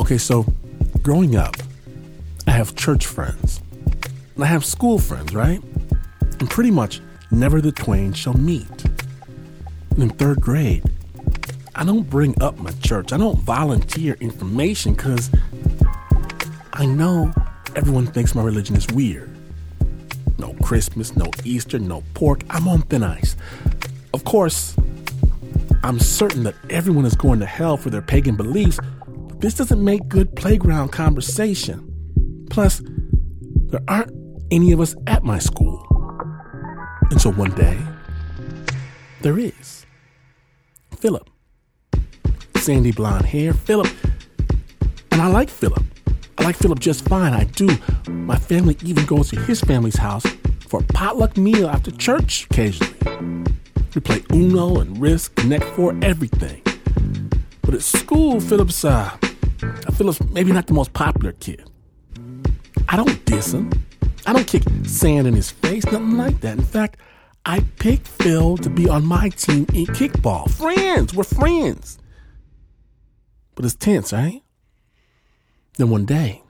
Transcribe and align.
Okay, 0.00 0.18
so 0.18 0.46
growing 1.02 1.36
up, 1.36 1.56
I 2.46 2.50
have 2.50 2.74
church 2.76 3.06
friends. 3.06 3.60
And 4.34 4.44
I 4.44 4.46
have 4.46 4.64
school 4.64 4.98
friends, 4.98 5.34
right? 5.34 5.62
And 6.40 6.50
pretty 6.50 6.70
much 6.70 7.00
never 7.30 7.60
the 7.60 7.72
twain 7.72 8.12
shall 8.12 8.34
meet. 8.34 8.84
And 9.90 10.02
in 10.02 10.10
third 10.10 10.40
grade, 10.40 10.82
I 11.74 11.84
don't 11.84 12.08
bring 12.08 12.40
up 12.42 12.58
my 12.58 12.70
church. 12.82 13.12
I 13.12 13.16
don't 13.16 13.38
volunteer 13.38 14.16
information 14.20 14.94
because 14.94 15.30
I 16.72 16.86
know 16.86 17.32
everyone 17.76 18.06
thinks 18.06 18.34
my 18.34 18.42
religion 18.42 18.76
is 18.76 18.86
weird. 18.88 19.30
No 20.38 20.52
Christmas, 20.62 21.16
no 21.16 21.26
Easter, 21.44 21.78
no 21.78 22.02
pork. 22.14 22.42
I'm 22.50 22.68
on 22.68 22.82
thin 22.82 23.02
ice. 23.02 23.36
Of 24.12 24.24
course, 24.24 24.76
I'm 25.82 25.98
certain 26.00 26.42
that 26.44 26.54
everyone 26.70 27.04
is 27.04 27.14
going 27.14 27.40
to 27.40 27.46
hell 27.46 27.76
for 27.76 27.90
their 27.90 28.02
pagan 28.02 28.36
beliefs. 28.36 28.78
This 29.38 29.54
doesn't 29.54 29.82
make 29.82 30.08
good 30.08 30.34
playground 30.36 30.90
conversation. 30.90 32.46
Plus, 32.50 32.82
there 33.66 33.82
aren't 33.88 34.12
any 34.50 34.72
of 34.72 34.80
us 34.80 34.94
at 35.06 35.24
my 35.24 35.38
school. 35.38 35.86
And 37.10 37.20
so 37.20 37.30
one 37.32 37.50
day, 37.52 37.78
there 39.20 39.38
is. 39.38 39.86
Philip. 40.96 41.28
Sandy 42.56 42.92
blonde 42.92 43.26
hair, 43.26 43.52
Philip. 43.52 43.92
And 45.12 45.20
I 45.20 45.28
like 45.28 45.50
Philip. 45.50 45.82
I 46.38 46.44
like 46.44 46.56
Philip 46.56 46.80
just 46.80 47.06
fine, 47.08 47.32
I 47.32 47.44
do. 47.44 47.68
My 48.08 48.36
family 48.36 48.76
even 48.84 49.04
goes 49.06 49.30
to 49.30 49.40
his 49.40 49.60
family's 49.60 49.96
house 49.96 50.26
for 50.66 50.80
a 50.80 50.84
potluck 50.84 51.36
meal 51.36 51.68
after 51.68 51.90
church 51.90 52.46
occasionally. 52.50 52.94
We 53.94 54.00
play 54.00 54.24
Uno 54.32 54.80
and 54.80 54.98
Risk, 54.98 55.34
Connect 55.36 55.64
Four, 55.76 55.94
everything. 56.02 56.63
But 57.64 57.74
at 57.74 57.82
school, 57.82 58.40
Philip's, 58.40 58.84
uh, 58.84 59.16
Philip's 59.94 60.22
maybe 60.30 60.52
not 60.52 60.66
the 60.66 60.74
most 60.74 60.92
popular 60.92 61.32
kid. 61.32 61.68
I 62.88 62.96
don't 62.96 63.24
diss 63.24 63.54
him. 63.54 63.70
I 64.26 64.32
don't 64.32 64.46
kick 64.46 64.62
sand 64.84 65.26
in 65.26 65.34
his 65.34 65.50
face, 65.50 65.84
nothing 65.86 66.16
like 66.16 66.40
that. 66.40 66.58
In 66.58 66.64
fact, 66.64 66.98
I 67.46 67.60
picked 67.78 68.06
Phil 68.06 68.56
to 68.58 68.70
be 68.70 68.88
on 68.88 69.04
my 69.04 69.28
team 69.30 69.66
in 69.74 69.86
kickball. 69.86 70.50
Friends, 70.50 71.14
we're 71.14 71.24
friends. 71.24 71.98
But 73.54 73.64
it's 73.64 73.74
tense, 73.74 74.12
right? 74.12 74.42
Then 75.76 75.90
one 75.90 76.04
day, 76.04 76.42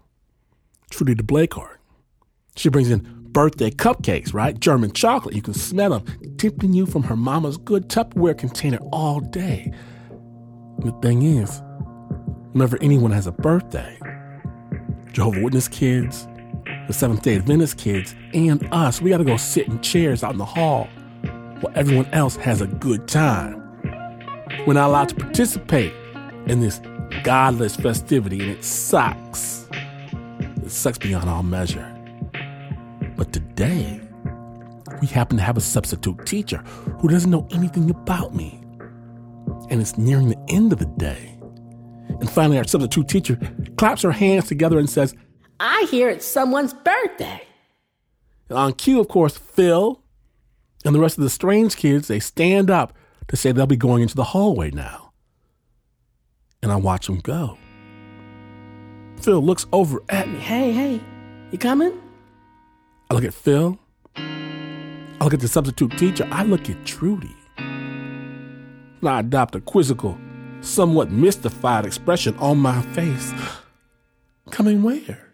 Trudy 0.91 1.15
the 1.15 1.23
Blakehart, 1.23 1.77
she 2.57 2.69
brings 2.69 2.91
in 2.91 3.25
birthday 3.31 3.71
cupcakes, 3.71 4.33
right? 4.33 4.59
German 4.59 4.93
chocolate. 4.93 5.35
You 5.35 5.43
can 5.43 5.55
smell 5.55 5.99
them 5.99 6.37
tipping 6.39 6.73
you 6.73 6.87
from 6.87 7.05
her 7.05 7.17
mama's 7.17 7.57
good 7.57 7.89
Tupperware 7.89 8.39
container 8.39 8.79
all 8.93 9.21
day. 9.21 9.73
The 10.79 10.93
thing 11.01 11.23
is, 11.23 11.63
whenever 12.53 12.79
anyone 12.83 13.11
has 13.13 13.27
a 13.27 13.33
birthday, 13.33 13.99
Jehovah 15.13 15.43
Witness 15.43 15.69
kids, 15.69 16.27
the 16.87 16.93
Seventh 16.93 17.23
day 17.23 17.37
Adventist 17.37 17.79
kids, 17.79 18.15
and 18.35 18.67
us, 18.73 19.01
we 19.01 19.11
got 19.11 19.19
to 19.19 19.25
go 19.25 19.37
sit 19.37 19.69
in 19.69 19.81
chairs 19.81 20.23
out 20.23 20.33
in 20.33 20.39
the 20.39 20.45
hall 20.45 20.89
while 21.61 21.73
everyone 21.75 22.07
else 22.13 22.37
has 22.37 22.61
a 22.61 22.67
good 22.67 23.09
time. 23.09 23.61
We're 24.67 24.75
not 24.75 24.89
allowed 24.89 25.09
to 25.11 25.15
participate 25.15 25.93
in 26.47 26.61
this 26.61 26.81
godless 27.23 27.77
festivity, 27.77 28.41
and 28.41 28.51
it 28.51 28.65
sucks. 28.65 29.67
It 30.63 30.71
sucks 30.71 30.99
beyond 30.99 31.29
all 31.29 31.43
measure. 31.43 31.91
But 33.17 33.33
today, 33.33 34.01
we 35.01 35.07
happen 35.07 35.37
to 35.37 35.43
have 35.43 35.57
a 35.57 35.63
substitute 35.63 36.27
teacher 36.27 36.59
who 36.99 37.09
doesn't 37.09 37.31
know 37.31 37.47
anything 37.53 37.91
about 37.91 38.35
me. 38.35 38.64
And 39.71 39.81
it's 39.81 39.97
nearing 39.97 40.29
the 40.29 40.45
end 40.49 40.73
of 40.73 40.79
the 40.79 40.87
day. 40.87 41.39
And 42.21 42.31
finally, 42.31 42.59
our 42.59 42.65
substitute 42.65 43.09
teacher 43.09 43.39
claps 43.77 44.03
her 44.03 44.13
hands 44.13 44.47
together 44.47 44.79
and 44.79 44.89
says, 44.89 45.15
I 45.61 45.87
hear 45.91 46.09
it's 46.09 46.27
someone's 46.27 46.75
birthday. 46.75 47.43
And 48.49 48.59
on 48.59 48.73
cue, 48.75 49.01
of 49.01 49.09
course, 49.09 49.37
Phil 49.37 50.03
and 50.85 50.95
the 50.95 51.01
rest 51.01 51.17
of 51.17 51.25
the 51.25 51.31
strange 51.31 51.77
kids, 51.77 52.09
they 52.09 52.21
stand 52.21 52.71
up 52.71 52.97
to 53.29 53.37
say 53.37 53.53
they'll 53.53 53.67
be 53.67 53.77
going 53.77 54.03
into 54.03 54.15
the 54.15 54.25
hallway 54.25 54.71
now. 54.71 55.13
And 56.63 56.71
I 56.71 56.77
watch 56.77 57.07
them 57.07 57.21
go. 57.21 57.59
Phil 59.21 59.41
looks 59.41 59.67
over 59.73 60.03
at 60.09 60.29
me. 60.29 60.39
Hey, 60.39 60.73
hey, 60.73 61.01
you 61.51 61.59
coming? 61.59 62.01
I 63.11 63.15
look 63.15 63.25
at 63.25 63.35
Phil. 63.35 63.79
I 64.17 65.19
look 65.25 65.35
at 65.35 65.41
the 65.41 65.49
substitute 65.49 65.97
teacher. 65.97 66.29
I 66.31 66.43
look 66.45 66.69
at 66.69 66.85
Trudy. 66.85 67.35
I 69.07 69.21
adopt 69.21 69.55
a 69.55 69.61
quizzical, 69.61 70.19
somewhat 70.61 71.11
mystified 71.11 71.85
expression 71.85 72.37
on 72.39 72.59
my 72.59 72.81
face. 72.93 73.33
Coming 74.51 74.83
where? 74.83 75.31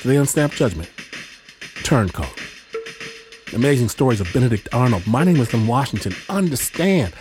Today 0.00 0.16
on 0.16 0.26
Snap 0.26 0.52
Judgment, 0.52 0.90
Turncoat. 1.82 2.28
Amazing 3.54 3.88
stories 3.88 4.20
of 4.20 4.32
Benedict 4.32 4.68
Arnold. 4.72 5.06
My 5.06 5.24
name 5.24 5.36
is 5.36 5.48
Glynn 5.48 5.66
Washington. 5.66 6.14
Understand, 6.28 7.14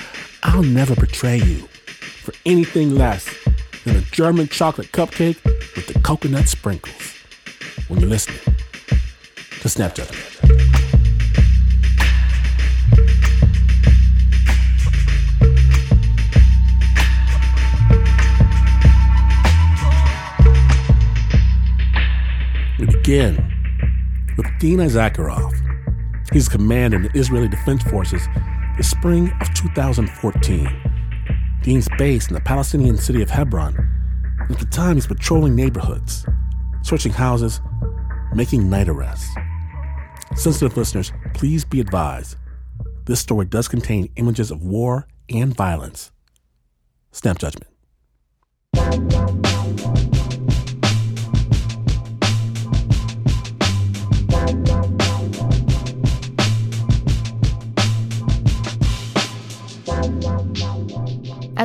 I'll 0.44 0.64
never 0.64 0.96
betray 0.96 1.38
you 1.38 1.68
for 2.24 2.34
anything 2.46 2.96
less 2.96 3.30
than 3.86 3.96
a 3.96 4.02
German 4.02 4.48
chocolate 4.48 4.92
cupcake 4.92 5.44
with 5.76 5.88
the 5.88 6.00
coconut 6.00 6.48
sprinkles 6.48 7.14
when 7.88 8.00
you're 8.00 8.10
listening 8.10 8.40
to 9.62 9.70
Snap 9.70 9.96
Judgment. 9.96 10.35
Begin 23.06 23.36
with 24.36 24.48
Dean 24.58 24.80
Issacharoff. 24.80 25.54
He's 26.34 26.50
commander 26.50 26.98
in 26.98 27.04
the 27.04 27.12
Israeli 27.14 27.48
Defense 27.48 27.84
Forces 27.84 28.28
the 28.78 28.84
spring 28.84 29.32
of 29.42 29.54
2014. 29.54 30.68
Dean's 31.62 31.88
based 32.00 32.30
in 32.30 32.34
the 32.34 32.42
Palestinian 32.42 32.98
city 32.98 33.22
of 33.22 33.30
Hebron. 33.30 33.78
At 34.50 34.58
the 34.58 34.66
time, 34.66 34.96
he's 34.96 35.06
patrolling 35.06 35.54
neighborhoods, 35.54 36.26
searching 36.82 37.12
houses, 37.12 37.62
making 38.34 38.72
night 38.72 38.90
arrests. 38.90 39.30
Sensitive 40.36 40.76
listeners, 40.76 41.14
please 41.36 41.64
be 41.64 41.80
advised 41.80 42.38
this 43.06 43.20
story 43.20 43.46
does 43.46 43.68
contain 43.68 44.10
images 44.16 44.50
of 44.50 44.64
war 44.64 45.08
and 45.30 45.56
violence. 45.56 46.12
Snap 47.12 47.38
judgment. 47.38 47.75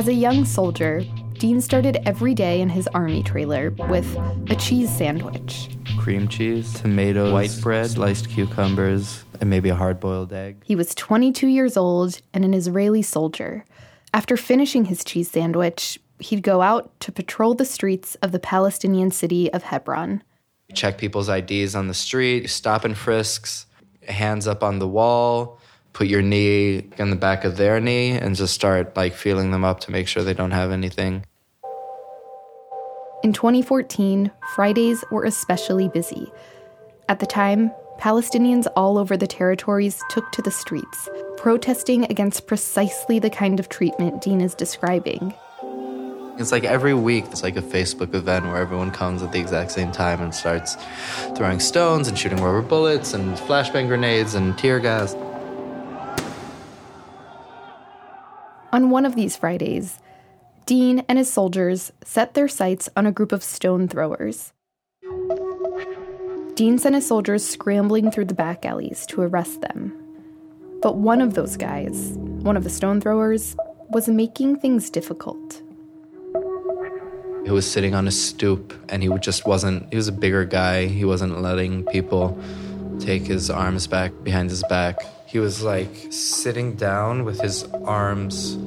As 0.01 0.07
a 0.07 0.13
young 0.15 0.45
soldier, 0.45 1.03
Dean 1.33 1.61
started 1.61 1.99
every 2.07 2.33
day 2.33 2.59
in 2.59 2.69
his 2.69 2.87
army 2.87 3.21
trailer 3.21 3.69
with 3.87 4.17
a 4.49 4.55
cheese 4.55 4.89
sandwich. 4.89 5.69
Cream 5.99 6.27
cheese, 6.27 6.73
tomatoes, 6.73 7.31
white 7.31 7.55
bread, 7.61 7.91
sliced 7.91 8.27
cucumbers, 8.27 9.23
and 9.39 9.47
maybe 9.47 9.69
a 9.69 9.75
hard 9.75 9.99
boiled 9.99 10.33
egg. 10.33 10.63
He 10.65 10.75
was 10.75 10.95
22 10.95 11.45
years 11.45 11.77
old 11.77 12.19
and 12.33 12.43
an 12.43 12.55
Israeli 12.55 13.03
soldier. 13.03 13.63
After 14.11 14.35
finishing 14.37 14.85
his 14.85 15.03
cheese 15.03 15.29
sandwich, 15.29 15.99
he'd 16.17 16.41
go 16.41 16.63
out 16.63 16.99
to 17.01 17.11
patrol 17.11 17.53
the 17.53 17.63
streets 17.63 18.15
of 18.23 18.31
the 18.31 18.39
Palestinian 18.39 19.11
city 19.11 19.53
of 19.53 19.61
Hebron. 19.61 20.23
Check 20.73 20.97
people's 20.97 21.29
IDs 21.29 21.75
on 21.75 21.87
the 21.87 21.93
street, 21.93 22.49
stop 22.49 22.85
and 22.85 22.97
frisks, 22.97 23.67
hands 24.07 24.47
up 24.47 24.63
on 24.63 24.79
the 24.79 24.87
wall, 24.87 25.60
put 25.93 26.07
your 26.07 26.21
knee 26.21 26.87
in 26.97 27.09
the 27.09 27.15
back 27.15 27.43
of 27.43 27.57
their 27.57 27.79
knee 27.79 28.11
and 28.11 28.35
just 28.35 28.53
start 28.53 28.95
like 28.95 29.13
feeling 29.13 29.51
them 29.51 29.63
up 29.63 29.79
to 29.81 29.91
make 29.91 30.07
sure 30.07 30.23
they 30.23 30.33
don't 30.33 30.51
have 30.51 30.71
anything. 30.71 31.25
In 33.23 33.33
2014, 33.33 34.31
Fridays 34.55 35.03
were 35.11 35.25
especially 35.25 35.89
busy. 35.89 36.31
At 37.07 37.19
the 37.19 37.25
time, 37.27 37.71
Palestinians 37.99 38.65
all 38.75 38.97
over 38.97 39.15
the 39.15 39.27
territories 39.27 40.01
took 40.09 40.31
to 40.31 40.41
the 40.41 40.49
streets, 40.49 41.07
protesting 41.37 42.05
against 42.05 42.47
precisely 42.47 43.19
the 43.19 43.29
kind 43.29 43.59
of 43.59 43.69
treatment 43.69 44.23
Dean 44.23 44.41
is 44.41 44.55
describing. 44.55 45.35
It's 46.39 46.51
like 46.51 46.63
every 46.63 46.95
week, 46.95 47.25
it's 47.25 47.43
like 47.43 47.57
a 47.57 47.61
Facebook 47.61 48.15
event 48.15 48.45
where 48.45 48.57
everyone 48.57 48.89
comes 48.89 49.21
at 49.21 49.31
the 49.31 49.39
exact 49.39 49.69
same 49.69 49.91
time 49.91 50.21
and 50.21 50.33
starts 50.33 50.77
throwing 51.35 51.59
stones 51.59 52.07
and 52.07 52.17
shooting 52.17 52.41
rubber 52.41 52.63
bullets 52.63 53.13
and 53.13 53.37
flashbang 53.37 53.87
grenades 53.87 54.33
and 54.33 54.57
tear 54.57 54.79
gas. 54.79 55.13
On 58.73 58.89
one 58.89 59.05
of 59.05 59.15
these 59.15 59.35
Fridays, 59.35 59.99
Dean 60.65 61.03
and 61.09 61.17
his 61.17 61.31
soldiers 61.31 61.91
set 62.03 62.33
their 62.33 62.47
sights 62.47 62.87
on 62.95 63.05
a 63.05 63.11
group 63.11 63.33
of 63.33 63.43
stone 63.43 63.87
throwers. 63.87 64.53
Dean 66.55 66.77
sent 66.77 66.95
his 66.95 67.05
soldiers 67.05 67.45
scrambling 67.45 68.11
through 68.11 68.25
the 68.25 68.33
back 68.33 68.65
alleys 68.65 69.05
to 69.07 69.21
arrest 69.21 69.61
them. 69.61 69.93
But 70.81 70.95
one 70.95 71.19
of 71.19 71.33
those 71.33 71.57
guys, 71.57 72.13
one 72.15 72.55
of 72.55 72.63
the 72.63 72.69
stone 72.69 73.01
throwers, 73.01 73.55
was 73.89 74.07
making 74.07 74.59
things 74.59 74.89
difficult. 74.89 75.61
He 77.43 77.51
was 77.51 77.69
sitting 77.69 77.93
on 77.93 78.07
a 78.07 78.11
stoop 78.11 78.73
and 78.87 79.03
he 79.03 79.09
just 79.19 79.45
wasn't, 79.45 79.89
he 79.89 79.97
was 79.97 80.07
a 80.07 80.13
bigger 80.13 80.45
guy. 80.45 80.85
He 80.85 81.03
wasn't 81.03 81.41
letting 81.41 81.85
people 81.87 82.39
take 82.99 83.23
his 83.23 83.49
arms 83.49 83.87
back 83.87 84.11
behind 84.23 84.49
his 84.49 84.63
back. 84.69 84.95
He 85.31 85.39
was 85.39 85.63
like 85.63 86.07
sitting 86.09 86.75
down 86.75 87.23
with 87.23 87.39
his 87.39 87.63
arms 87.85 88.57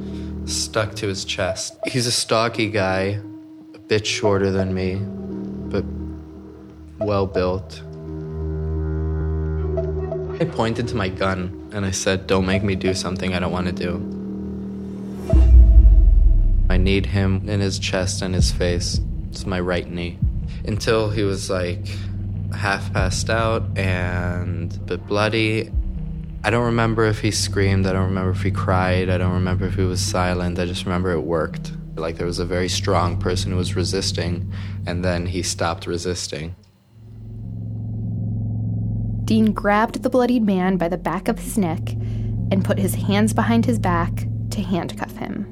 stuck 0.47 0.95
to 0.95 1.07
his 1.07 1.27
chest. 1.27 1.77
He's 1.87 2.07
a 2.07 2.13
stocky 2.13 2.71
guy, 2.71 3.21
a 3.75 3.79
bit 3.79 4.07
shorter 4.07 4.51
than 4.51 4.73
me, 4.73 4.95
but 4.95 5.85
well 7.05 7.27
built. 7.27 7.83
I 10.41 10.47
pointed 10.47 10.89
to 10.89 10.97
my 10.97 11.11
gun 11.11 11.71
and 11.75 11.85
I 11.85 11.91
said, 11.91 12.27
Don't 12.27 12.47
make 12.47 12.63
me 12.63 12.77
do 12.77 12.95
something 12.95 13.35
I 13.35 13.41
don't 13.41 13.53
want 13.53 13.67
to 13.67 13.73
do. 13.73 13.97
I 16.71 16.79
need 16.79 17.05
him 17.05 17.47
in 17.47 17.61
his 17.61 17.79
chest 17.79 18.23
and 18.23 18.35
his 18.35 18.51
face. 18.51 19.03
It's 19.29 19.45
my 19.45 19.61
right 19.61 19.87
knee. 19.91 20.19
Until 20.65 21.11
he 21.11 21.25
was 21.25 21.51
like 21.51 21.87
half 22.57 22.91
passed 22.95 23.29
out 23.29 23.77
and 23.77 24.75
a 24.75 24.79
bit 24.79 25.07
bloody. 25.07 25.71
I 26.45 26.51
don't 26.51 26.67
remember 26.67 27.07
if 27.07 27.21
he 27.21 27.31
screamed. 27.31 27.87
I 27.87 27.95
don't 27.95 28.05
remember 28.05 28.33
if 28.33 28.43
he 28.43 28.51
cried. 28.51 29.09
I 29.09 29.17
don't 29.17 29.33
remember 29.33 29.65
if 29.65 29.77
he 29.77 29.83
was 29.83 29.99
silent. 29.99 30.59
I 30.59 30.67
just 30.67 30.85
remember 30.85 31.11
it 31.13 31.23
worked. 31.23 31.73
Like 31.95 32.19
there 32.19 32.27
was 32.27 32.39
a 32.39 32.45
very 32.45 32.69
strong 32.69 33.19
person 33.19 33.51
who 33.51 33.57
was 33.57 33.75
resisting, 33.75 34.53
and 34.87 35.03
then 35.03 35.25
he 35.25 35.43
stopped 35.43 35.87
resisting. 35.87 36.55
Dean 39.25 39.53
grabbed 39.53 40.03
the 40.03 40.11
bloodied 40.11 40.43
man 40.43 40.77
by 40.77 40.91
the 40.91 40.99
back 40.99 41.29
of 41.29 41.39
his 41.39 41.57
neck 41.57 41.93
and 42.51 42.63
put 42.63 42.79
his 42.79 42.95
hands 42.95 43.33
behind 43.33 43.65
his 43.65 43.79
back 43.79 44.27
to 44.51 44.61
handcuff 44.61 45.17
him. 45.17 45.47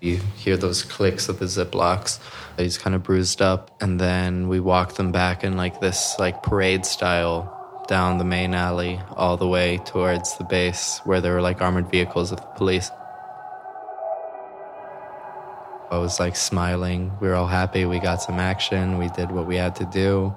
You 0.00 0.16
hear 0.36 0.56
those 0.56 0.82
clicks 0.82 1.28
of 1.28 1.40
the 1.40 1.44
ziplocs. 1.44 2.20
He's 2.58 2.76
kind 2.76 2.96
of 2.96 3.04
bruised 3.04 3.40
up, 3.40 3.70
and 3.80 4.00
then 4.00 4.48
we 4.48 4.58
walk 4.58 4.94
them 4.94 5.12
back 5.12 5.44
in 5.44 5.56
like 5.56 5.80
this, 5.80 6.18
like 6.18 6.42
parade 6.42 6.84
style, 6.84 7.54
down 7.86 8.18
the 8.18 8.24
main 8.24 8.52
alley 8.52 9.00
all 9.16 9.36
the 9.36 9.48
way 9.48 9.78
towards 9.78 10.36
the 10.36 10.44
base 10.44 11.00
where 11.04 11.20
there 11.20 11.32
were 11.34 11.40
like 11.40 11.62
armored 11.62 11.90
vehicles 11.90 12.32
of 12.32 12.40
the 12.40 12.46
police. 12.56 12.90
I 15.90 15.96
was 15.96 16.20
like 16.20 16.36
smiling. 16.36 17.12
We 17.20 17.28
were 17.28 17.34
all 17.34 17.46
happy. 17.46 17.86
We 17.86 17.98
got 17.98 18.20
some 18.20 18.38
action. 18.38 18.98
We 18.98 19.08
did 19.08 19.30
what 19.30 19.46
we 19.46 19.56
had 19.56 19.74
to 19.76 19.86
do. 19.86 20.36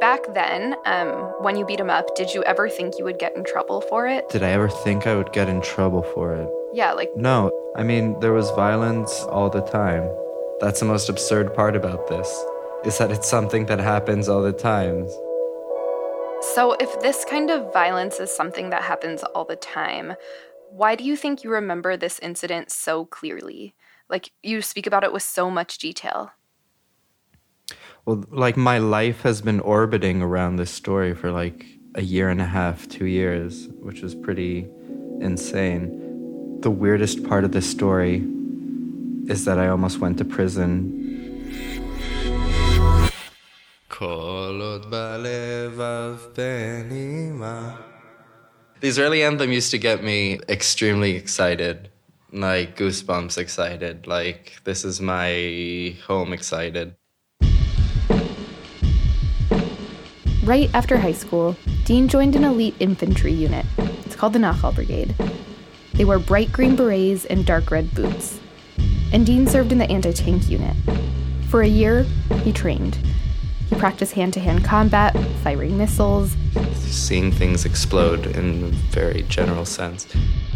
Back 0.00 0.20
then, 0.34 0.74
um, 0.84 1.08
when 1.40 1.56
you 1.56 1.64
beat 1.64 1.80
him 1.80 1.90
up, 1.90 2.14
did 2.14 2.32
you 2.32 2.42
ever 2.44 2.68
think 2.68 2.98
you 2.98 3.04
would 3.04 3.18
get 3.18 3.36
in 3.36 3.44
trouble 3.44 3.80
for 3.82 4.06
it? 4.06 4.28
Did 4.28 4.42
I 4.42 4.50
ever 4.50 4.68
think 4.68 5.06
I 5.06 5.14
would 5.16 5.32
get 5.32 5.48
in 5.48 5.60
trouble 5.60 6.02
for 6.02 6.34
it? 6.34 6.48
Yeah, 6.72 6.92
like. 6.92 7.10
No, 7.16 7.50
I 7.76 7.82
mean, 7.82 8.18
there 8.20 8.32
was 8.32 8.50
violence 8.52 9.22
all 9.24 9.50
the 9.50 9.62
time. 9.62 10.08
That's 10.60 10.80
the 10.80 10.86
most 10.86 11.08
absurd 11.08 11.54
part 11.54 11.76
about 11.76 12.08
this, 12.08 12.28
is 12.84 12.98
that 12.98 13.10
it's 13.10 13.28
something 13.28 13.66
that 13.66 13.78
happens 13.78 14.28
all 14.28 14.42
the 14.42 14.52
time. 14.52 15.06
So, 16.54 16.74
if 16.74 17.00
this 17.00 17.24
kind 17.24 17.50
of 17.50 17.72
violence 17.72 18.20
is 18.20 18.34
something 18.34 18.70
that 18.70 18.82
happens 18.82 19.22
all 19.22 19.44
the 19.44 19.56
time, 19.56 20.14
why 20.70 20.94
do 20.94 21.04
you 21.04 21.16
think 21.16 21.42
you 21.42 21.50
remember 21.50 21.96
this 21.96 22.18
incident 22.20 22.70
so 22.70 23.04
clearly? 23.06 23.74
Like, 24.08 24.30
you 24.42 24.62
speak 24.62 24.86
about 24.86 25.04
it 25.04 25.12
with 25.12 25.22
so 25.22 25.50
much 25.50 25.78
detail. 25.78 26.30
Well, 28.08 28.24
like 28.30 28.56
my 28.56 28.78
life 28.78 29.20
has 29.20 29.42
been 29.42 29.60
orbiting 29.60 30.22
around 30.22 30.56
this 30.56 30.70
story 30.70 31.14
for 31.14 31.30
like 31.30 31.66
a 31.94 32.00
year 32.00 32.30
and 32.30 32.40
a 32.40 32.46
half, 32.46 32.88
two 32.88 33.04
years, 33.04 33.68
which 33.82 34.00
is 34.00 34.14
pretty 34.14 34.66
insane. 35.20 36.58
The 36.62 36.70
weirdest 36.70 37.22
part 37.24 37.44
of 37.44 37.52
this 37.52 37.68
story 37.68 38.24
is 39.26 39.44
that 39.44 39.58
I 39.58 39.68
almost 39.68 39.98
went 39.98 40.16
to 40.16 40.24
prison. 40.24 40.72
The 48.80 48.88
Israeli 48.88 49.22
anthem 49.22 49.52
used 49.52 49.70
to 49.72 49.78
get 49.78 50.02
me 50.02 50.40
extremely 50.48 51.14
excited, 51.14 51.90
like 52.32 52.74
goosebumps 52.74 53.36
excited, 53.36 54.06
like 54.06 54.62
this 54.64 54.82
is 54.82 54.98
my 54.98 55.94
home 56.06 56.32
excited. 56.32 56.97
Right 60.48 60.70
after 60.72 60.96
high 60.96 61.12
school, 61.12 61.58
Dean 61.84 62.08
joined 62.08 62.34
an 62.34 62.42
elite 62.42 62.74
infantry 62.80 63.32
unit. 63.32 63.66
It's 64.06 64.16
called 64.16 64.32
the 64.32 64.38
Nachal 64.38 64.74
Brigade. 64.74 65.14
They 65.92 66.06
wore 66.06 66.18
bright 66.18 66.52
green 66.52 66.74
berets 66.74 67.26
and 67.26 67.44
dark 67.44 67.70
red 67.70 67.94
boots. 67.94 68.40
And 69.12 69.26
Dean 69.26 69.46
served 69.46 69.72
in 69.72 69.76
the 69.76 69.90
anti 69.90 70.10
tank 70.10 70.48
unit. 70.48 70.74
For 71.50 71.60
a 71.60 71.68
year, 71.68 72.04
he 72.44 72.54
trained. 72.54 72.96
He 73.68 73.76
practiced 73.76 74.14
hand 74.14 74.32
to 74.32 74.40
hand 74.40 74.64
combat, 74.64 75.14
firing 75.44 75.76
missiles. 75.76 76.34
Seeing 76.76 77.30
things 77.30 77.66
explode 77.66 78.24
in 78.28 78.64
a 78.64 78.68
very 78.68 79.24
general 79.24 79.66
sense. 79.66 80.10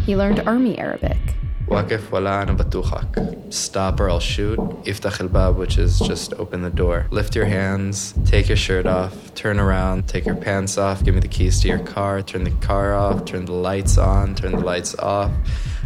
He 0.07 0.15
learned 0.15 0.39
Army 0.39 0.75
Arabic. 0.79 1.19
Waqif 1.67 2.11
wala 2.11 2.41
ana 2.41 2.55
batukhak. 2.55 3.53
Stop 3.53 3.99
or 3.99 4.09
I'll 4.09 4.19
shoot. 4.19 4.59
Iftach 4.83 5.21
el 5.21 5.27
bab, 5.27 5.57
which 5.57 5.77
is 5.77 5.99
just 5.99 6.33
open 6.33 6.61
the 6.61 6.69
door. 6.69 7.07
Lift 7.11 7.35
your 7.35 7.45
hands, 7.45 8.13
take 8.25 8.47
your 8.47 8.57
shirt 8.57 8.85
off, 8.85 9.33
turn 9.35 9.59
around, 9.59 10.07
take 10.07 10.25
your 10.25 10.35
pants 10.35 10.77
off, 10.77 11.03
give 11.03 11.13
me 11.15 11.21
the 11.21 11.27
keys 11.27 11.61
to 11.61 11.67
your 11.67 11.79
car, 11.79 12.21
turn 12.21 12.43
the 12.43 12.51
car 12.65 12.93
off, 12.93 13.25
turn 13.25 13.45
the 13.45 13.53
lights 13.53 13.97
on, 13.97 14.35
turn 14.35 14.51
the 14.51 14.59
lights 14.59 14.95
off. 14.95 15.31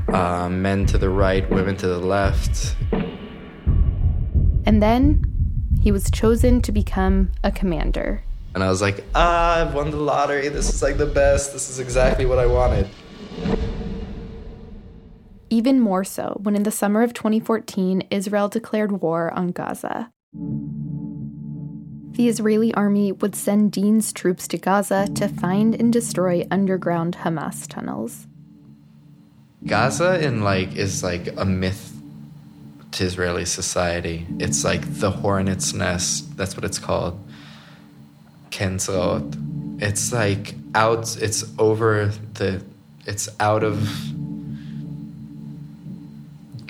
Uh, 0.07 0.47
men 0.49 0.85
to 0.85 0.97
the 0.97 1.09
right, 1.09 1.49
women 1.49 1.75
to 1.75 1.87
the 1.87 1.99
left. 1.99 2.75
And 4.65 4.81
then 4.81 5.23
he 5.81 5.91
was 5.91 6.09
chosen 6.09 6.61
to 6.61 6.71
become 6.71 7.31
a 7.43 7.51
commander. 7.51 8.23
And 8.55 8.63
I 8.63 8.69
was 8.69 8.81
like, 8.81 9.03
ah, 9.13 9.61
I've 9.61 9.73
won 9.73 9.91
the 9.91 9.97
lottery. 9.97 10.49
This 10.49 10.73
is 10.73 10.81
like 10.81 10.97
the 10.97 11.05
best. 11.05 11.53
This 11.53 11.69
is 11.69 11.79
exactly 11.79 12.25
what 12.25 12.39
I 12.39 12.45
wanted. 12.45 12.89
Even 15.49 15.79
more 15.79 16.03
so 16.03 16.37
when 16.43 16.55
in 16.55 16.63
the 16.63 16.71
summer 16.71 17.03
of 17.03 17.13
2014, 17.13 18.03
Israel 18.11 18.49
declared 18.49 19.01
war 19.01 19.31
on 19.31 19.49
Gaza. 19.49 20.11
The 22.11 22.27
Israeli 22.27 22.73
army 22.73 23.11
would 23.13 23.35
send 23.35 23.71
Dean's 23.71 24.11
troops 24.11 24.47
to 24.49 24.57
Gaza 24.57 25.07
to 25.15 25.27
find 25.29 25.73
and 25.75 25.93
destroy 25.93 26.45
underground 26.51 27.17
Hamas 27.17 27.67
tunnels. 27.67 28.27
Gaza 29.65 30.21
in 30.25 30.43
like 30.43 30.75
is 30.75 31.03
like 31.03 31.29
a 31.37 31.45
myth 31.45 31.93
to 32.91 33.05
Israeli 33.05 33.45
society. 33.45 34.25
It's 34.39 34.65
like 34.65 34.81
the 34.99 35.11
hornet's 35.11 35.73
nest. 35.73 36.35
That's 36.35 36.55
what 36.55 36.65
it's 36.65 36.79
called. 36.79 37.23
Kenzrot. 38.49 39.81
It's 39.81 40.11
like 40.11 40.55
out. 40.75 41.15
It's 41.21 41.45
over 41.57 42.11
the. 42.33 42.63
It's 43.05 43.29
out 43.39 43.63
of 43.63 43.87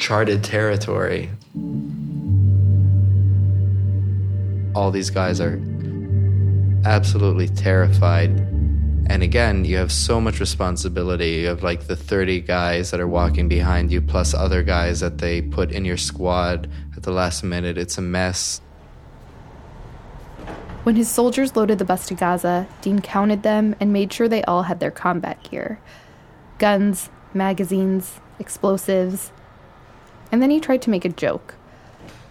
charted 0.08 0.42
territory. 0.42 1.30
All 4.74 4.90
these 4.90 5.10
guys 5.10 5.42
are 5.42 5.60
absolutely 6.86 7.50
terrified. 7.50 8.30
And 9.10 9.22
again, 9.22 9.66
you 9.66 9.76
have 9.76 9.92
so 9.92 10.22
much 10.22 10.40
responsibility. 10.40 11.32
You 11.32 11.48
have 11.48 11.62
like 11.62 11.88
the 11.88 11.98
30 11.98 12.40
guys 12.40 12.92
that 12.92 13.02
are 13.02 13.08
walking 13.08 13.50
behind 13.50 13.92
you, 13.92 14.02
plus 14.02 14.34
other 14.34 14.64
guys 14.64 15.02
that 15.02 15.18
they 15.18 15.42
put 15.42 15.74
in 15.74 15.84
your 15.84 15.98
squad 15.98 16.70
at 16.96 17.04
the 17.04 17.12
last 17.12 17.44
minute. 17.44 17.78
It's 17.78 17.98
a 17.98 18.02
mess. 18.02 18.62
When 20.84 20.96
his 20.96 21.10
soldiers 21.10 21.58
loaded 21.58 21.80
the 21.80 21.86
bus 21.86 22.08
to 22.08 22.14
Gaza, 22.14 22.66
Dean 22.80 23.02
counted 23.02 23.44
them 23.44 23.76
and 23.82 23.92
made 23.92 24.14
sure 24.14 24.30
they 24.30 24.44
all 24.44 24.64
had 24.64 24.80
their 24.80 24.90
combat 24.90 25.44
gear 25.44 25.82
guns, 26.60 27.10
magazines, 27.34 28.22
explosives. 28.40 29.34
And 30.32 30.42
then 30.42 30.50
he 30.50 30.60
tried 30.60 30.82
to 30.84 30.90
make 30.90 31.06
a 31.06 31.10
joke, 31.10 31.56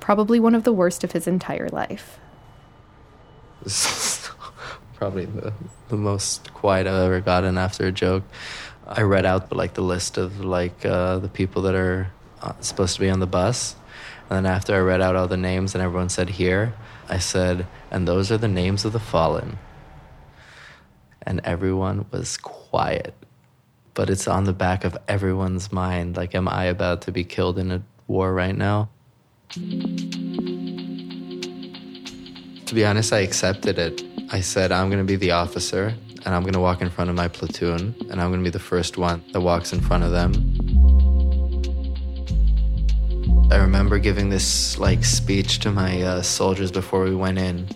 probably 0.00 0.38
one 0.38 0.54
of 0.54 0.64
the 0.64 0.72
worst 0.72 1.04
of 1.04 1.12
his 1.12 1.26
entire 1.26 1.68
life. 1.68 2.18
probably 4.94 5.26
the, 5.26 5.52
the 5.88 5.96
most 5.96 6.52
quiet 6.54 6.86
I've 6.86 7.04
ever 7.04 7.20
gotten 7.20 7.58
after 7.58 7.86
a 7.86 7.92
joke. 7.92 8.24
I 8.86 9.02
read 9.02 9.26
out 9.26 9.54
like 9.54 9.74
the 9.74 9.82
list 9.82 10.16
of 10.16 10.40
like 10.40 10.84
uh, 10.84 11.18
the 11.18 11.28
people 11.28 11.62
that 11.62 11.74
are 11.74 12.12
uh, 12.40 12.52
supposed 12.60 12.94
to 12.94 13.00
be 13.00 13.10
on 13.10 13.18
the 13.20 13.26
bus, 13.26 13.74
and 14.28 14.36
then 14.36 14.46
after 14.46 14.74
I 14.74 14.78
read 14.78 15.00
out 15.00 15.16
all 15.16 15.28
the 15.28 15.36
names 15.36 15.74
and 15.74 15.82
everyone 15.82 16.08
said 16.08 16.30
here, 16.30 16.74
I 17.08 17.18
said, 17.18 17.66
and 17.90 18.06
those 18.06 18.32
are 18.32 18.38
the 18.38 18.48
names 18.48 18.84
of 18.84 18.92
the 18.92 19.00
fallen. 19.00 19.58
And 21.22 21.40
everyone 21.44 22.06
was 22.10 22.36
quiet. 22.36 23.14
But 23.96 24.10
it's 24.10 24.28
on 24.28 24.44
the 24.44 24.52
back 24.52 24.84
of 24.84 24.96
everyone's 25.08 25.72
mind. 25.72 26.16
Like, 26.16 26.34
am 26.34 26.46
I 26.46 26.66
about 26.66 27.02
to 27.02 27.10
be 27.10 27.24
killed 27.24 27.58
in 27.58 27.72
a 27.72 27.82
war 28.06 28.32
right 28.32 28.54
now? 28.54 28.90
To 32.66 32.74
be 32.74 32.84
honest, 32.84 33.12
I 33.12 33.20
accepted 33.20 33.78
it. 33.78 34.04
I 34.30 34.40
said, 34.40 34.70
I'm 34.70 34.90
going 34.90 35.04
to 35.04 35.10
be 35.10 35.16
the 35.16 35.30
officer 35.30 35.94
and 36.26 36.34
I'm 36.34 36.42
going 36.42 36.52
to 36.52 36.60
walk 36.60 36.82
in 36.82 36.90
front 36.90 37.08
of 37.08 37.16
my 37.16 37.28
platoon 37.28 37.94
and 38.10 38.20
I'm 38.20 38.28
going 38.30 38.40
to 38.40 38.44
be 38.44 38.50
the 38.50 38.58
first 38.58 38.98
one 38.98 39.24
that 39.32 39.40
walks 39.40 39.72
in 39.72 39.80
front 39.80 40.04
of 40.04 40.10
them. 40.10 40.32
I 43.50 43.56
remember 43.56 43.98
giving 43.98 44.28
this 44.28 44.76
like 44.78 45.04
speech 45.04 45.60
to 45.60 45.70
my 45.70 46.02
uh, 46.02 46.20
soldiers 46.20 46.70
before 46.70 47.04
we 47.04 47.14
went 47.14 47.38
in. 47.38 47.68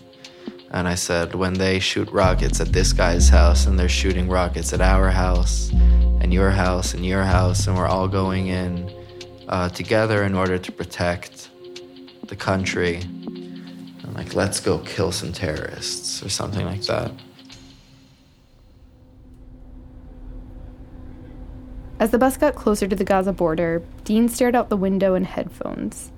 And 0.73 0.87
I 0.87 0.95
said, 0.95 1.35
when 1.35 1.55
they 1.55 1.79
shoot 1.79 2.09
rockets 2.11 2.61
at 2.61 2.71
this 2.71 2.93
guy's 2.93 3.27
house 3.27 3.65
and 3.65 3.77
they're 3.77 3.89
shooting 3.89 4.29
rockets 4.29 4.71
at 4.71 4.79
our 4.79 5.09
house 5.09 5.69
and 5.71 6.33
your 6.33 6.49
house 6.49 6.93
and 6.93 7.05
your 7.05 7.23
house, 7.23 7.67
and 7.67 7.75
we're 7.75 7.87
all 7.87 8.07
going 8.07 8.47
in 8.47 8.89
uh, 9.49 9.67
together 9.67 10.23
in 10.23 10.33
order 10.33 10.57
to 10.57 10.71
protect 10.71 11.49
the 12.27 12.37
country. 12.37 13.01
I'm 13.01 14.13
like, 14.13 14.33
let's 14.33 14.61
go 14.61 14.79
kill 14.79 15.11
some 15.11 15.33
terrorists 15.33 16.23
or 16.23 16.29
something 16.29 16.65
like 16.65 16.83
that. 16.83 17.11
As 21.99 22.11
the 22.11 22.17
bus 22.17 22.37
got 22.37 22.55
closer 22.55 22.87
to 22.87 22.95
the 22.95 23.03
Gaza 23.03 23.33
border, 23.33 23.83
Dean 24.05 24.29
stared 24.29 24.55
out 24.55 24.69
the 24.69 24.77
window 24.77 25.15
in 25.15 25.25
headphones. 25.25 26.11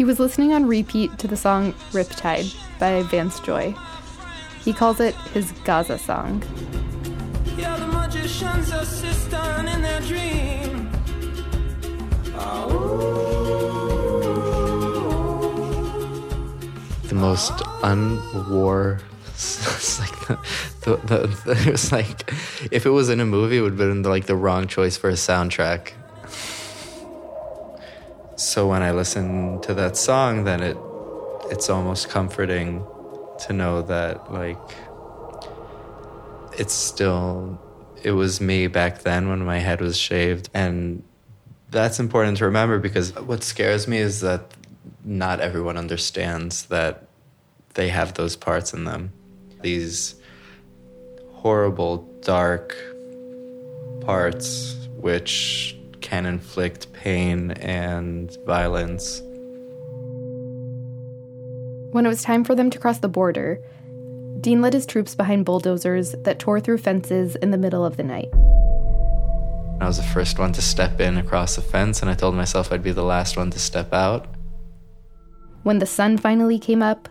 He 0.00 0.04
was 0.04 0.18
listening 0.18 0.54
on 0.54 0.64
repeat 0.64 1.18
to 1.18 1.28
the 1.28 1.36
song 1.36 1.74
Riptide 1.92 2.56
by 2.78 3.02
Vance 3.02 3.38
Joy. 3.38 3.74
He 4.64 4.72
calls 4.72 4.98
it 4.98 5.14
his 5.34 5.52
Gaza 5.64 5.98
song. 5.98 6.42
Yeah, 7.58 7.76
the 7.76 7.86
magicians 7.86 8.72
in 8.72 9.82
their 9.82 10.00
dream. 10.00 10.90
The 17.02 17.14
most 17.14 17.52
unwar 17.82 19.02
it's 19.26 20.00
like 20.00 20.28
the, 20.28 20.38
the, 20.96 21.26
the, 21.44 21.62
it 21.68 21.72
was 21.72 21.92
like 21.92 22.32
if 22.70 22.86
it 22.86 22.90
was 22.90 23.10
in 23.10 23.20
a 23.20 23.26
movie, 23.26 23.58
it 23.58 23.60
would 23.60 23.72
have 23.72 23.78
been 23.78 24.02
like 24.02 24.24
the 24.24 24.34
wrong 24.34 24.66
choice 24.66 24.96
for 24.96 25.10
a 25.10 25.12
soundtrack. 25.12 25.92
So 28.40 28.66
when 28.66 28.82
I 28.82 28.92
listen 28.92 29.60
to 29.60 29.74
that 29.74 29.98
song, 29.98 30.44
then 30.44 30.62
it 30.62 30.78
it's 31.50 31.68
almost 31.68 32.08
comforting 32.08 32.82
to 33.40 33.52
know 33.52 33.82
that 33.82 34.32
like 34.32 34.56
it's 36.58 36.72
still 36.72 37.60
it 38.02 38.12
was 38.12 38.40
me 38.40 38.66
back 38.66 39.02
then 39.02 39.28
when 39.28 39.44
my 39.44 39.58
head 39.58 39.82
was 39.82 39.98
shaved. 39.98 40.48
And 40.54 41.02
that's 41.70 42.00
important 42.00 42.38
to 42.38 42.46
remember 42.46 42.78
because 42.78 43.14
what 43.14 43.44
scares 43.44 43.86
me 43.86 43.98
is 43.98 44.22
that 44.22 44.40
not 45.04 45.40
everyone 45.40 45.76
understands 45.76 46.64
that 46.66 47.08
they 47.74 47.90
have 47.90 48.14
those 48.14 48.36
parts 48.36 48.72
in 48.72 48.84
them. 48.84 49.12
These 49.60 50.14
horrible, 51.34 52.08
dark 52.22 52.74
parts 54.00 54.76
which 54.96 55.76
can 56.00 56.26
inflict 56.26 56.92
pain 56.92 57.52
and 57.52 58.36
violence. 58.44 59.22
When 61.92 62.06
it 62.06 62.08
was 62.08 62.22
time 62.22 62.44
for 62.44 62.54
them 62.54 62.70
to 62.70 62.78
cross 62.78 62.98
the 62.98 63.08
border, 63.08 63.60
Dean 64.40 64.62
led 64.62 64.72
his 64.72 64.86
troops 64.86 65.14
behind 65.14 65.44
bulldozers 65.44 66.14
that 66.24 66.38
tore 66.38 66.60
through 66.60 66.78
fences 66.78 67.36
in 67.36 67.50
the 67.50 67.58
middle 67.58 67.84
of 67.84 67.96
the 67.96 68.02
night. 68.02 68.28
I 69.80 69.86
was 69.86 69.96
the 69.96 70.02
first 70.02 70.38
one 70.38 70.52
to 70.52 70.62
step 70.62 71.00
in 71.00 71.16
across 71.16 71.56
the 71.56 71.62
fence, 71.62 72.02
and 72.02 72.10
I 72.10 72.14
told 72.14 72.34
myself 72.34 72.70
I'd 72.70 72.82
be 72.82 72.92
the 72.92 73.02
last 73.02 73.36
one 73.36 73.50
to 73.50 73.58
step 73.58 73.92
out. 73.92 74.28
When 75.62 75.78
the 75.78 75.86
sun 75.86 76.16
finally 76.16 76.58
came 76.58 76.82
up, 76.82 77.08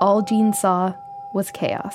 all 0.00 0.22
Dean 0.22 0.52
saw 0.52 0.94
was 1.34 1.50
chaos. 1.50 1.94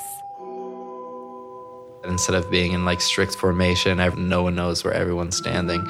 Instead 2.05 2.35
of 2.35 2.51
being 2.51 2.73
in 2.73 2.85
like 2.85 2.99
strict 3.01 3.35
formation, 3.35 3.97
no 4.27 4.43
one 4.43 4.55
knows 4.55 4.83
where 4.83 4.93
everyone's 4.93 5.37
standing. 5.37 5.87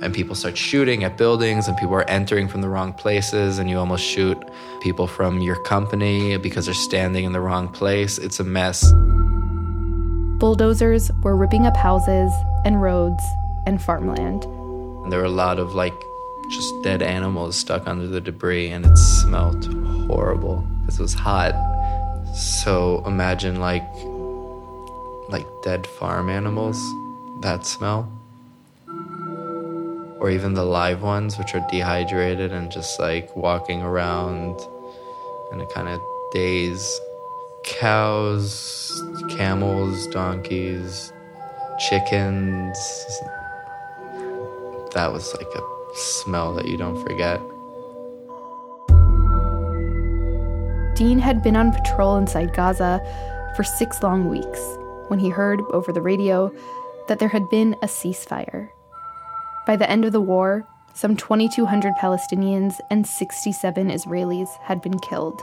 And 0.00 0.12
people 0.12 0.34
start 0.34 0.56
shooting 0.56 1.04
at 1.04 1.16
buildings, 1.16 1.68
and 1.68 1.76
people 1.76 1.94
are 1.94 2.08
entering 2.08 2.48
from 2.48 2.60
the 2.60 2.68
wrong 2.68 2.92
places, 2.92 3.58
and 3.58 3.70
you 3.70 3.78
almost 3.78 4.02
shoot 4.04 4.36
people 4.80 5.06
from 5.06 5.40
your 5.40 5.62
company 5.62 6.36
because 6.38 6.64
they're 6.66 6.74
standing 6.74 7.24
in 7.24 7.32
the 7.32 7.40
wrong 7.40 7.68
place. 7.68 8.18
It's 8.18 8.40
a 8.40 8.44
mess. 8.44 8.92
Bulldozers 10.40 11.12
were 11.22 11.36
ripping 11.36 11.66
up 11.66 11.76
houses 11.76 12.32
and 12.64 12.82
roads 12.82 13.22
and 13.64 13.80
farmland. 13.80 14.44
And 15.04 15.12
there 15.12 15.20
were 15.20 15.26
a 15.26 15.28
lot 15.28 15.60
of 15.60 15.74
like 15.74 15.94
just 16.50 16.74
dead 16.82 17.00
animals 17.00 17.54
stuck 17.56 17.86
under 17.86 18.08
the 18.08 18.20
debris, 18.20 18.70
and 18.70 18.84
it 18.84 18.96
smelled 18.96 19.66
horrible 20.08 20.66
because 20.80 20.98
it 20.98 21.02
was 21.02 21.14
hot. 21.14 21.54
So 22.34 23.04
imagine 23.06 23.60
like 23.60 23.84
like 25.32 25.46
dead 25.62 25.86
farm 25.86 26.28
animals, 26.28 26.78
that 27.40 27.66
smell. 27.66 28.10
Or 30.20 30.30
even 30.30 30.54
the 30.54 30.64
live 30.64 31.02
ones 31.02 31.38
which 31.38 31.54
are 31.54 31.66
dehydrated 31.68 32.52
and 32.52 32.70
just 32.70 33.00
like 33.00 33.34
walking 33.34 33.82
around 33.82 34.60
in 35.50 35.60
a 35.60 35.66
kind 35.66 35.88
of 35.88 36.00
daze. 36.32 37.00
Cows, 37.64 39.02
camels, 39.30 40.06
donkeys, 40.08 41.12
chickens. 41.88 42.76
That 44.94 45.10
was 45.12 45.34
like 45.34 45.48
a 45.54 45.62
smell 45.94 46.54
that 46.54 46.66
you 46.66 46.76
don't 46.76 47.02
forget. 47.02 47.40
Dean 50.94 51.18
had 51.18 51.42
been 51.42 51.56
on 51.56 51.72
patrol 51.72 52.16
inside 52.18 52.54
Gaza 52.54 53.00
for 53.56 53.64
six 53.64 54.02
long 54.02 54.28
weeks 54.28 54.78
when 55.08 55.18
he 55.18 55.28
heard 55.30 55.60
over 55.70 55.92
the 55.92 56.02
radio 56.02 56.52
that 57.08 57.18
there 57.18 57.28
had 57.28 57.48
been 57.50 57.74
a 57.82 57.86
ceasefire. 57.86 58.70
By 59.66 59.76
the 59.76 59.88
end 59.90 60.04
of 60.04 60.12
the 60.12 60.20
war, 60.20 60.66
some 60.94 61.16
2,200 61.16 61.94
Palestinians 61.94 62.80
and 62.90 63.06
67 63.06 63.90
Israelis 63.90 64.56
had 64.62 64.82
been 64.82 64.98
killed. 64.98 65.42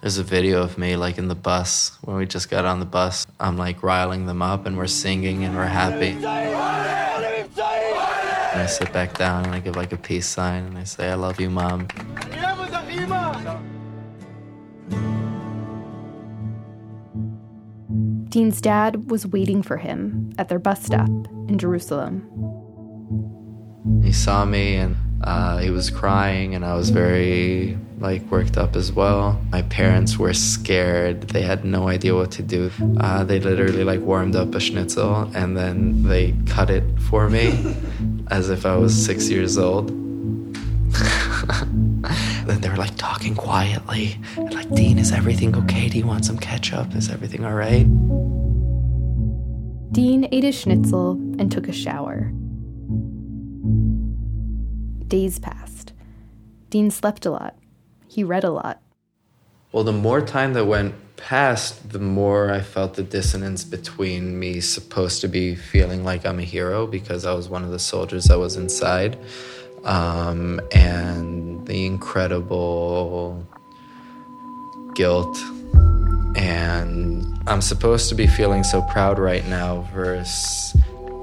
There's 0.00 0.18
a 0.18 0.22
video 0.22 0.62
of 0.62 0.78
me 0.78 0.94
like 0.96 1.18
in 1.18 1.28
the 1.28 1.34
bus 1.34 1.98
when 2.02 2.16
we 2.16 2.26
just 2.26 2.50
got 2.50 2.64
on 2.64 2.80
the 2.80 2.86
bus. 2.86 3.26
I'm 3.40 3.56
like 3.56 3.82
riling 3.82 4.26
them 4.26 4.42
up 4.42 4.66
and 4.66 4.76
we're 4.76 4.86
singing 4.86 5.42
and 5.42 5.56
we're 5.56 5.64
happy. 5.64 6.10
And 6.10 6.24
I 8.62 8.66
sit 8.66 8.92
back 8.92 9.18
down 9.18 9.46
and 9.46 9.54
I 9.54 9.60
give 9.60 9.74
like 9.74 9.92
a 9.92 9.96
peace 9.96 10.26
sign 10.26 10.64
and 10.64 10.78
I 10.78 10.84
say, 10.84 11.10
I 11.10 11.14
love 11.14 11.40
you, 11.40 11.50
mom. 11.50 11.88
Dean's 18.36 18.60
dad 18.60 19.10
was 19.10 19.26
waiting 19.26 19.62
for 19.62 19.78
him 19.78 20.30
at 20.36 20.50
their 20.50 20.58
bus 20.58 20.82
stop 20.82 21.08
in 21.48 21.56
Jerusalem. 21.56 22.20
He 24.04 24.12
saw 24.12 24.44
me 24.44 24.76
and 24.76 24.94
uh, 25.24 25.56
he 25.56 25.70
was 25.70 25.88
crying, 25.88 26.54
and 26.54 26.62
I 26.62 26.74
was 26.74 26.90
very 26.90 27.78
like 27.98 28.20
worked 28.30 28.58
up 28.58 28.76
as 28.76 28.92
well. 28.92 29.40
My 29.50 29.62
parents 29.62 30.18
were 30.18 30.34
scared; 30.34 31.30
they 31.30 31.40
had 31.40 31.64
no 31.64 31.88
idea 31.88 32.14
what 32.14 32.30
to 32.32 32.42
do. 32.42 32.70
Uh, 33.00 33.24
they 33.24 33.40
literally 33.40 33.84
like 33.84 34.00
warmed 34.00 34.36
up 34.36 34.54
a 34.54 34.60
schnitzel 34.60 35.30
and 35.34 35.56
then 35.56 36.02
they 36.02 36.34
cut 36.44 36.68
it 36.68 36.84
for 37.08 37.30
me, 37.30 37.74
as 38.28 38.50
if 38.50 38.66
I 38.66 38.76
was 38.76 38.94
six 38.94 39.30
years 39.30 39.56
old. 39.56 39.90
then 42.56 42.62
they 42.62 42.74
were 42.74 42.82
like 42.82 42.96
talking 42.96 43.34
quietly, 43.34 44.18
like, 44.38 44.70
Dean, 44.74 44.98
is 44.98 45.12
everything 45.12 45.54
okay? 45.56 45.88
Do 45.88 45.98
you 45.98 46.06
want 46.06 46.24
some 46.24 46.38
ketchup? 46.38 46.94
Is 46.94 47.10
everything 47.10 47.44
all 47.44 47.52
right? 47.52 47.84
Dean 49.92 50.26
ate 50.32 50.44
his 50.44 50.58
schnitzel 50.58 51.12
and 51.38 51.52
took 51.52 51.68
a 51.68 51.72
shower. 51.72 52.32
Days 55.06 55.38
passed. 55.38 55.92
Dean 56.70 56.90
slept 56.90 57.26
a 57.26 57.30
lot. 57.30 57.58
He 58.08 58.24
read 58.24 58.44
a 58.44 58.50
lot. 58.50 58.80
Well, 59.72 59.84
the 59.84 59.92
more 59.92 60.22
time 60.22 60.54
that 60.54 60.64
went 60.64 60.94
past, 61.16 61.90
the 61.90 61.98
more 61.98 62.50
I 62.50 62.60
felt 62.60 62.94
the 62.94 63.02
dissonance 63.02 63.64
between 63.64 64.38
me 64.38 64.60
supposed 64.60 65.20
to 65.20 65.28
be 65.28 65.54
feeling 65.54 66.04
like 66.04 66.24
I'm 66.24 66.38
a 66.38 66.42
hero 66.42 66.86
because 66.86 67.26
I 67.26 67.34
was 67.34 67.48
one 67.48 67.64
of 67.64 67.70
the 67.70 67.78
soldiers 67.78 68.24
that 68.24 68.38
was 68.38 68.56
inside 68.56 69.18
um, 69.86 70.60
and 70.72 71.66
the 71.66 71.86
incredible 71.86 73.46
guilt 74.94 75.38
and 76.36 77.24
I'm 77.46 77.62
supposed 77.62 78.08
to 78.10 78.14
be 78.14 78.26
feeling 78.26 78.62
so 78.62 78.82
proud 78.82 79.18
right 79.18 79.46
now 79.46 79.88
versus 79.94 80.76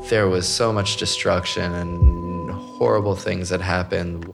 there 0.10 0.27
was 0.27 0.48
so 0.48 0.74
much 0.74 0.98
destruction 0.98 1.72
and 1.74 2.50
horrible 2.51 3.15
things 3.15 3.50
that 3.50 3.62
happened. 3.62 4.25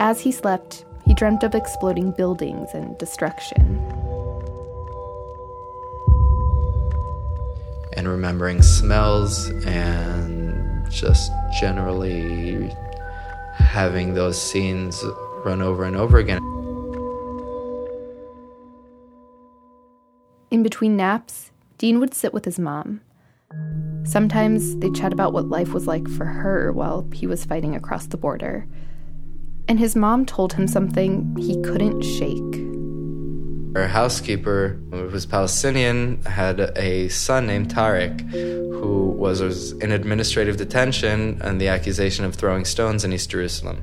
As 0.00 0.20
he 0.20 0.32
slept, 0.32 0.84
he 1.04 1.14
dreamt 1.14 1.42
of 1.42 1.54
exploding 1.54 2.12
buildings 2.12 2.70
and 2.72 2.96
destruction. 2.98 3.78
And 7.92 8.08
remembering 8.08 8.62
smells 8.62 9.48
and 9.66 10.45
just 10.90 11.32
generally 11.60 12.70
having 13.54 14.14
those 14.14 14.40
scenes 14.40 15.02
run 15.44 15.62
over 15.62 15.84
and 15.84 15.96
over 15.96 16.18
again. 16.18 16.40
In 20.50 20.62
between 20.62 20.96
naps, 20.96 21.50
Dean 21.78 22.00
would 22.00 22.14
sit 22.14 22.32
with 22.32 22.44
his 22.44 22.58
mom. 22.58 23.00
Sometimes 24.04 24.76
they'd 24.76 24.94
chat 24.94 25.12
about 25.12 25.32
what 25.32 25.48
life 25.48 25.72
was 25.72 25.86
like 25.86 26.08
for 26.08 26.24
her 26.24 26.72
while 26.72 27.08
he 27.12 27.26
was 27.26 27.44
fighting 27.44 27.74
across 27.74 28.06
the 28.06 28.16
border. 28.16 28.66
And 29.68 29.78
his 29.78 29.96
mom 29.96 30.24
told 30.24 30.52
him 30.52 30.68
something 30.68 31.36
he 31.36 31.60
couldn't 31.62 32.02
shake. 32.02 32.62
Our 33.76 33.88
housekeeper, 33.88 34.80
who 34.90 35.08
was 35.08 35.26
Palestinian, 35.26 36.22
had 36.22 36.60
a 36.76 37.08
son 37.08 37.46
named 37.46 37.74
Tariq, 37.74 38.30
who 38.30 38.95
was, 39.16 39.72
in 39.72 39.92
administrative 39.92 40.56
detention 40.56 41.40
on 41.42 41.58
the 41.58 41.68
accusation 41.68 42.24
of 42.24 42.34
throwing 42.34 42.64
stones 42.64 43.04
in 43.04 43.12
East 43.12 43.30
Jerusalem. 43.30 43.82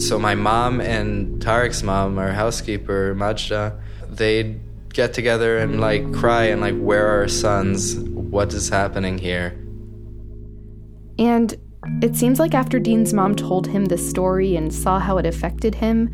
So 0.00 0.18
my 0.18 0.34
mom 0.34 0.80
and 0.80 1.42
Tariq's 1.42 1.82
mom, 1.82 2.18
our 2.18 2.32
housekeeper, 2.32 3.14
Majda, 3.14 3.80
they'd 4.08 4.60
get 4.92 5.12
together 5.12 5.58
and 5.58 5.80
like 5.80 6.12
cry 6.12 6.44
and 6.44 6.60
like, 6.60 6.78
where 6.78 7.06
are 7.06 7.20
our 7.22 7.28
sons? 7.28 7.96
What 7.96 8.52
is 8.52 8.68
happening 8.68 9.18
here? 9.18 9.58
And 11.18 11.54
it 12.00 12.16
seems 12.16 12.38
like 12.38 12.54
after 12.54 12.78
Dean's 12.78 13.12
mom 13.12 13.34
told 13.34 13.66
him 13.66 13.86
this 13.86 14.08
story 14.08 14.56
and 14.56 14.72
saw 14.72 14.98
how 14.98 15.18
it 15.18 15.26
affected 15.26 15.74
him, 15.74 16.10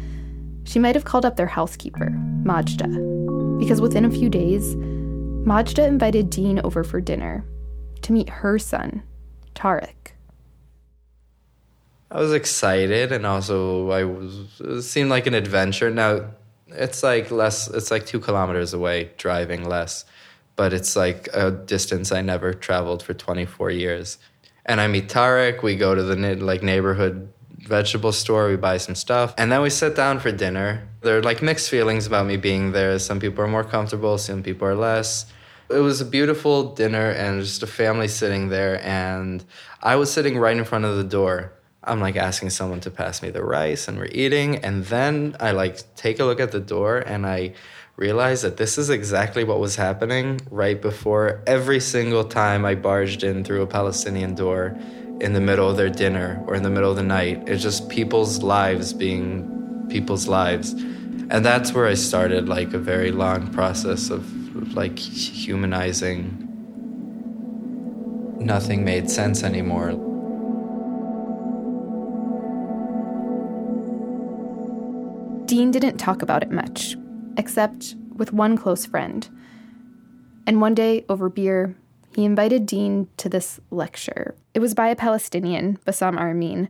she 0.65 0.79
might 0.79 0.95
have 0.95 1.05
called 1.05 1.27
up 1.27 1.37
their 1.37 1.47
housekeeper, 1.47 2.11
Majda. 2.43 3.59
Because 3.59 3.81
within 3.81 4.05
a 4.05 4.11
few 4.11 4.29
days, 4.29 4.75
Majda 5.45 5.87
invited 5.87 6.31
Dean 6.31 6.61
over 6.65 6.83
for 6.83 7.01
dinner 7.01 7.45
to 8.03 8.13
meet 8.13 8.29
her 8.29 8.59
son, 8.59 9.03
Tarek. 9.55 10.13
I 12.11 12.21
was 12.21 12.33
excited 12.33 13.13
and 13.13 13.27
also 13.27 13.91
I 13.91 14.05
was 14.05 14.61
it 14.61 14.83
seemed 14.83 15.11
like 15.11 15.27
an 15.27 15.35
adventure. 15.35 15.91
Now 15.91 16.31
it's 16.69 17.03
like 17.03 17.31
less 17.31 17.69
it's 17.69 17.91
like 17.91 18.07
two 18.07 18.21
kilometers 18.21 18.73
away 18.73 19.11
driving 19.17 19.69
less 19.69 20.05
but 20.57 20.73
it's 20.73 20.97
like 20.97 21.29
a 21.35 21.51
distance 21.51 22.11
i 22.11 22.21
never 22.21 22.55
traveled 22.55 23.03
for 23.03 23.15
24 23.15 23.71
years 23.71 24.19
and 24.67 24.81
i 24.81 24.87
meet 24.87 25.09
Tarek, 25.09 25.63
we 25.63 25.77
go 25.77 25.95
to 25.95 26.03
the 26.03 26.17
like 26.37 26.63
neighborhood 26.63 27.33
vegetable 27.66 28.12
store 28.12 28.49
we 28.49 28.56
buy 28.56 28.76
some 28.76 28.94
stuff 28.94 29.35
and 29.38 29.50
then 29.50 29.62
we 29.62 29.71
sit 29.71 29.97
down 29.97 30.21
for 30.21 30.30
dinner. 30.30 30.88
There 31.00 31.18
are 31.18 31.23
like 31.23 31.42
mixed 31.42 31.71
feelings 31.71 32.06
about 32.06 32.26
me 32.26 32.37
being 32.37 32.73
there. 32.73 32.99
Some 32.99 33.21
people 33.21 33.42
are 33.44 33.49
more 33.49 33.64
comfortable 33.64 34.18
some 34.18 34.42
people 34.42 34.68
are 34.68 34.75
less. 34.75 35.26
It 35.71 35.78
was 35.78 36.00
a 36.00 36.04
beautiful 36.04 36.75
dinner 36.75 37.11
and 37.11 37.40
just 37.40 37.62
a 37.62 37.66
family 37.66 38.09
sitting 38.09 38.50
there 38.50 38.85
and 38.85 39.42
i 39.83 39.97
was 39.97 40.12
sitting 40.12 40.38
right 40.38 40.56
in 40.56 40.64
front 40.64 40.85
of 40.85 40.97
the 40.97 41.04
door. 41.04 41.52
I'm 41.83 42.00
like 42.00 42.16
asking 42.16 42.50
someone 42.50 42.80
to 42.80 42.90
pass 42.90 43.23
me 43.23 43.30
the 43.30 43.44
rice 43.44 43.88
and 43.88 43.99
we're 43.99 44.06
eating. 44.06 44.56
And 44.56 44.85
then 44.87 45.37
I 45.40 45.50
like 45.50 45.94
take 45.97 46.18
a 46.18 46.25
look 46.25 46.40
at 46.40 46.52
the 46.52 46.61
door 46.61 46.99
and 46.99 47.26
I 47.26 47.54
realize 47.97 48.42
that 48.42 48.57
this 48.57 48.77
is 48.79 48.90
exactly 48.90 49.44
what 49.44 49.61
was 49.61 49.77
happening 49.77 50.40
right 50.50 50.81
before 50.81 51.42
every 51.46 51.81
single 51.81 52.24
time 52.24 52.64
I 52.64 52.74
barged 52.74 53.22
in 53.22 53.44
through 53.44 53.62
a 53.62 53.66
Palestinian 53.66 54.35
door 54.35 54.77
in 55.20 55.33
the 55.33 55.40
middle 55.40 55.68
of 55.68 55.77
their 55.77 55.90
dinner 55.90 56.42
or 56.46 56.55
in 56.55 56.62
the 56.62 56.70
middle 56.70 56.90
of 56.90 56.96
the 56.96 57.03
night. 57.03 57.42
It's 57.46 57.62
just 57.62 57.88
people's 57.88 58.42
lives 58.42 58.92
being 58.92 59.87
people's 59.88 60.29
lives. 60.29 60.72
And 60.72 61.44
that's 61.44 61.72
where 61.72 61.87
I 61.87 61.94
started 61.94 62.48
like 62.48 62.74
a 62.74 62.79
very 62.79 63.11
long 63.11 63.53
process 63.53 64.11
of, 64.11 64.74
like 64.74 64.98
humanizing. 64.98 66.40
Nothing 68.38 68.85
made 68.85 69.11
sense 69.11 69.42
anymore. 69.42 69.92
Dean 75.46 75.70
didn't 75.70 75.98
talk 75.98 76.22
about 76.22 76.42
it 76.42 76.50
much, 76.50 76.96
except 77.37 77.94
with 78.16 78.33
one 78.33 78.57
close 78.57 78.87
friend. 78.87 79.29
And 80.46 80.61
one 80.61 80.74
day, 80.74 81.05
over 81.09 81.29
beer, 81.29 81.77
he 82.14 82.24
invited 82.24 82.66
Dean 82.66 83.09
to 83.16 83.29
this 83.29 83.61
lecture. 83.70 84.35
It 84.55 84.61
was 84.61 84.74
by 84.74 84.88
a 84.88 84.96
Palestinian, 84.96 85.79
Bassam 85.85 86.16
Aramin, 86.16 86.68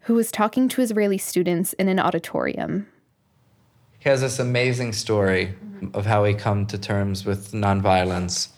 who 0.00 0.14
was 0.14 0.30
talking 0.30 0.68
to 0.68 0.82
Israeli 0.82 1.18
students 1.18 1.72
in 1.74 1.88
an 1.88 1.98
auditorium. 1.98 2.86
He 3.98 4.08
has 4.08 4.20
this 4.20 4.38
amazing 4.38 4.92
story 4.92 5.54
of 5.92 6.06
how 6.06 6.24
he 6.24 6.34
come 6.34 6.66
to 6.66 6.78
terms 6.78 7.24
with 7.24 7.52
nonviolence. 7.52 8.50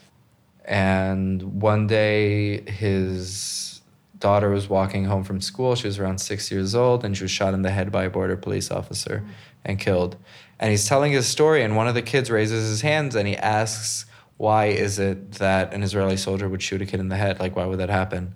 And 0.65 1.61
one 1.61 1.87
day, 1.87 2.61
his 2.69 3.81
daughter 4.19 4.49
was 4.49 4.69
walking 4.69 5.05
home 5.05 5.23
from 5.23 5.41
school. 5.41 5.75
She 5.75 5.87
was 5.87 5.97
around 5.97 6.19
six 6.19 6.51
years 6.51 6.75
old, 6.75 7.03
and 7.03 7.17
she 7.17 7.23
was 7.23 7.31
shot 7.31 7.55
in 7.55 7.63
the 7.63 7.71
head 7.71 7.91
by 7.91 8.03
a 8.03 8.09
border 8.09 8.37
police 8.37 8.69
officer 8.69 9.23
and 9.65 9.79
killed. 9.79 10.17
And 10.59 10.69
he's 10.69 10.87
telling 10.87 11.11
his 11.13 11.25
story, 11.25 11.63
and 11.63 11.75
one 11.75 11.87
of 11.87 11.95
the 11.95 12.01
kids 12.01 12.29
raises 12.29 12.69
his 12.69 12.81
hands 12.81 13.15
and 13.15 13.27
he 13.27 13.35
asks, 13.37 14.05
Why 14.39 14.67
is 14.67 14.99
it 14.99 15.33
that 15.33 15.73
an 15.73 15.83
Israeli 15.83 16.15
soldier 16.15 16.47
would 16.47 16.61
shoot 16.61 16.81
a 16.81 16.85
kid 16.85 17.01
in 17.01 17.09
the 17.09 17.17
head? 17.17 17.41
Like, 17.41 17.57
why 17.57 17.65
would 17.65 17.79
that 17.79 17.89
happen? 17.89 18.35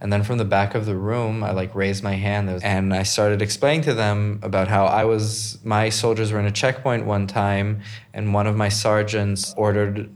And 0.00 0.10
then 0.10 0.22
from 0.22 0.38
the 0.38 0.46
back 0.46 0.74
of 0.74 0.86
the 0.86 0.96
room, 0.96 1.44
I 1.44 1.50
like 1.50 1.74
raised 1.74 2.02
my 2.02 2.14
hand 2.14 2.48
and 2.64 2.94
I 2.94 3.02
started 3.02 3.42
explaining 3.42 3.82
to 3.82 3.92
them 3.92 4.40
about 4.42 4.68
how 4.68 4.86
I 4.86 5.04
was, 5.04 5.58
my 5.62 5.90
soldiers 5.90 6.32
were 6.32 6.40
in 6.40 6.46
a 6.46 6.50
checkpoint 6.50 7.04
one 7.04 7.26
time, 7.26 7.82
and 8.14 8.32
one 8.32 8.46
of 8.46 8.56
my 8.56 8.70
sergeants 8.70 9.52
ordered 9.58 10.10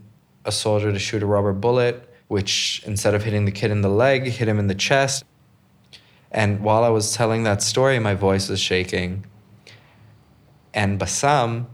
a 0.47 0.53
soldier 0.53 0.91
to 0.91 0.99
shoot 0.99 1.23
a 1.23 1.27
rubber 1.27 1.53
bullet, 1.53 2.09
which 2.29 2.83
instead 2.87 3.13
of 3.13 3.25
hitting 3.25 3.45
the 3.45 3.53
kid 3.53 3.71
in 3.71 3.83
the 3.83 3.91
leg, 3.91 4.25
hit 4.25 4.49
him 4.49 4.59
in 4.59 4.69
the 4.69 4.75
chest. 4.75 5.23
And 6.33 6.61
while 6.61 6.83
I 6.83 6.89
was 6.89 7.13
telling 7.13 7.43
that 7.43 7.63
story, 7.63 7.99
my 7.99 8.15
voice 8.15 8.49
was 8.49 8.59
shaking. 8.59 9.27
And 10.73 10.99
Bassam, 10.99 11.67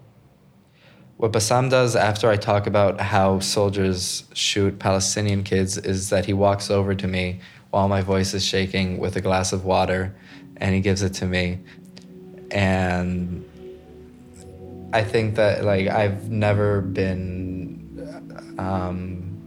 what 1.24 1.32
Bassam 1.32 1.70
does 1.70 1.96
after 1.96 2.28
I 2.28 2.36
talk 2.36 2.66
about 2.66 3.00
how 3.00 3.38
soldiers 3.38 4.24
shoot 4.34 4.78
Palestinian 4.78 5.42
kids 5.42 5.78
is 5.78 6.10
that 6.10 6.26
he 6.26 6.34
walks 6.34 6.70
over 6.70 6.94
to 6.94 7.08
me 7.08 7.40
while 7.70 7.88
my 7.88 8.02
voice 8.02 8.34
is 8.34 8.44
shaking 8.44 8.98
with 8.98 9.16
a 9.16 9.22
glass 9.22 9.54
of 9.54 9.64
water 9.64 10.14
and 10.58 10.74
he 10.74 10.82
gives 10.82 11.00
it 11.00 11.14
to 11.14 11.24
me. 11.24 11.60
And 12.50 13.42
I 14.92 15.02
think 15.02 15.36
that 15.36 15.64
like 15.64 15.88
I've 15.88 16.28
never 16.28 16.82
been 16.82 18.54
um, 18.58 19.40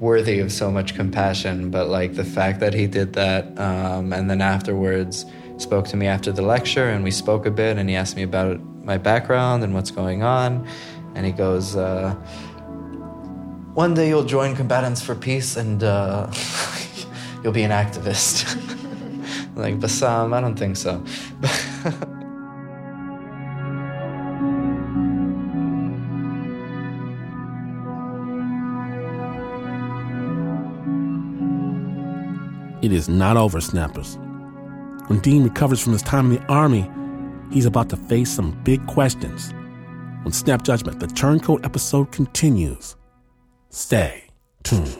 worthy 0.00 0.38
of 0.38 0.50
so 0.50 0.70
much 0.70 0.94
compassion, 0.94 1.70
but 1.70 1.88
like 1.88 2.14
the 2.14 2.24
fact 2.24 2.60
that 2.60 2.72
he 2.72 2.86
did 2.86 3.12
that 3.12 3.44
um, 3.60 4.14
and 4.14 4.30
then 4.30 4.40
afterwards 4.40 5.26
spoke 5.58 5.86
to 5.88 5.98
me 5.98 6.06
after 6.06 6.32
the 6.32 6.40
lecture 6.40 6.88
and 6.88 7.04
we 7.04 7.10
spoke 7.10 7.44
a 7.44 7.50
bit 7.50 7.76
and 7.76 7.90
he 7.90 7.94
asked 7.94 8.16
me 8.16 8.22
about 8.22 8.58
my 8.84 8.98
background 8.98 9.64
and 9.64 9.74
what's 9.74 9.90
going 9.90 10.22
on. 10.22 10.66
And 11.14 11.26
he 11.26 11.32
goes 11.32 11.76
uh, 11.76 12.14
one 13.74 13.94
day 13.94 14.08
you'll 14.08 14.24
join 14.24 14.54
combatants 14.54 15.00
for 15.02 15.14
peace 15.14 15.56
and 15.56 15.82
uh, 15.82 16.30
you'll 17.42 17.52
be 17.52 17.62
an 17.62 17.70
activist. 17.70 18.58
Like 19.54 19.78
bassam 19.78 20.32
i 20.32 20.40
don't 20.40 20.58
think 20.58 20.78
so. 20.78 21.04
It 32.82 32.92
is 32.92 33.08
not 33.08 33.36
over, 33.36 33.60
snappers. 33.60 34.18
When 35.06 35.20
Dean 35.20 35.44
recovers 35.44 35.80
from 35.80 35.92
his 35.92 36.02
time 36.02 36.32
in 36.32 36.40
the 36.40 36.46
Army, 36.52 36.90
he's 37.52 37.66
about 37.66 37.90
to 37.90 37.96
face 37.96 38.30
some 38.30 38.58
big 38.64 38.84
questions. 38.86 39.52
When 40.22 40.32
Snap 40.32 40.62
Judgment, 40.62 41.00
the 41.00 41.06
Turncoat 41.06 41.64
episode 41.64 42.10
continues. 42.10 42.96
Stay 43.68 44.24
tuned. 44.62 44.96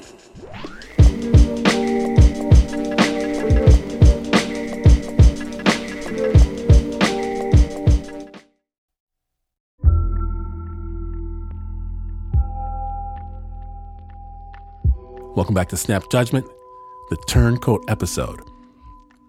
Welcome 15.34 15.54
back 15.54 15.70
to 15.70 15.76
Snap 15.76 16.10
Judgment, 16.10 16.46
the 17.08 17.16
Turncoat 17.26 17.82
episode. 17.88 18.42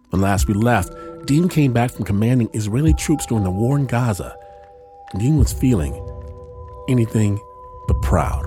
When 0.10 0.22
last 0.22 0.48
we 0.48 0.54
left, 0.54 0.94
Dean 1.26 1.48
came 1.48 1.72
back 1.72 1.90
from 1.90 2.04
commanding 2.04 2.50
Israeli 2.54 2.94
troops 2.94 3.26
during 3.26 3.46
the 3.46 3.52
war 3.52 3.78
in 3.78 3.86
Gaza. 3.86 4.38
Dean 5.18 5.38
was 5.38 5.54
feeling 5.54 5.94
anything 6.90 7.40
but 7.88 8.02
proud. 8.02 8.46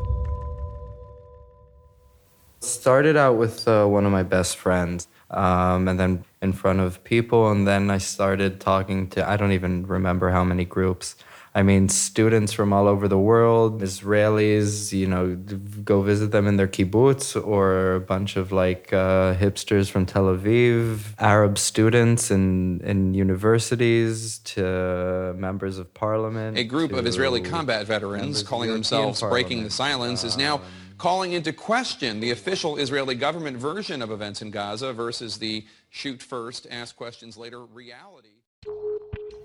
Started 2.60 3.16
out 3.16 3.36
with 3.38 3.66
uh, 3.66 3.86
one 3.86 4.04
of 4.04 4.12
my 4.12 4.22
best 4.22 4.58
friends, 4.58 5.08
um, 5.30 5.88
and 5.88 5.98
then 5.98 6.24
in 6.42 6.52
front 6.52 6.80
of 6.80 7.02
people, 7.02 7.50
and 7.50 7.66
then 7.66 7.90
I 7.90 7.96
started 7.96 8.60
talking 8.60 9.08
to 9.10 9.26
I 9.26 9.38
don't 9.38 9.52
even 9.52 9.86
remember 9.86 10.30
how 10.30 10.44
many 10.44 10.66
groups. 10.66 11.16
I 11.56 11.62
mean, 11.62 11.88
students 11.88 12.52
from 12.52 12.74
all 12.74 12.86
over 12.86 13.08
the 13.08 13.16
world, 13.16 13.80
Israelis, 13.80 14.92
you 14.92 15.06
know, 15.06 15.36
go 15.82 16.02
visit 16.02 16.30
them 16.30 16.46
in 16.46 16.58
their 16.58 16.68
kibbutz, 16.68 17.34
or 17.34 17.94
a 17.94 18.00
bunch 18.00 18.36
of 18.36 18.52
like 18.52 18.92
uh, 18.92 19.34
hipsters 19.36 19.90
from 19.90 20.04
Tel 20.04 20.24
Aviv, 20.24 21.14
Arab 21.18 21.56
students 21.56 22.30
in, 22.30 22.82
in 22.82 23.14
universities, 23.14 24.40
to 24.40 25.32
members 25.38 25.78
of 25.78 25.94
parliament. 25.94 26.58
A 26.58 26.64
group 26.64 26.92
of 26.92 27.06
Israeli 27.06 27.40
combat 27.40 27.86
veterans 27.86 28.42
calling 28.42 28.70
themselves 28.70 29.22
Breaking 29.22 29.64
the 29.64 29.70
Parliament. 29.70 29.72
Silence 29.72 30.24
is 30.24 30.36
now 30.36 30.60
calling 30.98 31.32
into 31.32 31.54
question 31.54 32.20
the 32.20 32.32
official 32.32 32.76
Israeli 32.76 33.14
government 33.14 33.56
version 33.56 34.02
of 34.02 34.10
events 34.10 34.42
in 34.42 34.50
Gaza 34.50 34.92
versus 34.92 35.38
the 35.38 35.64
shoot 35.88 36.22
first, 36.22 36.66
ask 36.70 36.94
questions 36.96 37.38
later 37.38 37.64
reality. 37.64 38.35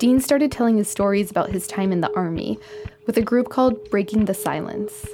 Dean 0.02 0.20
started 0.20 0.52
telling 0.52 0.78
his 0.78 0.88
stories 0.88 1.30
about 1.30 1.52
his 1.52 1.68
time 1.68 1.92
in 1.92 2.02
the 2.02 2.12
army 2.16 2.58
with 3.06 3.18
a 3.18 3.22
group 3.22 3.50
called 3.50 3.88
Breaking 3.92 4.26
the 4.26 4.34
Silence. 4.34 5.08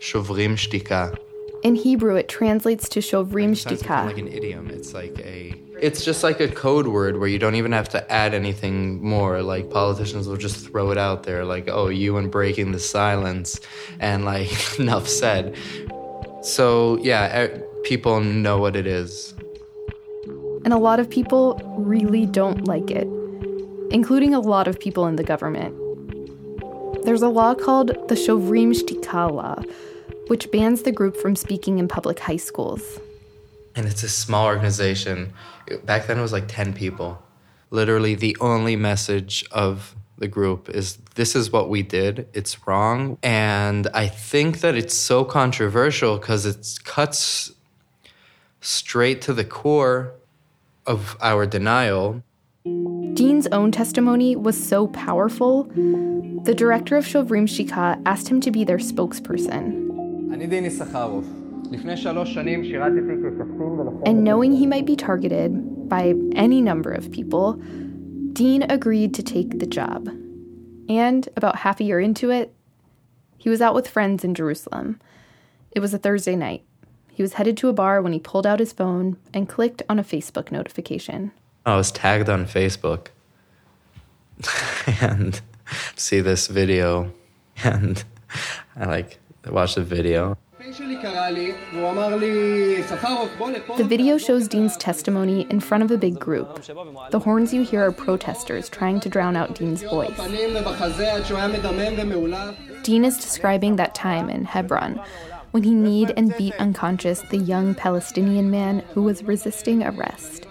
Shovrim 0.00 0.52
Shtika. 0.52 1.16
In 1.62 1.74
Hebrew, 1.74 2.14
it 2.14 2.28
translates 2.28 2.90
to 2.90 3.00
Shovrim 3.00 3.52
of 3.52 4.06
like 4.06 4.18
an 4.18 4.28
idiom. 4.28 4.68
It's 4.68 4.92
like 4.92 5.18
a. 5.20 5.54
It's 5.80 6.04
just 6.04 6.22
like 6.22 6.40
a 6.40 6.48
code 6.48 6.88
word 6.88 7.18
where 7.18 7.28
you 7.30 7.38
don't 7.38 7.54
even 7.54 7.72
have 7.72 7.88
to 7.88 8.12
add 8.12 8.34
anything 8.34 9.02
more. 9.02 9.40
Like 9.40 9.70
politicians 9.70 10.28
will 10.28 10.36
just 10.36 10.68
throw 10.68 10.90
it 10.90 10.98
out 10.98 11.22
there, 11.22 11.46
like, 11.46 11.70
"Oh, 11.70 11.88
you 11.88 12.18
and 12.18 12.30
breaking 12.30 12.72
the 12.72 12.78
silence," 12.78 13.58
and 13.98 14.26
like 14.26 14.52
enough 14.78 15.08
said. 15.08 15.56
So 16.42 16.98
yeah, 16.98 17.48
people 17.82 18.20
know 18.20 18.58
what 18.58 18.76
it 18.76 18.86
is. 18.86 19.32
And 20.66 20.74
a 20.74 20.78
lot 20.78 21.00
of 21.00 21.08
people 21.08 21.58
really 21.78 22.26
don't 22.26 22.68
like 22.68 22.90
it, 22.90 23.08
including 23.90 24.34
a 24.34 24.40
lot 24.40 24.68
of 24.68 24.78
people 24.78 25.06
in 25.06 25.16
the 25.16 25.24
government. 25.24 25.74
There's 27.04 27.22
a 27.22 27.28
law 27.28 27.54
called 27.54 27.88
the 28.08 28.14
Shovrim 28.14 28.72
Shtika 28.74 29.30
Law, 29.30 29.62
which 30.26 30.50
bans 30.50 30.82
the 30.82 30.92
group 30.92 31.16
from 31.16 31.36
speaking 31.36 31.78
in 31.78 31.88
public 31.88 32.18
high 32.18 32.36
schools. 32.36 32.82
And 33.74 33.86
it's 33.86 34.02
a 34.02 34.08
small 34.08 34.46
organization. 34.46 35.32
Back 35.84 36.06
then, 36.06 36.18
it 36.18 36.22
was 36.22 36.32
like 36.32 36.48
ten 36.48 36.72
people. 36.72 37.22
Literally, 37.70 38.14
the 38.14 38.36
only 38.40 38.76
message 38.76 39.44
of 39.52 39.94
the 40.18 40.28
group 40.28 40.68
is 40.68 40.96
this 41.14 41.36
is 41.36 41.52
what 41.52 41.70
we 41.70 41.82
did. 41.82 42.28
It's 42.32 42.66
wrong. 42.66 43.18
And 43.22 43.86
I 43.94 44.08
think 44.08 44.60
that 44.60 44.74
it's 44.74 44.94
so 44.94 45.24
controversial 45.24 46.18
because 46.18 46.44
it 46.44 46.80
cuts 46.84 47.52
straight 48.60 49.22
to 49.22 49.32
the 49.32 49.44
core 49.44 50.12
of 50.86 51.16
our 51.20 51.46
denial. 51.46 52.22
Dean's 53.14 53.46
own 53.48 53.72
testimony 53.72 54.36
was 54.36 54.62
so 54.62 54.86
powerful, 54.88 55.64
the 55.64 56.54
director 56.54 56.96
of 56.96 57.04
Shovrim 57.04 57.46
Shtika 57.46 58.00
asked 58.06 58.28
him 58.28 58.40
to 58.40 58.50
be 58.50 58.64
their 58.64 58.78
spokesperson. 58.78 59.86
And 64.06 64.24
knowing 64.24 64.52
he 64.52 64.66
might 64.66 64.86
be 64.86 64.96
targeted 64.96 65.88
by 65.88 66.14
any 66.34 66.60
number 66.60 66.92
of 66.92 67.10
people, 67.10 67.54
Dean 68.32 68.62
agreed 68.62 69.14
to 69.14 69.22
take 69.22 69.58
the 69.58 69.66
job. 69.66 70.08
And 70.88 71.28
about 71.36 71.56
half 71.56 71.80
a 71.80 71.84
year 71.84 72.00
into 72.00 72.30
it, 72.30 72.54
he 73.36 73.48
was 73.48 73.60
out 73.60 73.74
with 73.74 73.88
friends 73.88 74.24
in 74.24 74.34
Jerusalem. 74.34 75.00
It 75.72 75.80
was 75.80 75.92
a 75.92 75.98
Thursday 75.98 76.36
night. 76.36 76.64
He 77.12 77.22
was 77.22 77.34
headed 77.34 77.56
to 77.58 77.68
a 77.68 77.72
bar 77.72 78.00
when 78.00 78.12
he 78.12 78.20
pulled 78.20 78.46
out 78.46 78.60
his 78.60 78.72
phone 78.72 79.16
and 79.34 79.48
clicked 79.48 79.82
on 79.88 79.98
a 79.98 80.04
Facebook 80.04 80.52
notification. 80.52 81.32
Oh, 81.68 81.72
I 81.72 81.76
was 81.76 81.92
tagged 81.92 82.30
on 82.30 82.46
Facebook 82.46 83.08
and 85.02 85.38
see 85.96 86.22
this 86.22 86.46
video 86.46 87.12
and 87.62 88.02
I 88.74 88.86
like 88.86 89.18
watch 89.44 89.74
the 89.74 89.84
video. 89.84 90.38
The 93.76 93.84
video 93.86 94.16
shows 94.16 94.48
Dean's 94.48 94.78
testimony 94.78 95.46
in 95.50 95.60
front 95.60 95.84
of 95.84 95.90
a 95.90 95.98
big 95.98 96.18
group. 96.18 96.64
The 97.10 97.18
horns 97.18 97.52
you 97.52 97.64
hear 97.64 97.84
are 97.84 97.92
protesters 97.92 98.70
trying 98.70 99.00
to 99.00 99.10
drown 99.10 99.36
out 99.36 99.54
Dean's 99.54 99.82
voice. 99.82 100.16
Dean 102.82 103.04
is 103.04 103.18
describing 103.18 103.76
that 103.76 103.94
time 103.94 104.30
in 104.30 104.46
Hebron 104.46 104.98
when 105.50 105.64
he 105.64 105.74
kneed 105.74 106.14
and 106.16 106.34
beat 106.38 106.54
unconscious 106.54 107.20
the 107.20 107.36
young 107.36 107.74
Palestinian 107.74 108.50
man 108.50 108.78
who 108.94 109.02
was 109.02 109.22
resisting 109.22 109.82
arrest. 109.82 110.46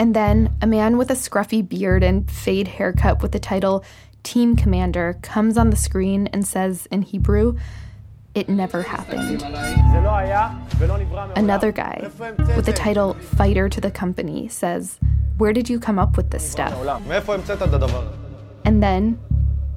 And 0.00 0.16
then 0.16 0.56
a 0.62 0.66
man 0.66 0.96
with 0.96 1.10
a 1.10 1.14
scruffy 1.14 1.60
beard 1.60 2.02
and 2.02 2.28
fade 2.30 2.68
haircut 2.68 3.20
with 3.20 3.32
the 3.32 3.38
title 3.38 3.84
Team 4.22 4.56
Commander 4.56 5.18
comes 5.20 5.58
on 5.58 5.68
the 5.68 5.76
screen 5.76 6.26
and 6.28 6.46
says 6.46 6.86
in 6.90 7.02
Hebrew, 7.02 7.58
It 8.34 8.48
never 8.48 8.80
happened. 8.80 9.42
Another 11.36 11.70
guy 11.70 12.10
with 12.56 12.64
the 12.64 12.72
title 12.74 13.12
Fighter 13.12 13.68
to 13.68 13.78
the 13.78 13.90
Company 13.90 14.48
says, 14.48 14.98
Where 15.36 15.52
did 15.52 15.68
you 15.68 15.78
come 15.78 15.98
up 15.98 16.16
with 16.16 16.30
this 16.30 16.50
stuff? 16.50 16.72
And 18.64 18.82
then, 18.82 19.18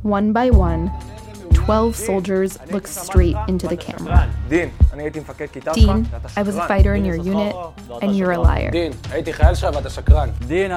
one 0.03 0.31
by 0.31 0.51
one, 0.51 0.89
12 1.53 1.95
soldiers 1.95 2.57
look 2.71 2.87
straight 2.87 3.35
into 3.47 3.67
the 3.67 3.77
camera. 3.77 4.29
Dean, 5.75 5.85
I 6.35 6.43
was 6.43 6.55
a 6.55 6.67
fighter 6.67 6.93
in 6.95 7.05
your 7.05 7.15
unit, 7.15 7.55
and 8.01 8.15
you're 8.17 8.31
a 8.31 8.39
liar. 8.39 8.69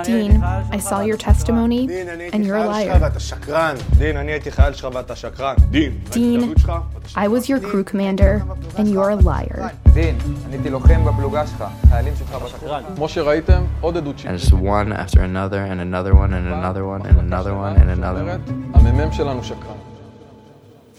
Dean, 0.04 0.42
I 0.70 0.78
saw 0.78 1.00
your 1.00 1.16
testimony, 1.16 1.86
and 2.32 2.44
you're 2.46 2.56
a 2.56 2.60
liar. 2.68 2.92
Dean, 6.10 6.54
I 7.16 7.28
was 7.28 7.48
your 7.48 7.60
crew 7.60 7.82
commander, 7.84 8.44
and 8.78 8.88
you're 8.88 9.10
a 9.10 9.16
liar. 9.16 9.72
As 14.26 14.52
one 14.52 14.92
after 14.92 15.22
another, 15.22 15.62
and 15.64 15.80
another 15.80 16.14
one, 16.14 16.32
and 16.34 16.46
another 16.46 16.84
one, 16.86 17.04
and 17.06 17.18
another 17.18 17.54
one, 17.54 17.76
and 17.76 17.90
another 17.90 18.24
one. 18.24 18.72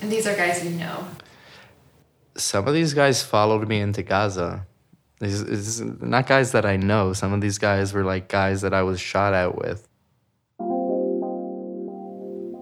And 0.01 0.11
these 0.11 0.27
are 0.27 0.35
guys 0.35 0.63
you 0.63 0.71
know. 0.71 1.07
Some 2.35 2.67
of 2.67 2.73
these 2.73 2.93
guys 2.93 3.23
followed 3.23 3.67
me 3.67 3.79
into 3.79 4.03
Gaza. 4.03 4.67
These 5.19 5.41
is 5.41 5.81
not 5.81 6.27
guys 6.27 6.51
that 6.51 6.65
I 6.65 6.77
know. 6.77 7.13
Some 7.13 7.33
of 7.33 7.41
these 7.41 7.57
guys 7.57 7.93
were 7.93 8.03
like 8.03 8.27
guys 8.27 8.61
that 8.61 8.73
I 8.73 8.83
was 8.83 8.99
shot 8.99 9.33
at 9.33 9.57
with. 9.57 9.87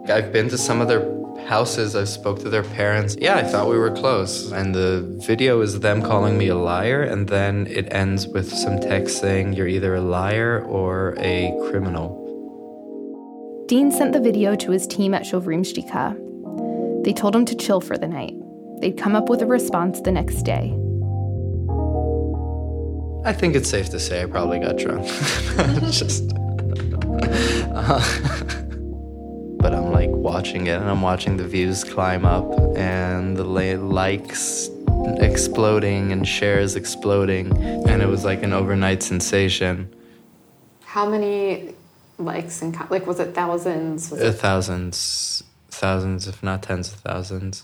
I've 0.08 0.32
been 0.32 0.48
to 0.50 0.58
some 0.58 0.80
of 0.80 0.88
their 0.88 1.04
houses. 1.48 1.95
I've 1.95 2.08
spoke 2.08 2.39
to 2.39 2.50
their 2.50 2.63
parents. 2.63 3.17
Yeah, 3.19 3.36
I 3.36 3.43
thought 3.43 3.67
we 3.69 3.78
were 3.78 3.91
close. 3.91 4.52
And 4.52 4.74
the 4.74 5.21
video 5.28 5.60
is 5.62 5.82
them 5.82 6.02
calling 6.02 6.38
me 6.38 6.48
a 6.48 6.56
liar, 6.56 7.02
and 7.02 7.28
then 7.28 7.67
it 7.67 7.91
ends 7.91 8.28
with 8.28 8.50
some 8.54 8.80
text 8.80 9.17
saying 9.19 9.54
you're 9.54 9.67
either 9.67 9.95
a 9.95 10.02
liar 10.02 10.63
or 10.65 11.15
a 11.17 11.52
criminal. 11.69 12.21
Dean 13.67 13.91
sent 13.91 14.13
the 14.13 14.21
video 14.21 14.56
to 14.56 14.71
his 14.71 14.88
team 14.88 15.13
at 15.13 15.24
Shovrim 15.24 15.65
Shtika, 15.65 16.15
they 17.06 17.13
told 17.13 17.36
him 17.36 17.46
to 17.46 17.56
chill 17.56 17.80
for 17.82 17.98
the 17.98 18.08
night. 18.08 18.34
They'd 18.82 18.98
come 18.98 19.15
up 19.15 19.30
with 19.30 19.41
a 19.41 19.46
response 19.46 20.02
the 20.02 20.12
next 20.12 20.41
day. 20.41 20.74
I 23.24 23.32
think 23.32 23.56
it's 23.56 23.70
safe 23.70 23.89
to 23.89 24.00
say 24.00 24.22
I 24.24 24.26
probably 24.26 24.60
got 24.60 24.78
drunk. 24.78 25.06
Just. 25.91 26.28
but 29.60 29.74
I'm 29.74 29.91
like 29.91 30.10
watching 30.10 30.68
it 30.68 30.80
and 30.82 30.89
I'm 30.89 31.02
watching 31.02 31.38
the 31.38 31.48
views 31.48 31.84
climb 31.84 32.26
up 32.26 32.52
and 32.76 33.38
the 33.38 33.44
likes 33.44 34.70
exploding 35.18 36.12
and 36.12 36.28
shares 36.28 36.76
exploding. 36.76 37.56
And 37.88 38.02
it 38.02 38.08
was 38.08 38.26
like 38.26 38.44
an 38.44 38.52
overnight 38.54 39.02
sensation. 39.04 39.94
How 40.84 41.08
many 41.10 41.76
likes 42.18 42.62
and 42.62 42.76
like 42.89 43.06
was 43.06 43.20
it 43.20 43.34
thousands? 43.36 44.10
Was 44.12 44.22
Uh, 44.22 44.26
it 44.28 44.34
thousands, 44.34 45.44
thousands, 45.77 46.27
if 46.27 46.41
not 46.41 46.63
tens 46.63 46.93
of 46.93 46.99
thousands. 46.99 47.63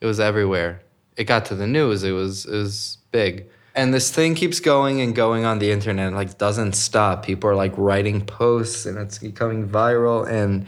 It 0.00 0.06
was 0.06 0.20
everywhere. 0.20 0.82
It 1.16 1.24
got 1.24 1.44
to 1.46 1.54
the 1.54 1.66
news. 1.66 2.02
It 2.02 2.12
was 2.12 2.46
it 2.46 2.52
was 2.52 2.98
big. 3.10 3.46
And 3.74 3.94
this 3.94 4.10
thing 4.10 4.34
keeps 4.34 4.60
going 4.60 5.00
and 5.00 5.14
going 5.14 5.44
on 5.44 5.58
the 5.58 5.70
internet, 5.70 6.12
like 6.12 6.36
doesn't 6.36 6.74
stop. 6.74 7.24
People 7.24 7.48
are 7.50 7.54
like 7.54 7.72
writing 7.76 8.20
posts 8.24 8.84
and 8.84 8.98
it's 8.98 9.18
becoming 9.18 9.66
viral. 9.68 10.28
And 10.28 10.66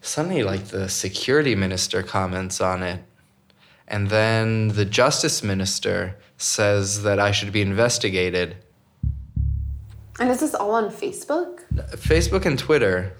suddenly, 0.00 0.44
like 0.44 0.66
the 0.66 0.88
security 0.88 1.54
minister 1.54 2.02
comments 2.02 2.60
on 2.60 2.82
it. 2.82 3.02
And 3.88 4.08
then 4.10 4.68
the 4.68 4.84
justice 4.84 5.42
minister 5.42 6.16
says 6.38 7.02
that 7.02 7.18
I 7.18 7.30
should 7.30 7.52
be 7.52 7.62
investigated. 7.62 8.56
And 10.18 10.30
is 10.30 10.40
this 10.40 10.54
all 10.54 10.72
on 10.72 10.90
Facebook? 10.90 11.60
Facebook 11.92 12.46
and 12.46 12.58
Twitter. 12.58 13.12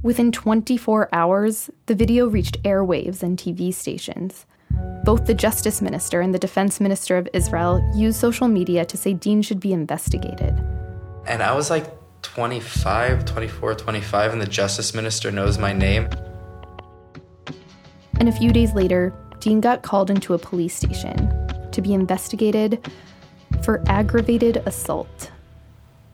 Within 0.00 0.30
24 0.30 1.08
hours, 1.12 1.70
the 1.86 1.94
video 1.94 2.28
reached 2.28 2.62
airwaves 2.62 3.24
and 3.24 3.36
TV 3.36 3.74
stations. 3.74 4.46
Both 5.02 5.26
the 5.26 5.34
Justice 5.34 5.82
Minister 5.82 6.20
and 6.20 6.32
the 6.32 6.38
Defense 6.38 6.80
Minister 6.80 7.16
of 7.16 7.28
Israel 7.32 7.82
used 7.96 8.20
social 8.20 8.46
media 8.46 8.84
to 8.84 8.96
say 8.96 9.12
Dean 9.12 9.42
should 9.42 9.58
be 9.58 9.72
investigated. 9.72 10.56
And 11.26 11.42
I 11.42 11.52
was 11.52 11.68
like 11.68 11.92
25, 12.22 13.24
24, 13.24 13.74
25, 13.74 14.32
and 14.34 14.40
the 14.40 14.46
Justice 14.46 14.94
Minister 14.94 15.32
knows 15.32 15.58
my 15.58 15.72
name. 15.72 16.08
And 18.20 18.28
a 18.28 18.32
few 18.32 18.52
days 18.52 18.74
later, 18.74 19.12
Dean 19.40 19.60
got 19.60 19.82
called 19.82 20.10
into 20.10 20.32
a 20.32 20.38
police 20.38 20.76
station 20.76 21.16
to 21.72 21.82
be 21.82 21.92
investigated 21.92 22.88
for 23.62 23.82
aggravated 23.88 24.58
assault. 24.58 25.32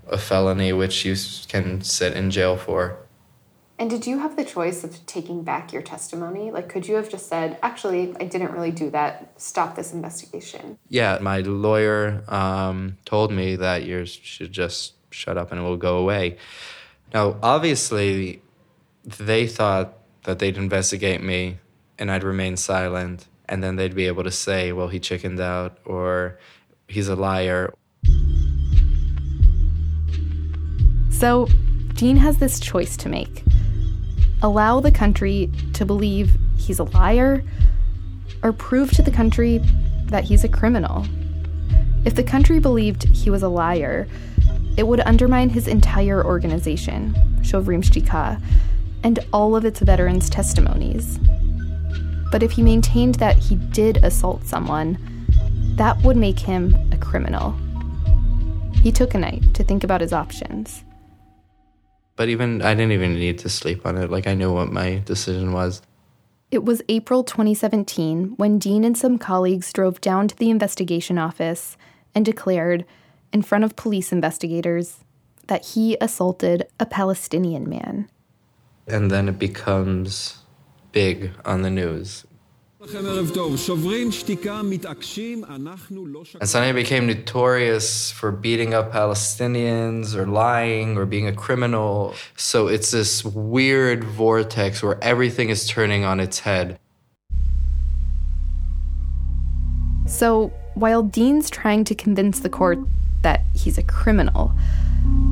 A 0.09 0.17
felony 0.17 0.73
which 0.73 1.05
you 1.05 1.17
can 1.49 1.83
sit 1.83 2.15
in 2.15 2.31
jail 2.31 2.57
for. 2.57 3.04
And 3.77 3.91
did 3.91 4.07
you 4.07 4.21
have 4.21 4.37
the 4.37 4.45
choice 4.45 4.85
of 4.85 5.05
taking 5.07 5.43
back 5.43 5.73
your 5.73 5.83
testimony? 5.83 6.53
Like, 6.53 6.69
could 6.69 6.87
you 6.87 6.95
have 6.95 7.09
just 7.09 7.29
said, 7.29 7.59
actually, 7.61 8.15
I 8.21 8.25
didn't 8.25 8.53
really 8.53 8.71
do 8.71 8.89
that, 8.91 9.33
stop 9.37 9.75
this 9.75 9.93
investigation? 9.93 10.79
Yeah, 10.89 11.19
my 11.21 11.41
lawyer 11.41 12.23
um, 12.29 12.99
told 13.05 13.33
me 13.33 13.57
that 13.57 13.83
you 13.83 14.07
should 14.07 14.53
just 14.53 14.95
shut 15.11 15.37
up 15.37 15.51
and 15.51 15.61
it 15.61 15.65
will 15.65 15.77
go 15.77 15.99
away. 15.99 16.39
Now, 17.13 17.37
obviously, 17.43 18.43
they 19.05 19.49
thought 19.49 19.95
that 20.23 20.39
they'd 20.39 20.57
investigate 20.57 21.21
me 21.21 21.59
and 21.99 22.13
I'd 22.13 22.25
remain 22.25 22.57
silent, 22.57 23.27
and 23.49 23.63
then 23.63 23.77
they'd 23.77 23.95
be 23.95 24.07
able 24.07 24.25
to 24.25 24.31
say, 24.31 24.73
well, 24.73 24.89
he 24.89 24.99
chickened 24.99 25.41
out 25.41 25.79
or 25.85 26.39
he's 26.89 27.09
a 27.09 27.15
liar. 27.17 27.73
So, 31.11 31.47
Dean 31.95 32.17
has 32.17 32.39
this 32.39 32.59
choice 32.59 32.97
to 32.97 33.09
make 33.09 33.45
allow 34.45 34.79
the 34.79 34.93
country 34.93 35.51
to 35.73 35.87
believe 35.87 36.37
he's 36.59 36.79
a 36.79 36.85
liar, 36.85 37.43
or 38.43 38.53
prove 38.53 38.91
to 38.91 39.01
the 39.01 39.11
country 39.11 39.59
that 40.05 40.25
he's 40.25 40.45
a 40.45 40.49
criminal. 40.49 41.07
If 42.05 42.15
the 42.15 42.23
country 42.23 42.59
believed 42.59 43.05
he 43.05 43.31
was 43.31 43.43
a 43.43 43.49
liar, 43.49 44.07
it 44.77 44.87
would 44.87 45.01
undermine 45.01 45.49
his 45.49 45.67
entire 45.67 46.23
organization, 46.23 47.15
Shovrim 47.41 47.83
Shtika, 47.83 48.39
and 49.03 49.19
all 49.33 49.57
of 49.57 49.65
its 49.65 49.81
veterans' 49.81 50.29
testimonies. 50.29 51.19
But 52.31 52.43
if 52.43 52.53
he 52.53 52.63
maintained 52.63 53.15
that 53.15 53.39
he 53.39 53.55
did 53.55 54.05
assault 54.05 54.45
someone, 54.45 54.99
that 55.77 56.03
would 56.03 56.19
make 56.19 56.39
him 56.39 56.77
a 56.93 56.99
criminal. 56.99 57.55
He 58.83 58.93
took 58.93 59.15
a 59.15 59.19
night 59.19 59.55
to 59.55 59.65
think 59.65 59.85
about 59.85 60.03
his 60.03 60.13
options. 60.13 60.85
But 62.17 62.29
even 62.29 62.63
I 62.63 62.75
didn't 62.75 62.93
even 62.93 63.15
need 63.15 63.39
to 63.41 63.49
sleep 63.49 63.85
on 63.85 63.97
it. 63.97 64.11
Like 64.11 64.27
I 64.27 64.35
knew 64.35 64.53
what 64.53 64.71
my 64.71 65.03
decision 65.05 65.53
was. 65.53 65.83
It 66.51 66.65
was 66.65 66.83
April 66.89 67.25
2017 67.25 68.35
when 68.37 68.59
Dean 68.59 68.85
and 68.85 68.97
some 68.97 69.19
colleagues 69.19 69.73
drove 69.73 70.01
down 70.01 70.29
to 70.29 70.37
the 70.37 70.51
investigation 70.51 71.19
office 71.19 71.77
and 72.15 72.25
declared, 72.25 72.85
in 73.33 73.43
front 73.43 73.65
of 73.65 73.75
police 73.75 74.13
investigators, 74.13 75.01
that 75.49 75.65
he 75.65 75.97
assaulted 76.01 76.69
a 76.79 76.87
Palestinian 76.87 77.69
man. 77.69 78.09
And 78.87 79.11
then 79.11 79.29
it 79.29 79.39
becomes 79.39 80.39
big 80.93 81.33
on 81.45 81.63
the 81.63 81.71
news. 81.71 82.25
And 86.41 86.49
suddenly 86.49 86.83
became 86.83 87.07
notorious 87.07 88.11
for 88.11 88.31
beating 88.31 88.75
up 88.75 88.93
Palestinians 88.93 90.15
or 90.15 90.27
lying 90.27 90.99
or 90.99 91.07
being 91.07 91.27
a 91.27 91.33
criminal. 91.33 92.15
So 92.37 92.69
it's 92.69 92.91
this 92.91 93.25
weird 93.25 94.05
vortex 94.05 94.83
where 94.83 95.03
everything 95.03 95.49
is 95.49 95.67
turning 95.67 96.05
on 96.05 96.21
its 96.21 96.41
head. 96.41 96.79
So 100.07 100.53
while 100.75 101.03
Dean's 101.03 101.49
trying 101.49 101.85
to 101.85 101.95
convince 101.95 102.41
the 102.41 102.51
court 102.51 102.79
that 103.23 103.45
he's 103.55 103.79
a 103.79 103.83
criminal, 103.83 104.53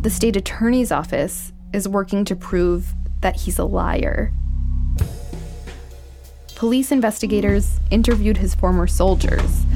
the 0.00 0.08
state 0.08 0.36
attorney's 0.36 0.90
office 0.90 1.52
is 1.74 1.86
working 1.86 2.24
to 2.24 2.34
prove 2.34 2.94
that 3.20 3.36
he's 3.36 3.58
a 3.58 3.64
liar 3.64 4.32
police 6.62 6.92
investigators 6.92 7.80
interviewed 7.90 8.36
his 8.36 8.54
former 8.54 8.86
soldiers. 8.86 9.66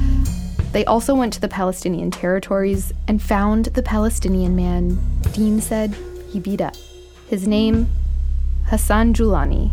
They 0.71 0.85
also 0.85 1.15
went 1.15 1.33
to 1.33 1.41
the 1.41 1.49
Palestinian 1.49 2.11
territories 2.11 2.93
and 3.09 3.21
found 3.21 3.65
the 3.65 3.83
Palestinian 3.83 4.55
man 4.55 4.97
Dean 5.33 5.59
said 5.59 5.93
he 6.29 6.39
beat 6.39 6.61
up. 6.61 6.77
His 7.27 7.45
name, 7.45 7.89
Hassan 8.67 9.13
Julani. 9.13 9.69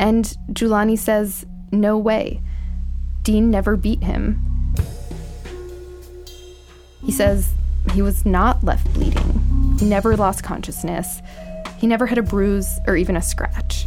And 0.00 0.34
Julani 0.52 0.98
says, 0.98 1.44
no 1.72 1.98
way. 1.98 2.40
Dean 3.22 3.50
never 3.50 3.76
beat 3.76 4.02
him. 4.02 4.40
He 7.04 7.12
says 7.12 7.52
he 7.92 8.00
was 8.00 8.24
not 8.24 8.64
left 8.64 8.90
bleeding. 8.94 9.76
He 9.78 9.84
never 9.84 10.16
lost 10.16 10.42
consciousness. 10.42 11.20
He 11.76 11.86
never 11.86 12.06
had 12.06 12.16
a 12.16 12.22
bruise 12.22 12.78
or 12.86 12.96
even 12.96 13.14
a 13.14 13.20
scratch. 13.20 13.86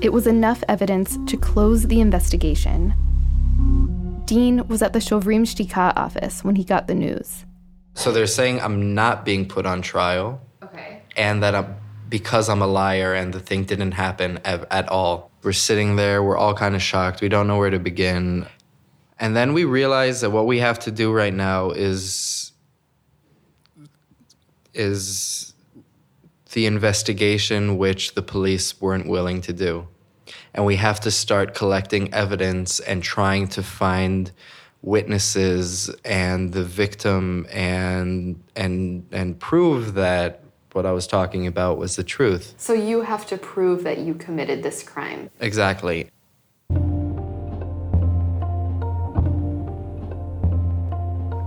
It 0.00 0.12
was 0.12 0.28
enough 0.28 0.62
evidence 0.68 1.18
to 1.26 1.36
close 1.36 1.88
the 1.88 2.00
investigation. 2.00 2.94
Dean 4.26 4.66
was 4.68 4.80
at 4.80 4.92
the 4.92 5.00
Shovrim 5.00 5.42
Shtika 5.42 5.92
office 5.96 6.44
when 6.44 6.54
he 6.54 6.62
got 6.62 6.86
the 6.86 6.94
news. 6.94 7.44
So 7.94 8.12
they're 8.12 8.28
saying 8.28 8.60
I'm 8.60 8.94
not 8.94 9.24
being 9.24 9.48
put 9.48 9.66
on 9.66 9.82
trial. 9.82 10.40
Okay. 10.62 11.02
And 11.16 11.42
that 11.42 11.56
I'm, 11.56 11.74
because 12.08 12.48
I'm 12.48 12.62
a 12.62 12.66
liar 12.68 13.12
and 13.12 13.32
the 13.32 13.40
thing 13.40 13.64
didn't 13.64 13.92
happen 13.92 14.38
at 14.44 14.88
all. 14.88 15.32
We're 15.42 15.52
sitting 15.52 15.96
there, 15.96 16.22
we're 16.22 16.36
all 16.36 16.54
kind 16.54 16.76
of 16.76 16.82
shocked. 16.82 17.20
We 17.20 17.28
don't 17.28 17.48
know 17.48 17.58
where 17.58 17.70
to 17.70 17.80
begin. 17.80 18.46
And 19.18 19.34
then 19.34 19.52
we 19.52 19.64
realize 19.64 20.20
that 20.20 20.30
what 20.30 20.46
we 20.46 20.58
have 20.58 20.78
to 20.80 20.92
do 20.92 21.12
right 21.12 21.34
now 21.34 21.70
is 21.70 22.52
is 24.74 25.47
the 26.58 26.66
investigation 26.66 27.78
which 27.78 28.16
the 28.16 28.22
police 28.34 28.80
weren't 28.80 29.06
willing 29.06 29.40
to 29.40 29.52
do. 29.52 29.86
And 30.52 30.66
we 30.66 30.74
have 30.74 30.98
to 31.02 31.10
start 31.12 31.54
collecting 31.54 32.12
evidence 32.12 32.80
and 32.80 33.00
trying 33.00 33.46
to 33.50 33.62
find 33.62 34.32
witnesses 34.82 35.88
and 36.04 36.52
the 36.52 36.64
victim 36.64 37.46
and 37.52 38.42
and 38.56 39.06
and 39.12 39.38
prove 39.38 39.94
that 39.94 40.42
what 40.72 40.84
I 40.84 40.90
was 40.90 41.06
talking 41.06 41.46
about 41.46 41.78
was 41.78 41.94
the 41.94 42.02
truth. 42.02 42.54
So 42.56 42.72
you 42.72 43.02
have 43.02 43.24
to 43.26 43.38
prove 43.38 43.84
that 43.84 43.98
you 43.98 44.14
committed 44.14 44.64
this 44.64 44.82
crime. 44.82 45.30
Exactly. 45.38 46.10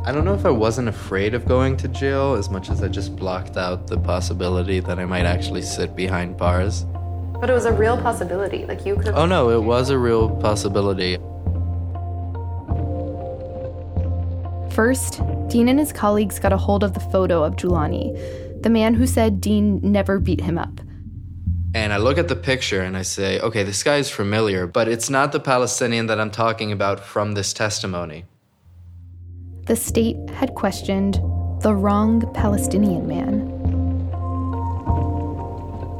I 0.03 0.11
don't 0.11 0.25
know 0.25 0.33
if 0.33 0.47
I 0.47 0.49
wasn't 0.49 0.87
afraid 0.87 1.35
of 1.35 1.45
going 1.45 1.77
to 1.77 1.87
jail 1.87 2.33
as 2.33 2.49
much 2.49 2.71
as 2.71 2.81
I 2.81 2.87
just 2.87 3.15
blocked 3.15 3.55
out 3.55 3.85
the 3.85 3.99
possibility 3.99 4.79
that 4.79 4.97
I 4.97 5.05
might 5.05 5.27
actually 5.27 5.61
sit 5.61 5.95
behind 5.95 6.37
bars. 6.37 6.85
But 7.39 7.51
it 7.51 7.53
was 7.53 7.65
a 7.65 7.71
real 7.71 8.01
possibility. 8.01 8.65
Like 8.65 8.83
you 8.83 8.95
could. 8.95 9.09
Oh 9.09 9.27
no, 9.27 9.51
it 9.51 9.61
was 9.61 9.91
a 9.91 9.99
real 9.99 10.35
possibility. 10.37 11.17
First, 14.73 15.21
Dean 15.49 15.69
and 15.69 15.77
his 15.77 15.93
colleagues 15.93 16.39
got 16.39 16.51
a 16.51 16.57
hold 16.57 16.83
of 16.83 16.95
the 16.95 16.99
photo 16.99 17.43
of 17.43 17.55
Julani, 17.57 18.63
the 18.63 18.71
man 18.71 18.95
who 18.95 19.05
said 19.05 19.39
Dean 19.39 19.79
never 19.83 20.17
beat 20.17 20.41
him 20.41 20.57
up. 20.57 20.81
And 21.75 21.93
I 21.93 21.97
look 21.97 22.17
at 22.17 22.27
the 22.27 22.35
picture 22.35 22.81
and 22.81 22.97
I 22.97 23.03
say, 23.03 23.39
okay, 23.39 23.61
this 23.61 23.83
guy 23.83 23.97
is 23.97 24.09
familiar, 24.09 24.65
but 24.65 24.87
it's 24.87 25.11
not 25.11 25.31
the 25.31 25.39
Palestinian 25.39 26.07
that 26.07 26.19
I'm 26.19 26.31
talking 26.31 26.71
about 26.71 27.01
from 27.01 27.33
this 27.33 27.53
testimony 27.53 28.25
the 29.65 29.75
state 29.75 30.17
had 30.31 30.55
questioned 30.55 31.15
the 31.61 31.73
wrong 31.73 32.21
Palestinian 32.33 33.07
man. 33.07 33.41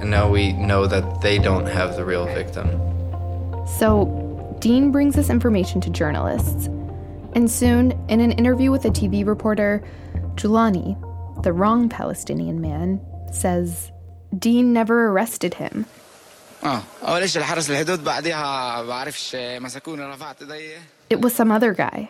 And 0.01 0.09
now 0.09 0.29
we 0.29 0.53
know 0.53 0.87
that 0.87 1.21
they 1.21 1.37
don't 1.37 1.67
have 1.67 1.95
the 1.95 2.03
real 2.03 2.25
victim. 2.25 2.67
So, 3.77 4.57
Dean 4.59 4.91
brings 4.91 5.15
this 5.15 5.29
information 5.29 5.79
to 5.81 5.89
journalists. 5.89 6.67
And 7.33 7.49
soon, 7.49 7.91
in 8.09 8.19
an 8.19 8.31
interview 8.31 8.71
with 8.71 8.83
a 8.85 8.89
TV 8.89 9.25
reporter, 9.25 9.83
Julani, 10.35 10.97
the 11.43 11.53
wrong 11.53 11.87
Palestinian 11.87 12.61
man, 12.61 12.99
says 13.31 13.91
Dean 14.37 14.73
never 14.73 15.07
arrested 15.07 15.53
him. 15.53 15.85
It 21.09 21.21
was 21.21 21.33
some 21.33 21.51
other 21.51 21.73
guy. 21.73 22.09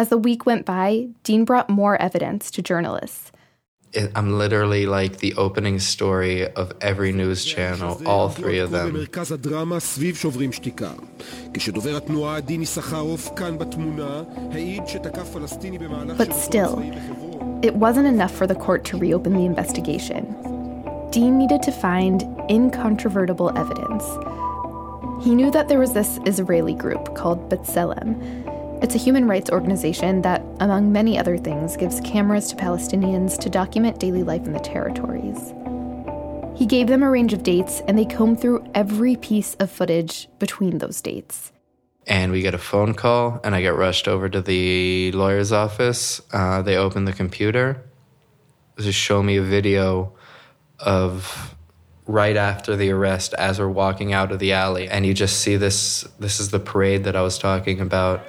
As 0.00 0.08
the 0.08 0.16
week 0.16 0.46
went 0.46 0.64
by, 0.64 1.08
Dean 1.24 1.44
brought 1.44 1.68
more 1.68 2.00
evidence 2.00 2.50
to 2.52 2.62
journalists. 2.62 3.32
I'm 4.14 4.38
literally 4.38 4.86
like 4.86 5.18
the 5.18 5.34
opening 5.34 5.78
story 5.78 6.50
of 6.54 6.72
every 6.80 7.12
news 7.12 7.44
channel, 7.44 8.00
all 8.06 8.30
three 8.30 8.58
of 8.60 8.70
them. 8.70 9.06
But 16.16 16.32
still, 16.32 16.78
it 17.62 17.74
wasn't 17.74 18.06
enough 18.06 18.34
for 18.34 18.46
the 18.46 18.54
court 18.54 18.84
to 18.86 18.96
reopen 18.96 19.34
the 19.34 19.44
investigation. 19.44 20.24
Dean 21.10 21.36
needed 21.36 21.60
to 21.64 21.72
find 21.72 22.22
incontrovertible 22.48 23.52
evidence. 23.58 24.04
He 25.22 25.34
knew 25.34 25.50
that 25.50 25.68
there 25.68 25.78
was 25.78 25.92
this 25.92 26.18
Israeli 26.24 26.72
group 26.72 27.14
called 27.14 27.50
B'Tselem 27.50 28.16
it's 28.82 28.94
a 28.94 28.98
human 28.98 29.28
rights 29.28 29.50
organization 29.50 30.22
that, 30.22 30.40
among 30.58 30.90
many 30.90 31.18
other 31.18 31.36
things, 31.36 31.76
gives 31.76 32.00
cameras 32.00 32.48
to 32.48 32.56
Palestinians 32.56 33.38
to 33.40 33.50
document 33.50 33.98
daily 33.98 34.22
life 34.22 34.46
in 34.46 34.54
the 34.54 34.58
territories. 34.58 35.52
He 36.58 36.64
gave 36.64 36.86
them 36.86 37.02
a 37.02 37.10
range 37.10 37.34
of 37.34 37.42
dates, 37.42 37.82
and 37.86 37.98
they 37.98 38.06
combed 38.06 38.40
through 38.40 38.66
every 38.74 39.16
piece 39.16 39.54
of 39.56 39.70
footage 39.70 40.28
between 40.38 40.78
those 40.78 41.00
dates. 41.00 41.52
and 42.06 42.32
we 42.32 42.40
get 42.40 42.54
a 42.54 42.58
phone 42.58 42.94
call 42.94 43.38
and 43.44 43.54
i 43.54 43.60
get 43.60 43.74
rushed 43.76 44.08
over 44.08 44.26
to 44.26 44.40
the 44.40 45.12
lawyer's 45.12 45.52
office 45.52 46.22
uh, 46.32 46.62
they 46.62 46.76
open 46.76 47.04
the 47.04 47.12
computer 47.12 47.66
just 48.78 48.98
show 48.98 49.22
me 49.22 49.36
a 49.36 49.42
video 49.42 50.10
of 50.78 51.54
right 52.06 52.38
after 52.38 52.74
the 52.74 52.90
arrest 52.90 53.34
as 53.34 53.58
we're 53.60 53.68
walking 53.68 54.14
out 54.14 54.32
of 54.32 54.38
the 54.38 54.50
alley 54.50 54.88
and 54.88 55.04
you 55.04 55.12
just 55.12 55.36
see 55.44 55.56
this 55.56 56.08
this 56.18 56.40
is 56.40 56.48
the 56.50 56.58
parade 56.58 57.04
that 57.04 57.14
i 57.14 57.20
was 57.20 57.36
talking 57.38 57.80
about 57.80 58.24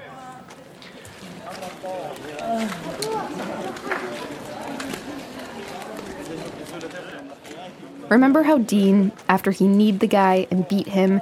Remember 8.12 8.44
how 8.44 8.58
Dean, 8.58 9.14
after 9.30 9.52
he 9.52 9.70
kneed 9.70 10.02
the 10.02 10.08
guy 10.08 10.46
and 10.52 10.68
beat 10.68 10.88
him, 10.88 11.22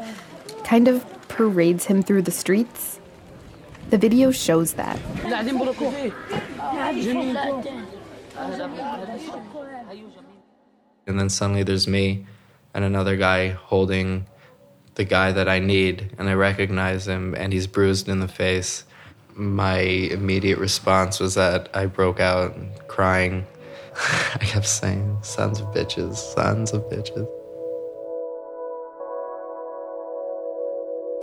kind 0.63 0.87
of 0.87 1.05
parades 1.27 1.85
him 1.85 2.01
through 2.01 2.23
the 2.23 2.31
streets? 2.31 2.99
The 3.91 3.99
video 3.99 4.31
shows 4.31 4.73
that. 4.73 4.99
and 11.05 11.19
then 11.19 11.29
suddenly 11.29 11.61
there's 11.61 11.87
me 11.87 12.25
and 12.73 12.83
another 12.83 13.15
guy 13.17 13.49
holding 13.49 14.25
the 14.95 15.03
guy 15.03 15.31
that 15.31 15.49
i 15.49 15.59
need 15.59 16.15
and 16.17 16.29
i 16.29 16.33
recognize 16.33 17.07
him 17.07 17.33
and 17.35 17.51
he's 17.51 17.67
bruised 17.67 18.07
in 18.07 18.19
the 18.19 18.27
face 18.27 18.85
my 19.33 19.79
immediate 19.79 20.59
response 20.59 21.19
was 21.19 21.33
that 21.33 21.67
i 21.75 21.85
broke 21.85 22.19
out 22.19 22.55
crying 22.87 23.45
i 24.35 24.45
kept 24.45 24.67
saying 24.67 25.17
sons 25.21 25.59
of 25.59 25.67
bitches 25.67 26.15
sons 26.15 26.73
of 26.73 26.81
bitches 26.89 27.27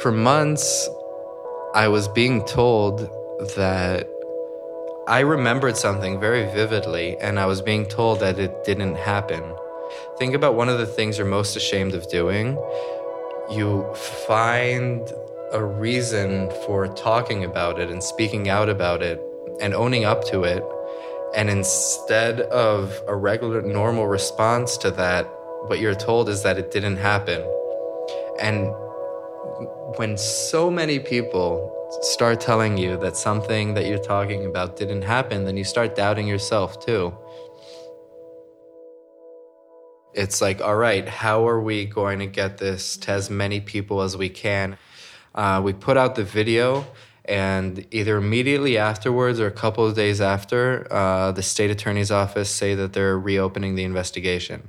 for 0.00 0.12
months 0.12 0.88
i 1.74 1.88
was 1.88 2.08
being 2.08 2.44
told 2.44 3.00
that 3.56 4.08
i 5.08 5.20
remembered 5.20 5.76
something 5.76 6.20
very 6.20 6.44
vividly 6.52 7.16
and 7.18 7.38
i 7.38 7.46
was 7.46 7.62
being 7.62 7.86
told 7.86 8.20
that 8.20 8.38
it 8.38 8.64
didn't 8.64 8.96
happen 8.96 9.42
Think 10.18 10.34
about 10.34 10.54
one 10.54 10.68
of 10.68 10.78
the 10.78 10.86
things 10.86 11.18
you're 11.18 11.26
most 11.26 11.56
ashamed 11.56 11.94
of 11.94 12.08
doing. 12.08 12.56
You 13.50 13.86
find 14.26 15.06
a 15.52 15.62
reason 15.62 16.50
for 16.64 16.88
talking 16.88 17.44
about 17.44 17.78
it 17.78 17.90
and 17.90 18.02
speaking 18.02 18.48
out 18.48 18.68
about 18.68 19.02
it 19.02 19.20
and 19.60 19.74
owning 19.74 20.04
up 20.04 20.24
to 20.28 20.42
it. 20.42 20.64
And 21.36 21.50
instead 21.50 22.40
of 22.40 22.98
a 23.06 23.14
regular, 23.14 23.60
normal 23.62 24.06
response 24.06 24.76
to 24.78 24.90
that, 24.92 25.24
what 25.66 25.80
you're 25.80 25.94
told 25.94 26.28
is 26.28 26.42
that 26.42 26.58
it 26.58 26.70
didn't 26.70 26.96
happen. 26.96 27.40
And 28.40 28.72
when 29.98 30.16
so 30.16 30.70
many 30.70 30.98
people 30.98 31.72
start 32.02 32.40
telling 32.40 32.78
you 32.78 32.96
that 32.98 33.16
something 33.16 33.74
that 33.74 33.86
you're 33.86 33.98
talking 33.98 34.46
about 34.46 34.76
didn't 34.76 35.02
happen, 35.02 35.44
then 35.44 35.56
you 35.56 35.64
start 35.64 35.94
doubting 35.94 36.26
yourself 36.26 36.84
too 36.84 37.16
it's 40.16 40.40
like, 40.40 40.62
all 40.62 40.76
right, 40.76 41.06
how 41.06 41.46
are 41.46 41.60
we 41.60 41.84
going 41.84 42.18
to 42.20 42.26
get 42.26 42.56
this 42.56 42.96
to 42.96 43.12
as 43.12 43.28
many 43.28 43.60
people 43.60 44.00
as 44.00 44.16
we 44.16 44.30
can? 44.30 44.78
Uh, 45.34 45.60
we 45.62 45.74
put 45.74 45.98
out 45.98 46.14
the 46.14 46.24
video, 46.24 46.86
and 47.28 47.86
either 47.90 48.16
immediately 48.16 48.78
afterwards 48.78 49.40
or 49.40 49.46
a 49.46 49.52
couple 49.52 49.86
of 49.86 49.94
days 49.94 50.20
after, 50.20 50.86
uh, 50.92 51.32
the 51.32 51.42
state 51.42 51.70
attorney's 51.70 52.10
office 52.10 52.50
say 52.50 52.74
that 52.74 52.92
they're 52.92 53.18
reopening 53.18 53.74
the 53.74 53.84
investigation. 53.84 54.68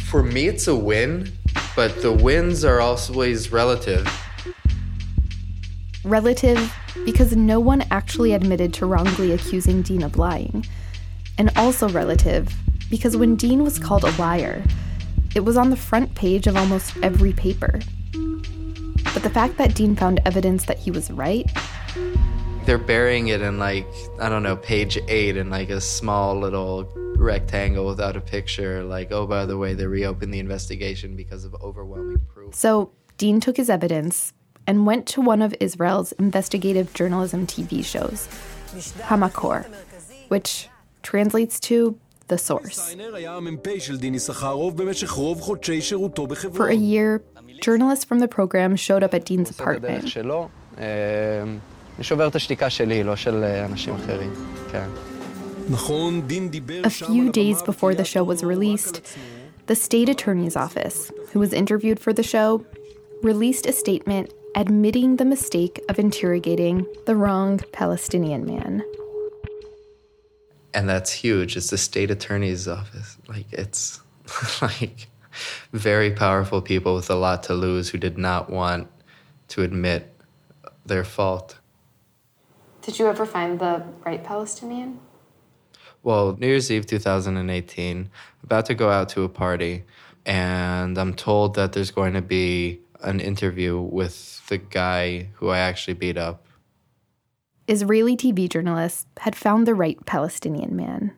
For 0.00 0.22
me, 0.22 0.48
it's 0.48 0.66
a 0.66 0.74
win, 0.74 1.32
but 1.74 2.00
the 2.02 2.12
wins 2.12 2.64
are 2.64 2.80
always 2.80 3.52
relative. 3.52 4.08
Relative 6.04 6.72
because 7.04 7.36
no 7.36 7.60
one 7.60 7.82
actually 7.90 8.32
admitted 8.32 8.72
to 8.74 8.86
wrongly 8.86 9.32
accusing 9.32 9.82
Dean 9.82 10.02
of 10.02 10.16
lying 10.16 10.64
and 11.38 11.50
also 11.56 11.88
relative 11.88 12.54
because 12.88 13.16
when 13.16 13.36
Dean 13.36 13.62
was 13.62 13.78
called 13.78 14.04
a 14.04 14.10
liar, 14.12 14.62
it 15.34 15.40
was 15.40 15.56
on 15.56 15.70
the 15.70 15.76
front 15.76 16.14
page 16.14 16.46
of 16.46 16.56
almost 16.56 16.96
every 17.02 17.32
paper. 17.32 17.80
But 19.16 19.22
the 19.22 19.30
fact 19.30 19.56
that 19.56 19.74
Dean 19.74 19.96
found 19.96 20.20
evidence 20.26 20.66
that 20.66 20.78
he 20.78 20.90
was 20.90 21.10
right. 21.10 21.50
They're 22.66 22.76
burying 22.76 23.28
it 23.28 23.40
in 23.40 23.58
like, 23.58 23.86
I 24.20 24.28
don't 24.28 24.42
know, 24.42 24.56
page 24.56 24.98
eight 25.08 25.38
in 25.38 25.48
like 25.48 25.70
a 25.70 25.80
small 25.80 26.38
little 26.38 26.84
rectangle 27.16 27.86
without 27.86 28.14
a 28.18 28.20
picture. 28.20 28.84
Like, 28.84 29.12
oh, 29.12 29.26
by 29.26 29.46
the 29.46 29.56
way, 29.56 29.72
they 29.72 29.86
reopened 29.86 30.34
the 30.34 30.38
investigation 30.38 31.16
because 31.16 31.46
of 31.46 31.54
overwhelming 31.62 32.20
proof. 32.28 32.54
So 32.54 32.92
Dean 33.16 33.40
took 33.40 33.56
his 33.56 33.70
evidence 33.70 34.34
and 34.66 34.84
went 34.84 35.06
to 35.06 35.22
one 35.22 35.40
of 35.40 35.54
Israel's 35.60 36.12
investigative 36.12 36.92
journalism 36.92 37.46
TV 37.46 37.82
shows, 37.82 38.28
Hamakor, 39.04 39.64
which 40.28 40.68
translates 41.02 41.58
to 41.60 41.98
the 42.28 42.36
source. 42.36 42.94
For 46.52 46.68
a 46.68 46.74
year, 46.74 47.22
journalists 47.60 48.04
from 48.04 48.18
the 48.18 48.28
program 48.28 48.76
showed 48.76 49.02
up 49.02 49.14
at 49.14 49.24
Dean's 49.24 49.50
apartment. 49.50 50.04
A 56.84 56.90
few 56.90 57.32
days 57.32 57.62
before 57.62 57.94
the 57.94 58.04
show 58.04 58.22
was 58.22 58.44
released, 58.44 59.00
the 59.66 59.74
state 59.74 60.08
attorney's 60.08 60.56
office, 60.56 61.10
who 61.32 61.40
was 61.40 61.52
interviewed 61.52 61.98
for 61.98 62.12
the 62.12 62.22
show, 62.22 62.64
released 63.22 63.66
a 63.66 63.72
statement 63.72 64.32
admitting 64.54 65.16
the 65.16 65.24
mistake 65.24 65.80
of 65.88 65.98
interrogating 65.98 66.86
the 67.06 67.16
wrong 67.16 67.60
Palestinian 67.72 68.46
man 68.46 68.82
and 70.76 70.86
that's 70.86 71.10
huge. 71.10 71.56
It's 71.56 71.70
the 71.70 71.78
state 71.78 72.10
attorney's 72.10 72.68
office. 72.68 73.16
Like 73.26 73.46
it's 73.50 74.00
like 74.62 75.08
very 75.72 76.10
powerful 76.10 76.60
people 76.62 76.94
with 76.94 77.10
a 77.10 77.14
lot 77.14 77.42
to 77.44 77.54
lose 77.54 77.90
who 77.90 77.98
did 77.98 78.18
not 78.18 78.50
want 78.50 78.88
to 79.48 79.62
admit 79.62 80.12
their 80.84 81.04
fault. 81.04 81.58
Did 82.82 82.98
you 82.98 83.06
ever 83.06 83.26
find 83.26 83.58
the 83.58 83.84
right 84.04 84.22
Palestinian? 84.22 85.00
Well, 86.02 86.36
New 86.38 86.46
Year's 86.46 86.70
Eve 86.70 86.86
2018, 86.86 88.10
about 88.44 88.66
to 88.66 88.74
go 88.74 88.90
out 88.90 89.08
to 89.10 89.22
a 89.22 89.28
party, 89.28 89.84
and 90.24 90.96
I'm 90.96 91.14
told 91.14 91.56
that 91.56 91.72
there's 91.72 91.90
going 91.90 92.14
to 92.14 92.22
be 92.22 92.80
an 93.02 93.18
interview 93.20 93.80
with 93.80 94.46
the 94.48 94.58
guy 94.58 95.30
who 95.34 95.48
I 95.48 95.58
actually 95.58 95.94
beat 95.94 96.16
up 96.16 96.46
Israeli 97.68 98.16
TV 98.16 98.48
journalists 98.48 99.06
had 99.18 99.34
found 99.34 99.66
the 99.66 99.74
right 99.74 99.98
Palestinian 100.06 100.76
man. 100.76 101.12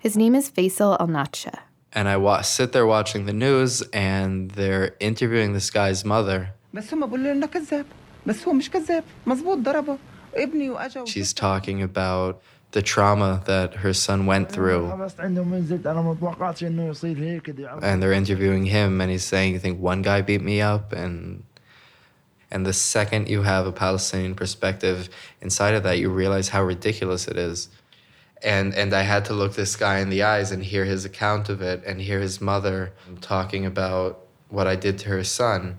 His 0.00 0.16
name 0.16 0.34
is 0.34 0.50
Faisal 0.50 0.96
Al 0.98 1.06
Natsha. 1.06 1.60
And 1.92 2.08
I 2.08 2.16
wa- 2.16 2.42
sit 2.42 2.72
there 2.72 2.86
watching 2.86 3.26
the 3.26 3.32
news, 3.32 3.82
and 3.92 4.50
they're 4.52 4.94
interviewing 5.00 5.52
this 5.54 5.70
guy's 5.70 6.04
mother. 6.04 6.50
She's 11.06 11.32
talking 11.32 11.82
about 11.82 12.42
the 12.72 12.82
trauma 12.82 13.42
that 13.46 13.76
her 13.76 13.94
son 13.94 14.26
went 14.26 14.52
through. 14.52 14.86
And 17.82 18.02
they're 18.02 18.12
interviewing 18.12 18.66
him, 18.66 19.00
and 19.00 19.10
he's 19.10 19.24
saying, 19.24 19.54
You 19.54 19.58
think 19.58 19.80
one 19.80 20.02
guy 20.02 20.20
beat 20.20 20.42
me 20.42 20.60
up? 20.60 20.92
And 20.92 21.44
and 22.50 22.64
the 22.64 22.72
second 22.72 23.28
you 23.28 23.42
have 23.42 23.66
a 23.66 23.72
Palestinian 23.72 24.34
perspective 24.34 25.08
inside 25.40 25.74
of 25.74 25.82
that, 25.82 25.98
you 25.98 26.10
realize 26.10 26.48
how 26.50 26.62
ridiculous 26.62 27.28
it 27.28 27.36
is. 27.36 27.68
And 28.42 28.74
and 28.74 28.94
I 28.94 29.02
had 29.02 29.24
to 29.26 29.32
look 29.32 29.54
this 29.54 29.74
guy 29.74 29.98
in 29.98 30.10
the 30.10 30.22
eyes 30.22 30.52
and 30.52 30.62
hear 30.62 30.84
his 30.84 31.04
account 31.04 31.48
of 31.48 31.60
it 31.60 31.82
and 31.84 32.00
hear 32.00 32.20
his 32.20 32.40
mother 32.40 32.92
talking 33.20 33.66
about 33.66 34.24
what 34.48 34.66
I 34.66 34.76
did 34.76 34.98
to 35.00 35.08
her 35.08 35.24
son. 35.24 35.78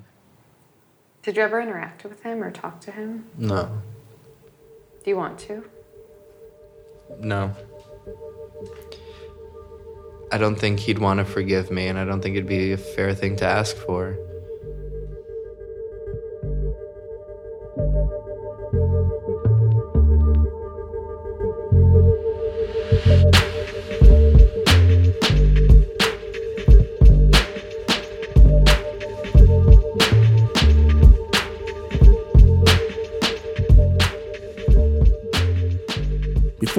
Did 1.23 1.37
you 1.37 1.43
ever 1.43 1.61
interact 1.61 2.03
with 2.03 2.21
him 2.23 2.43
or 2.43 2.51
talk 2.51 2.81
to 2.81 2.91
him? 2.91 3.25
No. 3.37 3.81
Do 5.03 5.09
you 5.09 5.17
want 5.17 5.39
to? 5.39 5.63
No. 7.19 7.55
I 10.31 10.37
don't 10.37 10.55
think 10.55 10.79
he'd 10.79 10.99
want 10.99 11.19
to 11.19 11.25
forgive 11.25 11.71
me, 11.71 11.87
and 11.87 11.97
I 11.97 12.05
don't 12.05 12.21
think 12.21 12.35
it'd 12.35 12.47
be 12.47 12.73
a 12.73 12.77
fair 12.77 13.15
thing 13.15 13.35
to 13.37 13.45
ask 13.45 13.75
for. 13.75 14.17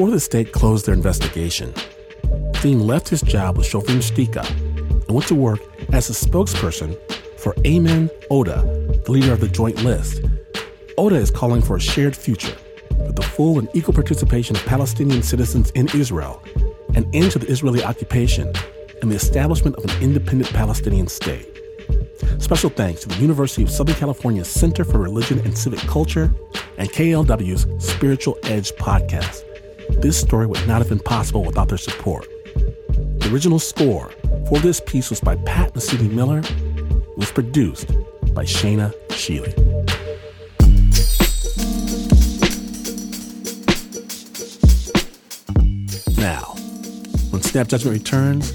Before 0.01 0.13
the 0.13 0.21
state 0.21 0.53
closed 0.53 0.87
their 0.87 0.95
investigation, 0.95 1.75
Dean 2.63 2.87
left 2.87 3.07
his 3.11 3.21
job 3.21 3.59
with 3.59 3.67
Shovrim 3.67 4.01
Shtika 4.01 4.49
and 4.49 5.11
went 5.11 5.29
to 5.29 5.35
work 5.35 5.61
as 5.93 6.09
a 6.09 6.15
spokesperson 6.15 6.97
for 7.39 7.53
Ayman 7.65 8.09
Odeh, 8.31 9.05
the 9.05 9.13
leader 9.13 9.35
of 9.35 9.41
the 9.41 9.49
Joint 9.49 9.85
List. 9.85 10.23
Odeh 10.97 11.21
is 11.21 11.31
calling 11.31 11.61
for 11.61 11.77
a 11.77 11.81
shared 11.81 12.17
future 12.17 12.57
with 12.97 13.15
the 13.15 13.23
full 13.23 13.59
and 13.59 13.69
equal 13.75 13.93
participation 13.93 14.57
of 14.57 14.65
Palestinian 14.65 15.23
citizens 15.23 15.71
in 15.73 15.87
Israel, 15.89 16.43
an 16.95 17.07
end 17.13 17.33
to 17.33 17.39
the 17.39 17.49
Israeli 17.49 17.85
occupation, 17.85 18.51
and 19.03 19.13
the 19.13 19.17
establishment 19.17 19.77
of 19.77 19.85
an 19.85 20.03
independent 20.03 20.51
Palestinian 20.55 21.09
state. 21.09 21.47
Special 22.39 22.71
thanks 22.71 23.03
to 23.03 23.09
the 23.09 23.17
University 23.17 23.65
of 23.65 23.71
Southern 23.71 23.97
California 23.97 24.47
Center 24.47 24.83
for 24.83 24.97
Religion 24.97 25.41
and 25.41 25.59
Civic 25.59 25.81
Culture 25.81 26.33
and 26.79 26.91
KALW's 26.91 27.67
Spiritual 27.87 28.39
Edge 28.45 28.73
podcast. 28.77 29.45
This 29.99 30.21
story 30.21 30.47
would 30.47 30.67
not 30.67 30.79
have 30.79 30.89
been 30.89 31.01
possible 31.01 31.45
without 31.45 31.69
their 31.69 31.79
support. 31.79 32.27
The 32.55 33.31
original 33.33 33.59
score 33.59 34.11
for 34.49 34.59
this 34.59 34.81
piece 34.81 35.11
was 35.11 35.21
by 35.21 35.37
Pat 35.37 35.75
Mesiti-Miller. 35.75 36.39
It 36.41 37.19
was 37.19 37.31
produced 37.31 37.89
by 38.35 38.45
Shaina 38.45 38.95
Shealy. 39.09 39.55
Now, 46.17 46.55
when 47.31 47.43
Snap 47.43 47.69
Judgment 47.69 47.99
returns, 47.99 48.53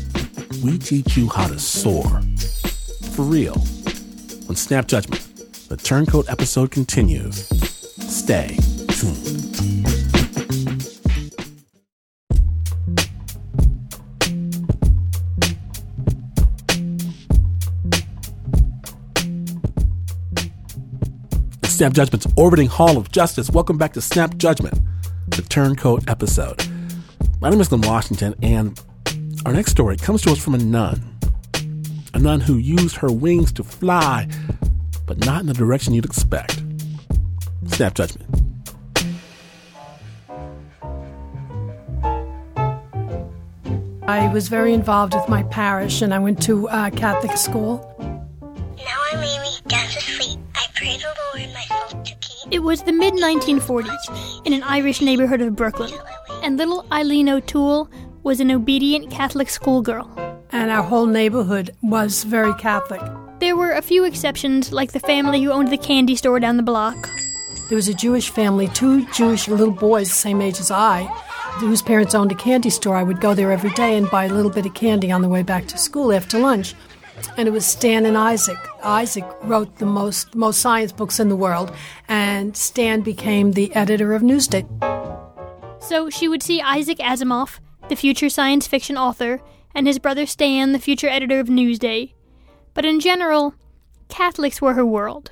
we 0.64 0.78
teach 0.78 1.16
you 1.16 1.30
how 1.30 1.48
to 1.48 1.60
soar. 1.60 2.22
For 3.12 3.22
real. 3.22 3.56
When 4.48 4.56
Snap 4.56 4.88
Judgment, 4.88 5.22
the 5.70 5.78
Turncoat 5.78 6.30
episode 6.30 6.72
continues. 6.72 7.48
Stay 8.00 8.58
tuned. 8.90 9.45
Snap 21.76 21.92
Judgment's 21.92 22.26
orbiting 22.38 22.68
Hall 22.68 22.98
of 22.98 23.12
Justice. 23.12 23.50
Welcome 23.50 23.78
back 23.78 23.92
to 23.96 24.02
Snap 24.02 24.38
Judgment, 24.38 24.80
the 25.28 25.42
Turncoat 25.42 26.10
episode. 26.10 26.66
My 27.42 27.50
name 27.50 27.60
is 27.60 27.68
Glynn 27.68 27.82
Washington, 27.82 28.34
and 28.42 28.80
our 29.46 29.52
next 29.52 29.72
story 29.72 29.98
comes 29.98 30.22
to 30.22 30.32
us 30.32 30.38
from 30.42 30.56
a 30.56 30.58
nun. 30.58 31.20
A 32.14 32.20
nun 32.20 32.40
who 32.40 32.56
used 32.56 32.96
her 32.96 33.12
wings 33.12 33.52
to 33.52 33.64
fly, 33.66 34.30
but 35.06 35.18
not 35.26 35.42
in 35.42 35.48
the 35.48 35.54
direction 35.54 35.94
you'd 35.94 36.06
expect. 36.06 36.64
Snap 37.68 37.94
Judgment. 37.94 38.30
I 44.08 44.32
was 44.32 44.48
very 44.48 44.74
involved 44.74 45.14
with 45.14 45.28
my 45.28 45.44
parish, 45.44 46.02
and 46.02 46.14
I 46.14 46.20
went 46.20 46.42
to 46.44 46.70
uh, 46.70 46.90
Catholic 46.92 47.36
school. 47.36 47.95
It 52.56 52.64
was 52.64 52.84
the 52.84 52.94
mid 52.94 53.16
1940s 53.16 54.46
in 54.46 54.54
an 54.54 54.64
Irish 54.64 55.02
neighborhood 55.02 55.42
of 55.42 55.58
Brooklyn, 55.58 55.92
and 56.42 56.56
little 56.56 56.86
Eileen 56.90 57.28
O'Toole 57.28 57.90
was 58.24 58.40
an 58.40 58.50
obedient 58.50 59.12
Catholic 59.12 59.50
schoolgirl. 59.50 60.10
And 60.54 60.72
our 60.72 60.82
whole 60.82 61.06
neighborhood 61.06 61.72
was 61.84 62.24
very 62.24 62.54
Catholic. 62.54 63.02
There 63.42 63.58
were 63.58 63.74
a 63.74 63.82
few 63.82 64.06
exceptions, 64.06 64.72
like 64.72 64.94
the 64.94 65.02
family 65.02 65.44
who 65.44 65.52
owned 65.52 65.68
the 65.68 65.78
candy 65.78 66.16
store 66.16 66.40
down 66.40 66.56
the 66.56 66.64
block. 66.64 67.10
There 67.68 67.76
was 67.76 67.90
a 67.90 67.94
Jewish 67.94 68.30
family, 68.30 68.70
two 68.70 69.06
Jewish 69.12 69.50
little 69.50 69.70
boys, 69.70 70.08
the 70.08 70.16
same 70.16 70.42
age 70.42 70.62
as 70.62 70.72
I, 70.72 71.04
whose 71.60 71.82
parents 71.82 72.16
owned 72.16 72.32
a 72.32 72.36
candy 72.36 72.70
store. 72.70 72.96
I 72.96 73.04
would 73.04 73.20
go 73.20 73.34
there 73.34 73.52
every 73.52 73.72
day 73.72 73.98
and 73.98 74.10
buy 74.10 74.26
a 74.26 74.34
little 74.34 74.50
bit 74.50 74.66
of 74.66 74.74
candy 74.74 75.12
on 75.12 75.22
the 75.22 75.28
way 75.28 75.44
back 75.44 75.68
to 75.68 75.78
school 75.78 76.14
after 76.14 76.40
lunch. 76.40 76.74
And 77.38 77.48
it 77.48 77.52
was 77.52 77.66
Stan 77.66 78.06
and 78.06 78.18
Isaac. 78.18 78.58
Isaac 78.84 79.26
wrote 79.44 79.78
the 79.78 79.86
most 79.86 80.36
most 80.36 80.62
science 80.62 80.92
books 80.92 81.20
in 81.20 81.30
the 81.30 81.36
world, 81.36 81.74
and 82.08 82.56
Stan 82.56 83.02
became 83.02 83.52
the 83.52 83.74
editor 83.76 84.14
of 84.14 84.22
Newsday. 84.22 84.66
So 85.82 86.10
she 86.10 86.28
would 86.28 86.42
see 86.42 86.62
Isaac 86.62 86.98
Asimov, 86.98 87.60
the 87.90 87.96
future 87.96 88.30
science 88.30 88.68
fiction 88.68 88.98
author, 88.98 89.42
and 89.74 89.88
his 89.88 90.00
brother 90.00 90.26
Stan, 90.26 90.72
the 90.72 90.80
future 90.80 91.10
editor 91.10 91.40
of 91.40 91.48
Newsday. 91.48 92.14
But 92.74 92.86
in 92.86 93.00
general, 93.00 93.56
Catholics 94.10 94.62
were 94.62 94.74
her 94.74 94.86
world. 94.86 95.32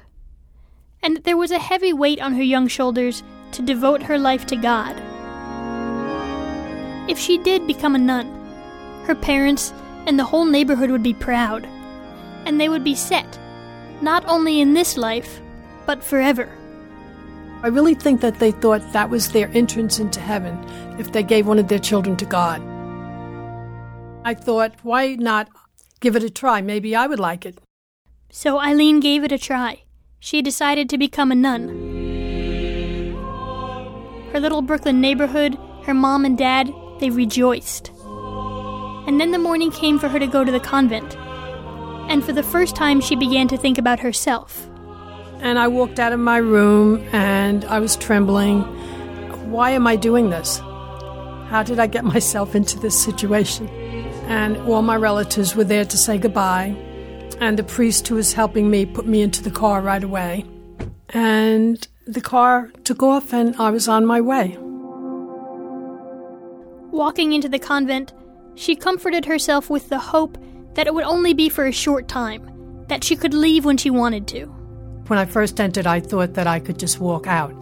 And 1.02 1.18
there 1.24 1.38
was 1.38 1.52
a 1.52 1.60
heavy 1.60 1.94
weight 1.94 2.22
on 2.22 2.34
her 2.34 2.44
young 2.44 2.68
shoulders 2.68 3.24
to 3.52 3.62
devote 3.62 4.04
her 4.04 4.18
life 4.18 4.46
to 4.48 4.56
God. 4.56 4.96
If 7.10 7.20
she 7.20 7.38
did 7.38 7.68
become 7.68 7.96
a 7.96 8.00
nun, 8.00 8.28
her 9.06 9.16
parents 9.16 9.74
and 10.06 10.18
the 10.18 10.24
whole 10.24 10.46
neighborhood 10.46 10.92
would 10.92 11.04
be 11.04 11.14
proud. 11.14 11.68
And 12.46 12.60
they 12.60 12.70
would 12.70 12.84
be 12.84 12.96
set, 12.96 13.40
not 14.02 14.24
only 14.28 14.60
in 14.60 14.74
this 14.74 14.98
life, 14.98 15.42
but 15.86 16.04
forever. 16.04 16.50
I 17.64 17.68
really 17.68 17.96
think 17.96 18.20
that 18.22 18.40
they 18.40 18.52
thought 18.52 18.82
that 18.92 19.10
was 19.10 19.32
their 19.32 19.50
entrance 19.54 19.98
into 20.00 20.20
heaven 20.20 20.58
if 21.00 21.14
they 21.14 21.24
gave 21.24 21.48
one 21.48 21.60
of 21.60 21.70
their 21.70 21.80
children 21.80 22.18
to 22.18 22.26
God. 22.26 22.62
I 24.26 24.34
thought, 24.34 24.74
why 24.84 25.16
not 25.16 25.48
give 26.02 26.16
it 26.16 26.24
a 26.24 26.30
try? 26.30 26.62
Maybe 26.62 26.96
I 26.96 27.08
would 27.08 27.20
like 27.20 27.46
it. 27.46 27.60
So 28.30 28.60
Eileen 28.60 29.00
gave 29.00 29.24
it 29.24 29.32
a 29.32 29.38
try. 29.38 29.84
She 30.20 30.42
decided 30.42 30.90
to 30.90 30.98
become 30.98 31.32
a 31.32 31.36
nun. 31.36 31.70
Her 34.34 34.40
little 34.40 34.62
Brooklyn 34.62 35.00
neighborhood, 35.00 35.58
her 35.84 35.94
mom 35.94 36.26
and 36.26 36.38
dad, 36.38 36.74
they 37.00 37.10
rejoiced. 37.10 37.92
And 39.06 39.20
then 39.20 39.32
the 39.32 39.38
morning 39.38 39.72
came 39.72 40.00
for 40.00 40.08
her 40.08 40.20
to 40.20 40.28
go 40.28 40.44
to 40.44 40.52
the 40.52 40.60
convent. 40.60 41.16
And 42.10 42.24
for 42.24 42.34
the 42.34 42.44
first 42.44 42.76
time, 42.76 43.02
she 43.02 43.16
began 43.16 43.48
to 43.48 43.58
think 43.58 43.78
about 43.78 44.00
herself. 44.00 44.68
And 45.40 45.60
I 45.60 45.68
walked 45.68 46.00
out 46.00 46.14
of 46.14 46.20
my 46.20 46.38
room 46.38 47.06
and 47.12 47.66
I 47.66 47.80
was 47.80 47.96
trembling. 47.96 48.62
Why 49.52 49.72
am 49.72 49.88
I 49.88 49.96
doing 49.96 50.30
this? 50.30 50.60
How 51.50 51.64
did 51.66 51.80
I 51.80 51.88
get 51.88 52.06
myself 52.16 52.56
into 52.56 52.80
this 52.80 53.02
situation? 53.02 53.68
And 54.28 54.58
all 54.58 54.82
my 54.82 54.96
relatives 54.96 55.56
were 55.56 55.64
there 55.64 55.86
to 55.86 55.98
say 55.98 56.18
goodbye. 56.18 56.76
And 57.40 57.60
the 57.60 57.64
priest 57.64 58.08
who 58.08 58.16
was 58.16 58.34
helping 58.34 58.70
me 58.70 58.86
put 58.86 59.06
me 59.06 59.22
into 59.22 59.44
the 59.44 59.52
car 59.52 59.82
right 59.82 60.04
away. 60.04 60.46
And 61.10 61.86
the 62.08 62.22
car 62.22 62.72
took 62.84 63.04
off 63.04 63.34
and 63.34 63.56
I 63.58 63.70
was 63.70 63.88
on 63.88 64.06
my 64.06 64.22
way. 64.22 64.58
Walking 66.92 67.34
into 67.34 67.50
the 67.50 67.60
convent, 67.60 68.14
she 68.56 68.76
comforted 68.76 69.26
herself 69.26 69.70
with 69.70 69.90
the 69.90 70.00
hope 70.00 70.38
that 70.76 70.88
it 70.88 70.94
would 70.94 71.04
only 71.04 71.34
be 71.34 71.50
for 71.50 71.66
a 71.66 71.72
short 71.72 72.08
time, 72.08 72.86
that 72.88 73.04
she 73.04 73.16
could 73.16 73.34
leave 73.34 73.66
when 73.66 73.78
she 73.78 73.90
wanted 73.90 74.28
to. 74.30 74.46
When 75.08 75.20
I 75.20 75.26
first 75.26 75.60
entered, 75.60 75.86
I 75.86 76.00
thought 76.00 76.34
that 76.36 76.48
I 76.48 76.60
could 76.60 76.80
just 76.80 77.00
walk 77.00 77.28
out. 77.28 77.54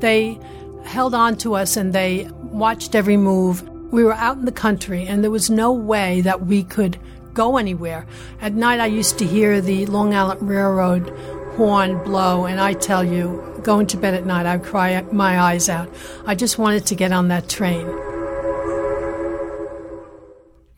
They 0.00 0.38
held 0.84 1.14
on 1.14 1.36
to 1.38 1.54
us 1.54 1.76
and 1.76 1.92
they 1.92 2.28
watched 2.42 2.94
every 2.94 3.16
move. 3.16 3.62
We 3.92 4.04
were 4.04 4.14
out 4.14 4.38
in 4.38 4.44
the 4.46 4.52
country, 4.52 5.06
and 5.06 5.22
there 5.22 5.30
was 5.30 5.50
no 5.50 5.72
way 5.72 6.20
that 6.22 6.46
we 6.46 6.64
could 6.64 6.98
go 7.34 7.56
anywhere. 7.56 8.06
At 8.40 8.54
night, 8.54 8.80
I 8.80 8.86
used 8.86 9.18
to 9.18 9.26
hear 9.26 9.60
the 9.60 9.86
Long 9.86 10.14
Island 10.14 10.42
Railroad 10.42 11.10
horn 11.56 12.02
blow, 12.02 12.46
and 12.46 12.60
I 12.60 12.72
tell 12.72 13.04
you, 13.04 13.60
going 13.62 13.86
to 13.88 13.96
bed 13.96 14.14
at 14.14 14.26
night, 14.26 14.46
I'd 14.46 14.62
cry 14.62 15.00
my 15.12 15.38
eyes 15.40 15.68
out. 15.68 15.92
I 16.26 16.34
just 16.34 16.58
wanted 16.58 16.86
to 16.86 16.94
get 16.94 17.12
on 17.12 17.28
that 17.28 17.48
train. 17.48 17.86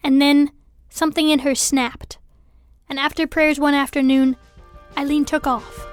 And 0.04 0.20
then 0.20 0.50
something 0.88 1.28
in 1.28 1.40
her 1.40 1.54
snapped. 1.54 2.18
And 2.88 2.98
after 2.98 3.26
prayers 3.26 3.60
one 3.60 3.74
afternoon, 3.74 4.36
Eileen 4.96 5.24
took 5.24 5.46
off. 5.46 5.86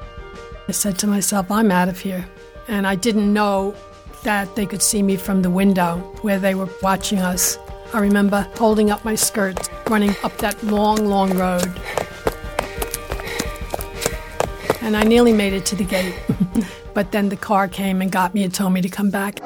I 0.68 0.72
said 0.72 0.98
to 1.00 1.08
myself, 1.08 1.52
I'm 1.52 1.72
out 1.72 1.90
of 1.90 2.00
here. 2.00 2.26
And 2.68 2.88
I 2.88 2.96
didn't 2.96 3.32
know 3.32 3.76
that 4.24 4.56
they 4.56 4.66
could 4.66 4.82
see 4.82 5.04
me 5.04 5.16
from 5.16 5.44
the 5.44 5.50
window 5.50 5.98
where 6.22 6.40
they 6.40 6.56
were 6.56 6.70
watching 6.82 7.20
us. 7.20 7.60
I 7.94 8.00
remember 8.00 8.42
holding 8.56 8.90
up 8.90 9.06
my 9.06 9.16
skirt, 9.16 9.70
running 9.88 10.16
up 10.24 10.36
that 10.40 10.62
long, 10.64 11.06
long 11.06 11.38
road. 11.38 11.72
And 14.82 14.98
I 14.98 15.04
nearly 15.04 15.34
made 15.34 15.54
it 15.54 15.66
to 15.68 15.76
the 15.76 15.84
gate. 15.84 16.16
but 16.94 17.12
then 17.12 17.30
the 17.30 17.36
car 17.36 17.68
came 17.68 18.02
and 18.02 18.12
got 18.12 18.34
me 18.34 18.44
and 18.44 18.54
told 18.54 18.74
me 18.74 18.82
to 18.82 18.90
come 18.90 19.12
back. 19.12 19.40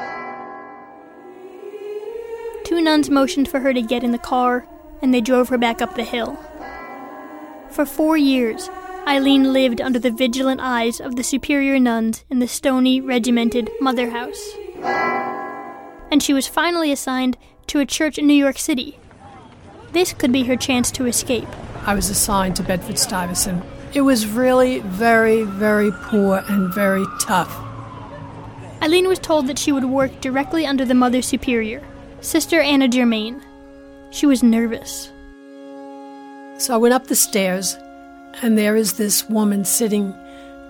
two 2.63 2.81
nuns 2.81 3.09
motioned 3.09 3.49
for 3.49 3.59
her 3.59 3.73
to 3.73 3.81
get 3.81 4.03
in 4.03 4.11
the 4.11 4.17
car, 4.19 4.65
and 5.01 5.13
they 5.13 5.21
drove 5.21 5.49
her 5.49 5.57
back 5.57 5.81
up 5.81 5.95
the 5.95 6.03
hill. 6.03 6.37
For 7.69 7.85
four 7.85 8.17
years, 8.17 8.69
Eileen 9.07 9.53
lived 9.53 9.81
under 9.81 9.99
the 9.99 10.11
vigilant 10.11 10.61
eyes 10.61 10.99
of 10.99 11.15
the 11.15 11.23
superior 11.23 11.79
nuns 11.79 12.25
in 12.29 12.39
the 12.39 12.47
stony, 12.47 13.01
regimented 13.01 13.69
Mother 13.79 14.09
House. 14.11 14.51
And 16.11 16.21
she 16.21 16.33
was 16.33 16.47
finally 16.47 16.91
assigned 16.91 17.37
to 17.67 17.79
a 17.79 17.85
church 17.85 18.17
in 18.17 18.27
New 18.27 18.33
York 18.33 18.57
City. 18.57 18.99
This 19.91 20.13
could 20.13 20.31
be 20.31 20.43
her 20.43 20.55
chance 20.55 20.91
to 20.91 21.05
escape. 21.05 21.47
I 21.85 21.95
was 21.95 22.09
assigned 22.09 22.55
to 22.57 22.63
Bedford 22.63 22.99
Stuyvesant. 22.99 23.63
It 23.93 24.01
was 24.01 24.27
really 24.27 24.79
very, 24.79 25.43
very 25.43 25.91
poor 25.91 26.43
and 26.47 26.73
very 26.73 27.05
tough. 27.21 27.55
Eileen 28.81 29.07
was 29.07 29.19
told 29.19 29.47
that 29.47 29.57
she 29.57 29.71
would 29.71 29.85
work 29.85 30.21
directly 30.21 30.65
under 30.65 30.85
the 30.85 30.93
Mother 30.93 31.21
Superior, 31.21 31.81
Sister 32.21 32.61
Anna 32.61 32.87
Germain. 32.87 33.41
She 34.11 34.25
was 34.25 34.41
nervous. 34.41 35.11
So 36.57 36.73
I 36.73 36.77
went 36.77 36.93
up 36.93 37.07
the 37.07 37.15
stairs, 37.15 37.77
and 38.41 38.57
there 38.57 38.75
is 38.75 38.93
this 38.93 39.29
woman 39.29 39.65
sitting 39.65 40.15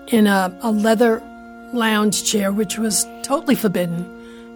in 0.08 0.26
a, 0.26 0.56
a 0.62 0.70
leather 0.70 1.22
lounge 1.72 2.24
chair, 2.24 2.52
which 2.52 2.78
was 2.78 3.06
totally 3.22 3.54
forbidden. 3.54 4.04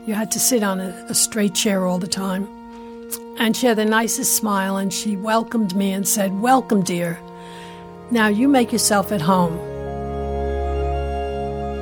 You 0.06 0.14
had 0.14 0.30
to 0.32 0.40
sit 0.40 0.62
on 0.62 0.80
a, 0.80 0.90
a 1.08 1.14
straight 1.14 1.54
chair 1.54 1.86
all 1.86 1.98
the 1.98 2.06
time. 2.06 2.46
And 3.38 3.56
she 3.56 3.66
had 3.66 3.78
the 3.78 3.84
nicest 3.84 4.36
smile, 4.36 4.76
and 4.76 4.92
she 4.92 5.16
welcomed 5.16 5.74
me 5.74 5.92
and 5.92 6.06
said, 6.06 6.40
Welcome, 6.40 6.82
dear. 6.82 7.18
Now 8.10 8.28
you 8.28 8.48
make 8.48 8.70
yourself 8.70 9.12
at 9.12 9.22
home. 9.22 9.58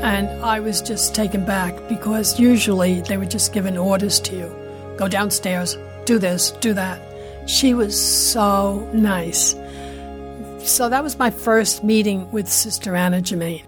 And 0.03 0.29
I 0.43 0.61
was 0.61 0.81
just 0.81 1.15
taken 1.15 1.45
back 1.45 1.75
because 1.89 2.39
usually 2.39 3.01
they 3.03 3.17
were 3.17 3.27
just 3.27 3.53
giving 3.53 3.77
orders 3.77 4.21
to 4.21 4.37
you 4.37 4.57
go 4.99 5.09
downstairs, 5.09 5.77
do 6.05 6.19
this, 6.19 6.51
do 6.53 6.75
that. 6.75 7.01
She 7.49 7.75
was 7.75 8.01
so 8.01 8.89
nice. 8.93 9.55
So 10.59 10.89
that 10.89 11.03
was 11.03 11.19
my 11.19 11.31
first 11.31 11.83
meeting 11.83 12.31
with 12.31 12.49
Sister 12.49 12.95
Anna 12.95 13.21
Germain. 13.21 13.65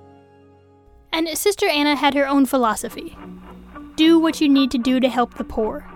And 1.13 1.29
Sister 1.37 1.69
Anna 1.69 1.97
had 1.97 2.15
her 2.15 2.27
own 2.27 2.47
philosophy 2.47 3.17
do 3.97 4.19
what 4.19 4.41
you 4.41 4.49
need 4.49 4.71
to 4.73 4.79
do 4.79 4.99
to 5.01 5.09
help 5.09 5.35
the 5.35 5.45
poor. 5.45 5.89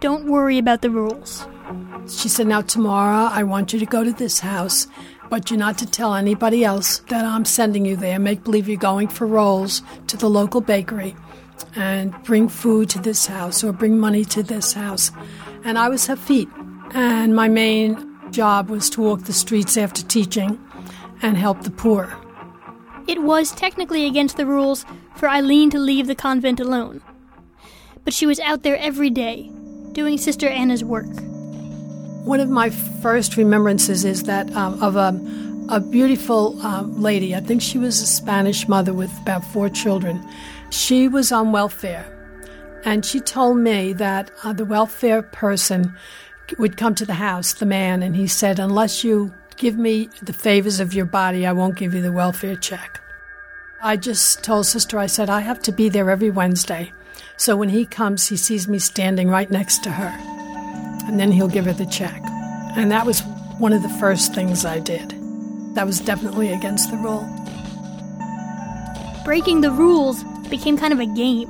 Don't 0.00 0.26
worry 0.26 0.58
about 0.58 0.82
the 0.82 0.90
rules. 0.90 1.46
She 2.08 2.28
said, 2.28 2.46
Now, 2.46 2.62
tomorrow 2.62 3.28
I 3.30 3.42
want 3.42 3.72
you 3.72 3.78
to 3.80 3.86
go 3.86 4.04
to 4.04 4.12
this 4.12 4.40
house, 4.40 4.86
but 5.28 5.50
you're 5.50 5.58
not 5.58 5.78
to 5.78 5.86
tell 5.86 6.14
anybody 6.14 6.64
else 6.64 7.00
that 7.08 7.24
I'm 7.24 7.44
sending 7.44 7.84
you 7.84 7.96
there. 7.96 8.18
Make 8.18 8.44
believe 8.44 8.68
you're 8.68 8.76
going 8.76 9.08
for 9.08 9.26
rolls 9.26 9.82
to 10.06 10.16
the 10.16 10.30
local 10.30 10.60
bakery 10.60 11.16
and 11.76 12.14
bring 12.24 12.48
food 12.48 12.88
to 12.90 12.98
this 12.98 13.26
house 13.26 13.62
or 13.62 13.72
bring 13.72 13.98
money 13.98 14.24
to 14.26 14.42
this 14.42 14.72
house. 14.72 15.10
And 15.64 15.78
I 15.78 15.88
was 15.88 16.06
her 16.06 16.16
feet. 16.16 16.48
And 16.92 17.34
my 17.34 17.48
main 17.48 18.10
job 18.30 18.68
was 18.70 18.90
to 18.90 19.02
walk 19.02 19.24
the 19.24 19.32
streets 19.32 19.76
after 19.76 20.02
teaching 20.02 20.58
and 21.22 21.36
help 21.36 21.62
the 21.62 21.70
poor. 21.70 22.16
It 23.06 23.22
was 23.22 23.52
technically 23.52 24.06
against 24.06 24.36
the 24.36 24.46
rules 24.46 24.84
for 25.16 25.28
Eileen 25.28 25.70
to 25.70 25.78
leave 25.78 26.06
the 26.06 26.14
convent 26.14 26.60
alone. 26.60 27.02
But 28.04 28.14
she 28.14 28.26
was 28.26 28.40
out 28.40 28.62
there 28.62 28.76
every 28.76 29.10
day, 29.10 29.50
doing 29.92 30.16
Sister 30.16 30.48
Anna's 30.48 30.84
work. 30.84 31.08
One 32.24 32.40
of 32.40 32.48
my 32.48 32.70
first 32.70 33.36
remembrances 33.36 34.04
is 34.04 34.24
that 34.24 34.50
um, 34.54 34.82
of 34.82 34.96
a, 34.96 35.18
a 35.68 35.80
beautiful 35.80 36.60
um, 36.64 37.00
lady. 37.00 37.34
I 37.34 37.40
think 37.40 37.62
she 37.62 37.78
was 37.78 38.00
a 38.00 38.06
Spanish 38.06 38.68
mother 38.68 38.92
with 38.92 39.10
about 39.22 39.44
four 39.46 39.68
children. 39.68 40.26
She 40.70 41.08
was 41.08 41.32
on 41.32 41.52
welfare, 41.52 42.19
and 42.84 43.04
she 43.04 43.20
told 43.20 43.58
me 43.58 43.92
that 43.94 44.30
uh, 44.44 44.52
the 44.52 44.64
welfare 44.64 45.22
person 45.22 45.94
would 46.58 46.76
come 46.76 46.94
to 46.96 47.06
the 47.06 47.14
house, 47.14 47.52
the 47.52 47.66
man, 47.66 48.02
and 48.02 48.16
he 48.16 48.26
said, 48.26 48.58
Unless 48.58 49.04
you 49.04 49.32
give 49.56 49.76
me 49.76 50.08
the 50.22 50.32
favors 50.32 50.80
of 50.80 50.94
your 50.94 51.04
body, 51.04 51.46
I 51.46 51.52
won't 51.52 51.76
give 51.76 51.94
you 51.94 52.02
the 52.02 52.12
welfare 52.12 52.56
check. 52.56 53.00
I 53.82 53.96
just 53.96 54.42
told 54.42 54.66
Sister, 54.66 54.98
I 54.98 55.06
said, 55.06 55.30
I 55.30 55.40
have 55.40 55.60
to 55.62 55.72
be 55.72 55.88
there 55.88 56.10
every 56.10 56.30
Wednesday. 56.30 56.92
So 57.36 57.56
when 57.56 57.70
he 57.70 57.86
comes, 57.86 58.28
he 58.28 58.36
sees 58.36 58.68
me 58.68 58.78
standing 58.78 59.28
right 59.28 59.50
next 59.50 59.82
to 59.84 59.90
her. 59.90 60.14
And 61.06 61.18
then 61.18 61.32
he'll 61.32 61.48
give 61.48 61.64
her 61.64 61.72
the 61.72 61.86
check. 61.86 62.20
And 62.76 62.90
that 62.90 63.06
was 63.06 63.22
one 63.58 63.72
of 63.72 63.82
the 63.82 63.88
first 63.88 64.34
things 64.34 64.64
I 64.64 64.80
did. 64.80 65.14
That 65.74 65.86
was 65.86 66.00
definitely 66.00 66.52
against 66.52 66.90
the 66.90 66.96
rule. 66.98 67.26
Breaking 69.24 69.60
the 69.60 69.70
rules 69.70 70.22
became 70.50 70.76
kind 70.76 70.92
of 70.92 71.00
a 71.00 71.06
game. 71.06 71.48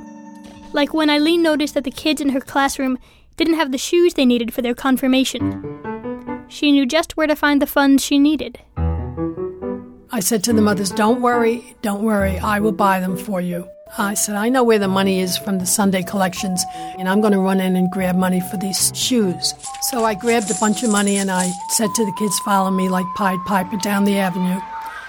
Like 0.73 0.93
when 0.93 1.09
Eileen 1.09 1.41
noticed 1.41 1.73
that 1.73 1.83
the 1.83 1.91
kids 1.91 2.21
in 2.21 2.29
her 2.29 2.39
classroom 2.39 2.97
didn't 3.35 3.55
have 3.55 3.71
the 3.71 3.77
shoes 3.77 4.13
they 4.13 4.25
needed 4.25 4.53
for 4.53 4.61
their 4.61 4.75
confirmation. 4.75 5.79
She 6.47 6.71
knew 6.71 6.85
just 6.85 7.17
where 7.17 7.27
to 7.27 7.35
find 7.35 7.61
the 7.61 7.67
funds 7.67 8.03
she 8.03 8.17
needed. 8.19 8.59
I 10.13 10.19
said 10.19 10.43
to 10.45 10.53
the 10.53 10.61
mothers, 10.61 10.91
Don't 10.91 11.21
worry, 11.21 11.75
don't 11.81 12.03
worry, 12.03 12.37
I 12.39 12.59
will 12.59 12.73
buy 12.73 12.99
them 12.99 13.17
for 13.17 13.41
you. 13.41 13.67
I 13.97 14.13
said, 14.13 14.35
I 14.35 14.47
know 14.47 14.63
where 14.63 14.79
the 14.79 14.87
money 14.87 15.19
is 15.19 15.37
from 15.37 15.59
the 15.59 15.65
Sunday 15.65 16.03
collections, 16.03 16.63
and 16.97 17.09
I'm 17.09 17.19
going 17.19 17.33
to 17.33 17.39
run 17.39 17.59
in 17.59 17.75
and 17.75 17.91
grab 17.91 18.15
money 18.15 18.39
for 18.39 18.57
these 18.57 18.91
shoes. 18.95 19.53
So 19.89 20.05
I 20.05 20.13
grabbed 20.13 20.49
a 20.51 20.59
bunch 20.59 20.83
of 20.83 20.91
money 20.91 21.17
and 21.17 21.29
I 21.29 21.51
said 21.69 21.89
to 21.95 22.05
the 22.05 22.13
kids, 22.17 22.39
Follow 22.39 22.71
me 22.71 22.87
like 22.87 23.05
Pied 23.15 23.39
Piper 23.45 23.77
down 23.77 24.05
the 24.05 24.17
avenue. 24.17 24.59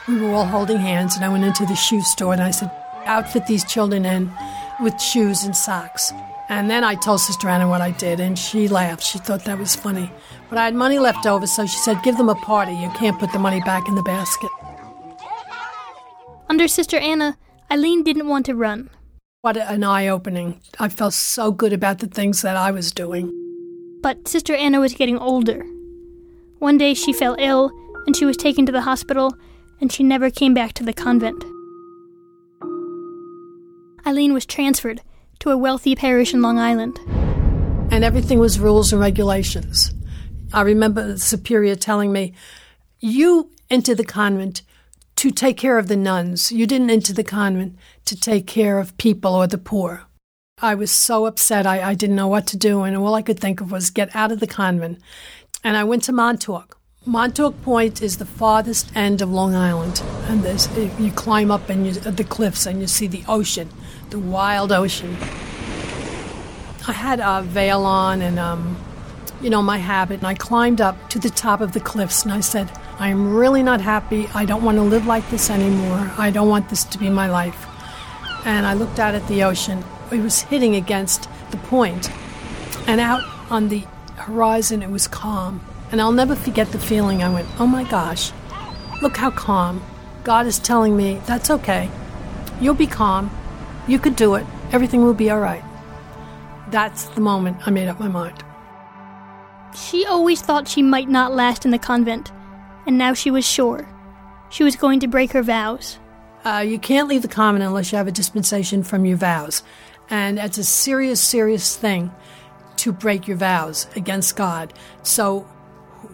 We 0.09 0.21
were 0.21 0.35
all 0.35 0.47
holding 0.47 0.79
hands, 0.79 1.15
and 1.15 1.25
I 1.25 1.29
went 1.29 1.45
into 1.45 1.67
the 1.67 1.77
shoe 1.77 2.03
store 2.03 2.33
and 2.33 2.43
I 2.43 2.51
said, 2.51 2.71
Outfit 3.05 3.47
these 3.47 3.65
children 3.65 4.05
in 4.05 4.33
with 4.81 5.01
shoes 5.01 5.45
and 5.45 5.57
socks. 5.57 6.13
And 6.49 6.69
then 6.71 6.85
I 6.85 6.95
told 6.95 7.21
Sister 7.21 7.49
Anna 7.49 7.69
what 7.69 7.81
I 7.81 7.93
did, 7.93 8.21
and 8.21 8.39
she 8.39 8.69
laughed. 8.69 9.03
She 9.03 9.19
thought 9.19 9.45
that 9.45 9.59
was 9.59 9.75
funny. 9.75 10.11
But 10.49 10.59
I 10.59 10.65
had 10.67 10.75
money 10.75 10.99
left 10.99 11.27
over, 11.27 11.47
so 11.47 11.67
she 11.67 11.79
said, 11.79 12.03
Give 12.03 12.17
them 12.17 12.29
a 12.29 12.35
party. 12.35 12.75
You 12.75 12.91
can't 12.91 13.19
put 13.19 13.33
the 13.33 13.39
money 13.39 13.61
back 13.61 13.89
in 13.89 13.95
the 13.95 14.03
basket. 14.03 14.51
Under 16.49 16.69
Sister 16.69 16.99
Anna, 16.99 17.39
Eileen 17.71 18.03
didn't 18.03 18.29
want 18.29 18.45
to 18.47 18.55
run. 18.55 18.91
What 19.41 19.57
an 19.57 19.83
eye 19.83 20.09
opening. 20.09 20.61
I 20.79 20.89
felt 20.89 21.15
so 21.15 21.51
good 21.51 21.73
about 21.73 22.01
the 22.01 22.07
things 22.07 22.43
that 22.43 22.57
I 22.57 22.71
was 22.71 22.93
doing. 22.93 23.33
But 24.03 24.29
Sister 24.29 24.55
Anna 24.55 24.79
was 24.79 24.93
getting 24.93 25.19
older. 25.19 25.65
One 26.59 26.77
day 26.77 26.93
she 26.93 27.13
fell 27.13 27.35
ill, 27.39 27.71
and 28.07 28.15
she 28.15 28.25
was 28.25 28.37
taken 28.37 28.67
to 28.67 28.73
the 28.73 28.83
hospital, 28.83 29.35
and 29.81 29.91
she 29.91 30.03
never 30.03 30.31
came 30.31 30.55
back 30.55 30.75
to 30.75 30.85
the 30.85 30.93
convent. 30.93 31.43
Eileen 34.07 34.33
was 34.33 34.45
transferred 34.45 35.01
to 35.39 35.51
a 35.51 35.57
wealthy 35.57 35.95
parish 35.95 36.35
in 36.35 36.43
Long 36.43 36.59
Island. 36.59 36.99
And 37.93 38.03
everything 38.03 38.41
was 38.41 38.59
rules 38.59 38.93
and 38.93 39.01
regulations. 39.01 39.95
I 40.53 40.63
remember 40.63 41.07
the 41.07 41.19
superior 41.19 41.77
telling 41.77 42.13
me, 42.13 42.35
You 42.99 43.51
entered 43.71 43.99
the 43.99 44.05
convent 44.05 44.63
to 45.17 45.31
take 45.31 45.57
care 45.57 45.79
of 45.79 45.87
the 45.87 45.97
nuns. 45.97 46.51
You 46.51 46.67
didn't 46.67 46.91
enter 46.91 47.13
the 47.13 47.23
convent 47.23 47.77
to 48.07 48.19
take 48.19 48.47
care 48.47 48.79
of 48.81 48.97
people 48.99 49.35
or 49.35 49.47
the 49.47 49.59
poor. 49.59 50.05
I 50.61 50.75
was 50.75 50.91
so 50.91 51.27
upset, 51.27 51.67
I, 51.67 51.91
I 51.91 51.95
didn't 51.95 52.17
know 52.17 52.29
what 52.29 52.47
to 52.49 52.57
do, 52.57 52.83
and 52.83 52.97
all 52.97 53.15
I 53.15 53.23
could 53.23 53.39
think 53.39 53.61
of 53.61 53.71
was 53.71 53.91
get 53.91 54.15
out 54.17 54.33
of 54.33 54.41
the 54.41 54.47
convent. 54.47 54.99
And 55.63 55.77
I 55.77 55.85
went 55.85 56.03
to 56.05 56.13
Montauk. 56.13 56.79
Montauk 57.05 57.61
Point 57.63 58.01
is 58.01 58.19
the 58.19 58.25
farthest 58.25 58.95
end 58.95 59.23
of 59.23 59.33
Long 59.33 59.57
Island, 59.57 60.01
and 60.29 60.45
there's, 60.45 60.69
you 61.01 61.11
climb 61.11 61.51
up 61.51 61.69
and 61.69 61.85
you, 61.85 61.93
the 61.95 62.23
cliffs 62.23 62.65
and 62.65 62.81
you 62.81 62.87
see 62.87 63.09
the 63.09 63.25
ocean, 63.27 63.69
the 64.11 64.21
wild 64.21 64.71
ocean. 64.71 65.17
I 66.87 66.93
had 66.93 67.19
a 67.19 67.43
veil 67.43 67.85
on 67.85 68.23
and, 68.23 68.39
um, 68.39 68.77
you 69.41 69.51
know, 69.51 69.63
my 69.63 69.79
habit, 69.79 70.19
and 70.19 70.29
I 70.29 70.35
climbed 70.35 70.81
up 70.81 71.11
to 71.11 71.19
the 71.19 71.29
top 71.29 71.61
of 71.61 71.73
the 71.73 71.81
cliffs 71.81 72.23
and 72.23 72.33
I 72.33 72.39
said, 72.39 72.71
I'm 73.01 73.35
really 73.35 73.65
not 73.65 73.81
happy. 73.81 74.29
I 74.33 74.45
don't 74.45 74.63
want 74.63 74.79
to 74.79 74.83
live 74.83 75.05
like 75.05 75.29
this 75.29 75.51
anymore. 75.51 76.13
I 76.17 76.31
don't 76.31 76.49
want 76.49 76.69
this 76.69 76.85
to 76.85 76.99
be 76.99 77.11
my 77.11 77.29
life. 77.29 77.67
And 78.47 78.65
I 78.65 78.75
looked 78.75 79.01
out 79.01 79.17
at 79.17 79.27
the 79.27 79.43
ocean. 79.43 79.83
It 80.13 80.21
was 80.21 80.43
hitting 80.43 80.77
against 80.77 81.29
the 81.51 81.57
point, 81.57 82.13
and 82.87 83.01
out 83.01 83.25
on 83.51 83.71
the 83.71 83.87
horizon, 84.15 84.85
it 84.85 84.91
was 84.91 85.09
calm. 85.09 85.63
And 85.93 86.01
I'll 86.01 86.13
never 86.13 86.35
forget 86.35 86.73
the 86.73 86.79
feeling. 86.79 87.23
I 87.23 87.33
went, 87.33 87.47
oh 87.61 87.67
my 87.67 87.85
gosh, 87.85 88.33
look 89.03 89.17
how 89.17 89.31
calm. 89.31 89.85
God 90.25 90.47
is 90.47 90.59
telling 90.59 90.97
me, 90.97 91.21
that's 91.27 91.51
okay. 91.51 91.91
You'll 92.61 92.75
be 92.75 92.87
calm. 92.87 93.31
You 93.87 93.99
could 93.99 94.17
do 94.17 94.35
it. 94.37 94.47
Everything 94.73 95.05
will 95.05 95.15
be 95.15 95.31
all 95.31 95.41
right. 95.41 95.63
That's 96.71 97.05
the 97.11 97.21
moment 97.21 97.59
I 97.67 97.71
made 97.71 97.89
up 97.89 98.01
my 98.01 98.09
mind. 98.09 98.43
She 99.77 100.07
always 100.07 100.41
thought 100.41 100.69
she 100.69 100.83
might 100.83 101.09
not 101.09 101.35
last 101.35 101.65
in 101.65 101.71
the 101.71 101.79
convent, 101.79 102.33
and 102.87 102.97
now 102.97 103.15
she 103.15 103.31
was 103.31 103.47
sure. 103.47 103.89
She 104.49 104.65
was 104.65 104.77
going 104.77 105.01
to 105.01 105.09
break 105.09 105.33
her 105.33 105.43
vows. 105.43 105.99
Uh, 106.45 106.65
you 106.67 106.79
can't 106.79 107.09
leave 107.09 107.23
the 107.23 107.29
convent 107.29 107.65
unless 107.65 107.93
you 107.93 107.99
have 107.99 108.09
a 108.09 108.13
dispensation 108.13 108.83
from 108.83 109.05
your 109.05 109.17
vows. 109.17 109.63
And 110.11 110.39
it's 110.39 110.59
a 110.59 110.65
serious, 110.65 111.21
serious 111.21 111.77
thing 111.77 112.11
to 112.77 112.93
break 112.93 113.29
your 113.29 113.37
vows 113.37 113.87
against 113.97 114.37
God. 114.37 114.73
So, 115.03 115.47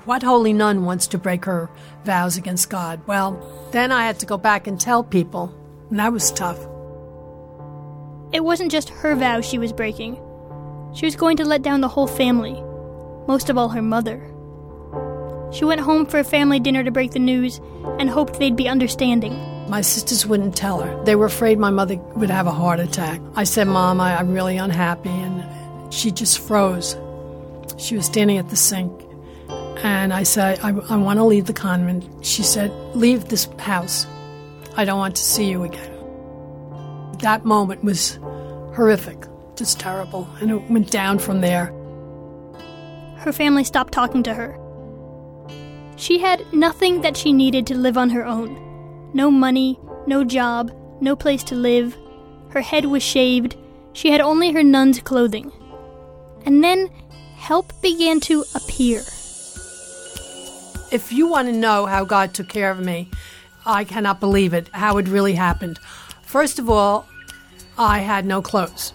what 0.09 0.22
holy 0.22 0.54
nun 0.54 0.86
wants 0.86 1.06
to 1.06 1.18
break 1.18 1.44
her 1.44 1.68
vows 2.06 2.38
against 2.38 2.70
God? 2.70 2.98
Well, 3.06 3.68
then 3.72 3.92
I 3.92 4.06
had 4.06 4.18
to 4.20 4.26
go 4.26 4.38
back 4.38 4.66
and 4.66 4.80
tell 4.80 5.04
people, 5.04 5.54
and 5.90 5.98
that 5.98 6.14
was 6.14 6.32
tough. 6.32 6.59
It 8.32 8.42
wasn't 8.42 8.72
just 8.72 8.88
her 8.88 9.14
vows 9.14 9.44
she 9.44 9.59
was 9.59 9.70
breaking. 9.70 10.14
She 10.94 11.04
was 11.04 11.14
going 11.14 11.36
to 11.36 11.44
let 11.44 11.61
down 11.61 11.82
the 11.82 11.88
whole 11.88 12.06
family, 12.06 12.54
most 13.26 13.50
of 13.50 13.59
all 13.59 13.68
her 13.68 13.82
mother. 13.82 14.16
She 15.52 15.66
went 15.66 15.82
home 15.82 16.06
for 16.06 16.18
a 16.18 16.24
family 16.24 16.59
dinner 16.59 16.82
to 16.84 16.90
break 16.90 17.11
the 17.11 17.18
news 17.18 17.61
and 17.98 18.09
hoped 18.09 18.38
they'd 18.38 18.56
be 18.56 18.66
understanding. 18.66 19.34
My 19.68 19.82
sisters 19.82 20.24
wouldn't 20.24 20.56
tell 20.56 20.80
her. 20.80 21.04
They 21.04 21.16
were 21.16 21.26
afraid 21.26 21.59
my 21.59 21.68
mother 21.68 21.96
would 22.16 22.30
have 22.30 22.46
a 22.46 22.50
heart 22.50 22.80
attack. 22.80 23.20
I 23.34 23.44
said, 23.44 23.68
Mom, 23.68 24.00
I, 24.00 24.18
am 24.18 24.32
really 24.32 24.56
unhappy. 24.56 25.11
And 25.11 25.92
she 25.92 26.11
just 26.11 26.38
froze. 26.38 26.96
She 27.76 27.94
was 27.94 28.06
standing 28.06 28.38
at 28.38 28.48
the 28.48 28.56
sink. 28.56 29.04
And 29.83 30.12
I 30.12 30.24
said, 30.24 30.59
I, 30.61 30.70
I 30.70 30.97
want 30.97 31.18
to 31.18 31.24
leave 31.24 31.47
the 31.47 31.53
convent. 31.53 32.24
She 32.24 32.43
said, 32.43 32.70
Leave 32.95 33.29
this 33.29 33.49
house. 33.59 34.07
I 34.76 34.85
don't 34.85 34.99
want 34.99 35.16
to 35.16 35.22
see 35.22 35.49
you 35.49 35.64
again. 35.64 35.95
That 37.20 37.45
moment 37.45 37.85
was 37.85 38.18
horrific, 38.74 39.24
just 39.57 39.81
terrible. 39.81 40.29
And 40.41 40.51
it 40.51 40.70
went 40.70 40.91
down 40.91 41.18
from 41.18 41.41
there. 41.41 41.66
Her 43.18 43.33
family 43.33 43.64
stopped 43.64 43.93
talking 43.93 44.22
to 44.24 44.35
her. 44.35 44.59
She 45.97 46.18
had 46.18 46.45
nothing 46.53 47.01
that 47.01 47.16
she 47.16 47.33
needed 47.33 47.66
to 47.66 47.74
live 47.74 47.99
on 47.99 48.11
her 48.11 48.24
own 48.24 48.64
no 49.14 49.31
money, 49.31 49.81
no 50.07 50.22
job, 50.22 50.70
no 51.01 51.16
place 51.16 51.43
to 51.45 51.55
live. 51.55 51.97
Her 52.51 52.61
head 52.61 52.85
was 52.85 53.03
shaved. 53.03 53.57
She 53.95 54.11
had 54.11 54.20
only 54.20 54.53
her 54.53 54.62
nun's 54.62 55.01
clothing. 55.01 55.51
And 56.45 56.62
then 56.62 56.91
help 57.37 57.72
began 57.81 58.20
to 58.20 58.45
appear. 58.55 59.03
If 60.91 61.12
you 61.12 61.26
want 61.26 61.49
to 61.49 61.53
know 61.53 61.84
how 61.84 62.07
God 62.07 62.32
took 62.32 62.49
care 62.49 62.70
of 62.70 62.80
me, 62.80 63.11
I 63.66 63.84
cannot 63.84 64.20
believe 64.20 64.55
it, 64.55 64.68
how 64.72 64.97
it 64.97 65.07
really 65.07 65.34
happened. 65.34 65.78
First 66.22 66.59
of 66.59 66.70
all, 66.70 67.07
I 67.76 67.99
had 67.99 68.24
no 68.24 68.41
clothes. 68.41 68.95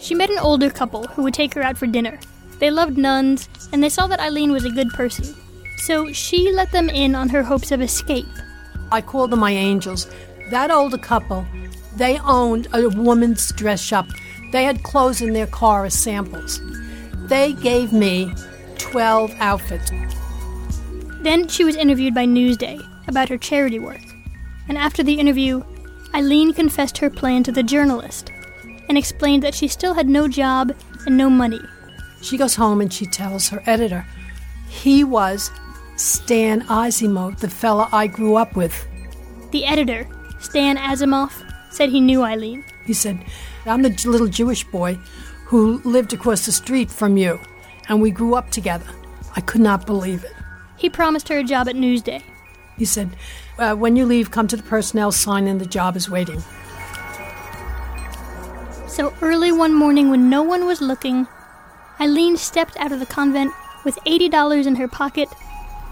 She 0.00 0.16
met 0.16 0.30
an 0.30 0.38
older 0.38 0.68
couple 0.68 1.04
who 1.04 1.22
would 1.22 1.34
take 1.34 1.54
her 1.54 1.62
out 1.62 1.78
for 1.78 1.86
dinner. 1.86 2.18
They 2.58 2.72
loved 2.72 2.98
nuns, 2.98 3.48
and 3.72 3.84
they 3.84 3.88
saw 3.88 4.08
that 4.08 4.18
Eileen 4.18 4.50
was 4.50 4.64
a 4.64 4.70
good 4.70 4.88
person. 4.90 5.36
So 5.78 6.12
she 6.12 6.50
let 6.50 6.72
them 6.72 6.90
in 6.90 7.14
on 7.14 7.28
her 7.28 7.44
hopes 7.44 7.70
of 7.70 7.80
escape. 7.80 8.26
I 8.90 9.00
called 9.00 9.30
them 9.30 9.40
my 9.40 9.52
angels. 9.52 10.08
That 10.50 10.72
older 10.72 10.98
couple, 10.98 11.46
they 11.94 12.18
owned 12.18 12.66
a 12.72 12.88
woman's 12.88 13.52
dress 13.52 13.80
shop. 13.80 14.08
They 14.50 14.64
had 14.64 14.82
clothes 14.82 15.22
in 15.22 15.34
their 15.34 15.46
car 15.46 15.84
as 15.84 15.94
samples. 15.94 16.60
They 17.28 17.52
gave 17.52 17.92
me 17.92 18.34
12 18.78 19.32
outfits. 19.38 19.92
Then 21.20 21.48
she 21.48 21.64
was 21.64 21.76
interviewed 21.76 22.14
by 22.14 22.26
Newsday 22.26 22.80
about 23.08 23.28
her 23.28 23.38
charity 23.38 23.78
work. 23.78 24.00
And 24.68 24.76
after 24.76 25.02
the 25.02 25.14
interview, 25.14 25.62
Eileen 26.14 26.52
confessed 26.52 26.98
her 26.98 27.10
plan 27.10 27.42
to 27.44 27.52
the 27.52 27.62
journalist 27.62 28.32
and 28.88 28.96
explained 28.96 29.42
that 29.42 29.54
she 29.54 29.68
still 29.68 29.94
had 29.94 30.08
no 30.08 30.28
job 30.28 30.74
and 31.06 31.16
no 31.16 31.28
money. 31.30 31.60
She 32.22 32.36
goes 32.36 32.54
home 32.54 32.80
and 32.80 32.92
she 32.92 33.06
tells 33.06 33.48
her 33.48 33.62
editor 33.66 34.04
he 34.68 35.04
was 35.04 35.50
Stan 35.96 36.62
Asimov, 36.62 37.38
the 37.38 37.48
fella 37.48 37.88
I 37.92 38.06
grew 38.06 38.36
up 38.36 38.56
with. 38.56 38.86
The 39.50 39.64
editor, 39.64 40.06
Stan 40.40 40.76
Asimov, 40.76 41.32
said 41.70 41.88
he 41.90 42.00
knew 42.00 42.22
Eileen. 42.22 42.64
He 42.84 42.92
said, 42.92 43.24
I'm 43.64 43.82
the 43.82 43.90
little 44.06 44.26
Jewish 44.26 44.64
boy 44.64 44.94
who 45.46 45.80
lived 45.84 46.12
across 46.12 46.46
the 46.46 46.52
street 46.52 46.90
from 46.90 47.16
you, 47.16 47.40
and 47.88 48.00
we 48.00 48.10
grew 48.10 48.34
up 48.34 48.50
together. 48.50 48.86
I 49.34 49.40
could 49.40 49.60
not 49.60 49.86
believe 49.86 50.24
it. 50.24 50.32
He 50.76 50.88
promised 50.88 51.28
her 51.28 51.38
a 51.38 51.44
job 51.44 51.68
at 51.68 51.74
Newsday. 51.74 52.22
He 52.76 52.84
said, 52.84 53.16
uh, 53.58 53.74
When 53.74 53.96
you 53.96 54.04
leave, 54.04 54.30
come 54.30 54.46
to 54.48 54.56
the 54.56 54.62
personnel 54.62 55.12
sign 55.12 55.46
in, 55.46 55.58
the 55.58 55.66
job 55.66 55.96
is 55.96 56.10
waiting. 56.10 56.42
So 58.86 59.12
early 59.20 59.52
one 59.52 59.74
morning, 59.74 60.10
when 60.10 60.30
no 60.30 60.42
one 60.42 60.66
was 60.66 60.80
looking, 60.80 61.26
Eileen 62.00 62.36
stepped 62.36 62.76
out 62.78 62.92
of 62.92 63.00
the 63.00 63.06
convent 63.06 63.52
with 63.84 63.96
$80 64.06 64.66
in 64.66 64.76
her 64.76 64.88
pocket 64.88 65.28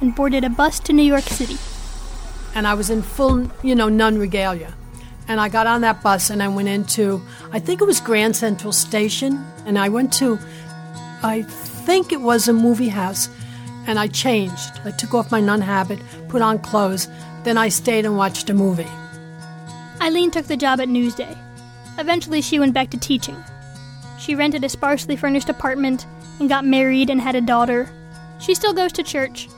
and 0.01 0.15
boarded 0.15 0.45
a 0.45 0.51
bus 0.51 0.81
to 0.81 0.93
New 0.93 1.03
York 1.03 1.25
City. 1.25 1.57
And 2.55 2.67
I 2.67 2.75
was 2.75 2.91
in 2.91 3.03
full, 3.03 3.51
you 3.63 3.75
know, 3.75 3.89
nun 3.89 4.19
regalia. 4.19 4.75
And 5.29 5.41
I 5.41 5.49
got 5.49 5.67
on 5.67 5.81
that 5.81 6.03
bus 6.03 6.31
and 6.31 6.43
I 6.43 6.49
went 6.49 6.69
into, 6.69 7.23
I 7.53 7.59
think 7.59 7.81
it 7.81 7.85
was 7.85 8.01
Grand 8.01 8.37
Central 8.37 8.73
Station. 8.73 9.45
And 9.65 9.79
I 9.79 9.89
went 9.89 10.13
to, 10.15 10.39
I 11.23 11.43
think 11.43 12.13
it 12.13 12.21
was 12.21 12.49
a 12.49 12.53
movie 12.53 12.89
house. 12.89 13.29
And 13.87 13.99
I 13.99 14.07
changed. 14.09 14.81
I 14.85 14.91
took 14.91 15.15
off 15.15 15.31
my 15.31 15.41
nun 15.41 15.61
habit, 15.61 16.01
put 16.29 16.43
on 16.43 16.59
clothes. 16.59 17.09
Then 17.45 17.59
I 17.59 17.69
stayed 17.69 18.07
and 18.07 18.17
watched 18.17 18.49
a 18.51 18.55
movie. 18.55 18.89
Eileen 20.01 20.31
took 20.31 20.47
the 20.47 20.57
job 20.57 20.81
at 20.81 20.89
Newsday. 20.89 21.37
Eventually, 21.99 22.41
she 22.41 22.59
went 22.59 22.75
back 22.75 22.91
to 22.91 22.99
teaching. 22.99 23.37
She 24.19 24.35
rented 24.35 24.65
a 24.65 24.69
sparsely 24.69 25.17
furnished 25.17 25.49
apartment 25.49 26.07
and 26.41 26.49
got 26.49 26.65
married 26.65 27.11
and 27.11 27.21
had 27.21 27.35
a 27.35 27.41
daughter. 27.41 27.89
She 28.41 28.55
still 28.55 28.73
goes 28.73 28.93
to 28.93 29.03
church, 29.03 29.49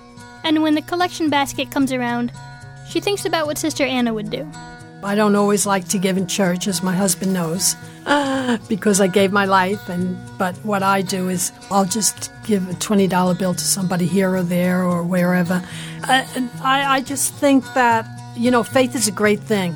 and 0.44 0.62
when 0.62 0.74
the 0.74 0.82
collection 0.82 1.30
basket 1.30 1.70
comes 1.70 1.92
around, 1.92 2.32
she 2.88 3.00
thinks 3.00 3.24
about 3.24 3.46
what 3.46 3.58
Sister 3.58 3.84
Anna 3.84 4.12
would 4.12 4.30
do. 4.30 4.46
I 5.02 5.14
don't 5.14 5.36
always 5.36 5.66
like 5.66 5.88
to 5.88 5.98
give 5.98 6.16
in 6.16 6.26
church, 6.26 6.66
as 6.66 6.82
my 6.82 6.94
husband 6.94 7.32
knows, 7.32 7.76
because 8.68 9.00
I 9.00 9.08
gave 9.08 9.32
my 9.32 9.44
life. 9.44 9.88
And 9.88 10.16
but 10.38 10.56
what 10.58 10.82
I 10.82 11.02
do 11.02 11.28
is 11.28 11.52
I'll 11.70 11.84
just 11.84 12.30
give 12.44 12.68
a 12.68 12.74
twenty 12.74 13.06
dollar 13.06 13.34
bill 13.34 13.54
to 13.54 13.64
somebody 13.64 14.06
here 14.06 14.34
or 14.34 14.42
there 14.42 14.84
or 14.84 15.02
wherever. 15.02 15.62
Uh, 16.08 16.24
and 16.36 16.50
I, 16.62 16.96
I 16.96 17.00
just 17.00 17.34
think 17.34 17.64
that 17.74 18.06
you 18.36 18.50
know 18.50 18.62
faith 18.62 18.94
is 18.94 19.08
a 19.08 19.12
great 19.12 19.40
thing 19.40 19.74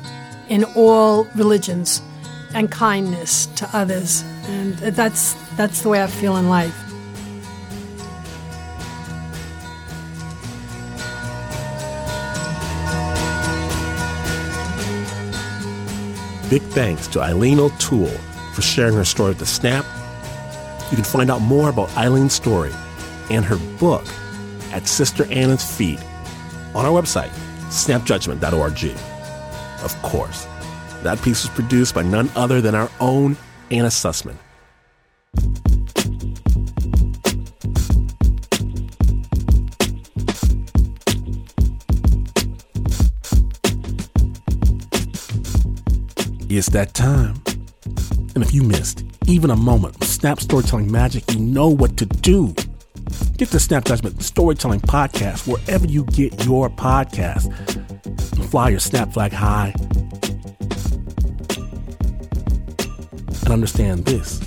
in 0.49 0.63
all 0.75 1.25
religions, 1.35 2.01
and 2.53 2.71
kindness 2.71 3.47
to 3.57 3.69
others, 3.73 4.23
and 4.47 4.73
that's 4.77 5.33
that's 5.55 5.81
the 5.81 5.89
way 5.89 6.01
I 6.01 6.07
feel 6.07 6.37
in 6.37 6.47
life. 6.49 6.90
Big 16.51 16.61
thanks 16.63 17.07
to 17.07 17.21
Eileen 17.21 17.61
O'Toole 17.61 18.17
for 18.53 18.61
sharing 18.61 18.93
her 18.95 19.05
story 19.05 19.29
with 19.29 19.39
the 19.39 19.45
Snap. 19.45 19.85
You 20.89 20.97
can 20.97 21.05
find 21.05 21.31
out 21.31 21.39
more 21.39 21.69
about 21.69 21.87
Eileen's 21.95 22.33
story 22.33 22.73
and 23.29 23.45
her 23.45 23.55
book 23.79 24.03
at 24.73 24.85
Sister 24.85 25.23
Anna's 25.31 25.63
Feet 25.63 26.01
on 26.75 26.85
our 26.85 26.91
website, 26.91 27.29
snapjudgment.org. 27.69 28.83
Of 29.81 30.01
course, 30.01 30.45
that 31.03 31.21
piece 31.21 31.43
was 31.43 31.51
produced 31.51 31.95
by 31.95 32.01
none 32.01 32.29
other 32.35 32.59
than 32.59 32.75
our 32.75 32.91
own 32.99 33.37
Anna 33.71 33.87
Sussman. 33.87 34.35
It's 46.53 46.67
that 46.71 46.93
time. 46.93 47.41
And 48.35 48.43
if 48.43 48.53
you 48.53 48.61
missed 48.61 49.05
even 49.25 49.51
a 49.51 49.55
moment 49.55 49.95
of 49.95 50.03
Snap 50.03 50.41
Storytelling 50.41 50.91
Magic, 50.91 51.23
you 51.31 51.39
know 51.39 51.69
what 51.69 51.95
to 51.95 52.05
do. 52.05 52.53
Get 53.37 53.51
the 53.51 53.59
Snap 53.59 53.85
Judgment 53.85 54.21
Storytelling 54.21 54.81
Podcast 54.81 55.47
wherever 55.47 55.85
you 55.87 56.03
get 56.07 56.43
your 56.43 56.69
podcast. 56.69 57.47
Fly 58.49 58.67
your 58.67 58.81
Snap 58.81 59.13
flag 59.13 59.31
high. 59.31 59.73
And 63.45 63.49
understand 63.49 64.03
this 64.03 64.41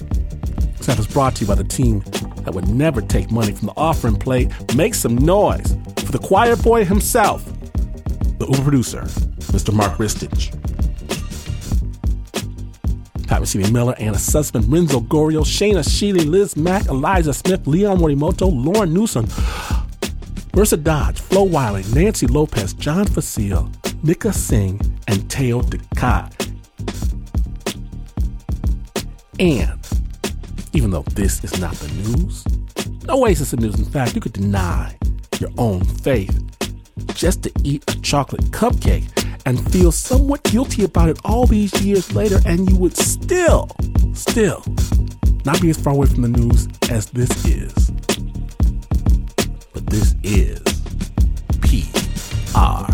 Snap 0.80 0.98
is 0.98 1.06
brought 1.06 1.36
to 1.36 1.40
you 1.40 1.46
by 1.46 1.54
the 1.54 1.64
team 1.64 2.00
that 2.42 2.52
would 2.52 2.68
never 2.68 3.00
take 3.00 3.30
money 3.30 3.52
from 3.52 3.68
the 3.68 3.74
offering 3.78 4.16
plate. 4.16 4.50
Make 4.76 4.94
some 4.94 5.16
noise 5.16 5.74
for 6.04 6.12
the 6.12 6.20
choir 6.22 6.56
boy 6.56 6.84
himself, 6.84 7.42
the 8.38 8.46
Uber 8.46 8.62
producer, 8.62 9.04
Mr. 9.54 9.72
Mark 9.72 9.94
Ristich. 9.94 10.54
Pat 13.34 13.42
Mesiti 13.42 13.72
Miller, 13.72 13.96
Anna 13.98 14.16
Sussman, 14.16 14.64
Renzo 14.70 15.00
Gorio, 15.00 15.40
Shaina 15.42 15.82
Shealy, 15.82 16.24
Liz 16.24 16.56
Mack, 16.56 16.86
Eliza 16.86 17.34
Smith, 17.34 17.66
Leon 17.66 17.98
Morimoto, 17.98 18.48
Lauren 18.48 18.94
Newsom, 18.94 19.26
Marissa 20.52 20.80
Dodge, 20.80 21.18
Flo 21.18 21.42
Wiley, 21.42 21.82
Nancy 21.92 22.28
Lopez, 22.28 22.74
John 22.74 23.04
Facile, 23.06 23.68
Nika 24.04 24.32
Singh, 24.32 24.80
and 25.08 25.28
Teo 25.28 25.62
Ducat. 25.62 26.48
And 29.40 29.80
even 30.72 30.92
though 30.92 31.02
this 31.02 31.42
is 31.42 31.58
not 31.58 31.74
the 31.74 31.88
news, 31.94 32.44
no 33.02 33.18
way 33.18 33.32
is 33.32 33.40
this 33.40 33.50
the 33.50 33.56
news. 33.56 33.74
In 33.74 33.84
fact, 33.84 34.14
you 34.14 34.20
could 34.20 34.34
deny 34.34 34.96
your 35.40 35.50
own 35.58 35.82
faith 35.82 36.40
just 37.14 37.42
to 37.42 37.52
eat 37.64 37.82
a 37.88 38.00
chocolate 38.00 38.42
cupcake 38.52 39.23
and 39.46 39.72
feel 39.72 39.92
somewhat 39.92 40.42
guilty 40.44 40.84
about 40.84 41.08
it 41.08 41.18
all 41.24 41.46
these 41.46 41.72
years 41.82 42.14
later, 42.14 42.40
and 42.46 42.68
you 42.70 42.76
would 42.76 42.96
still, 42.96 43.70
still 44.14 44.62
not 45.44 45.60
be 45.60 45.70
as 45.70 45.78
far 45.78 45.92
away 45.92 46.06
from 46.06 46.22
the 46.22 46.28
news 46.28 46.68
as 46.90 47.06
this 47.06 47.30
is. 47.44 47.90
But 49.72 49.86
this 49.86 50.14
is 50.22 50.62
PR. 51.60 52.93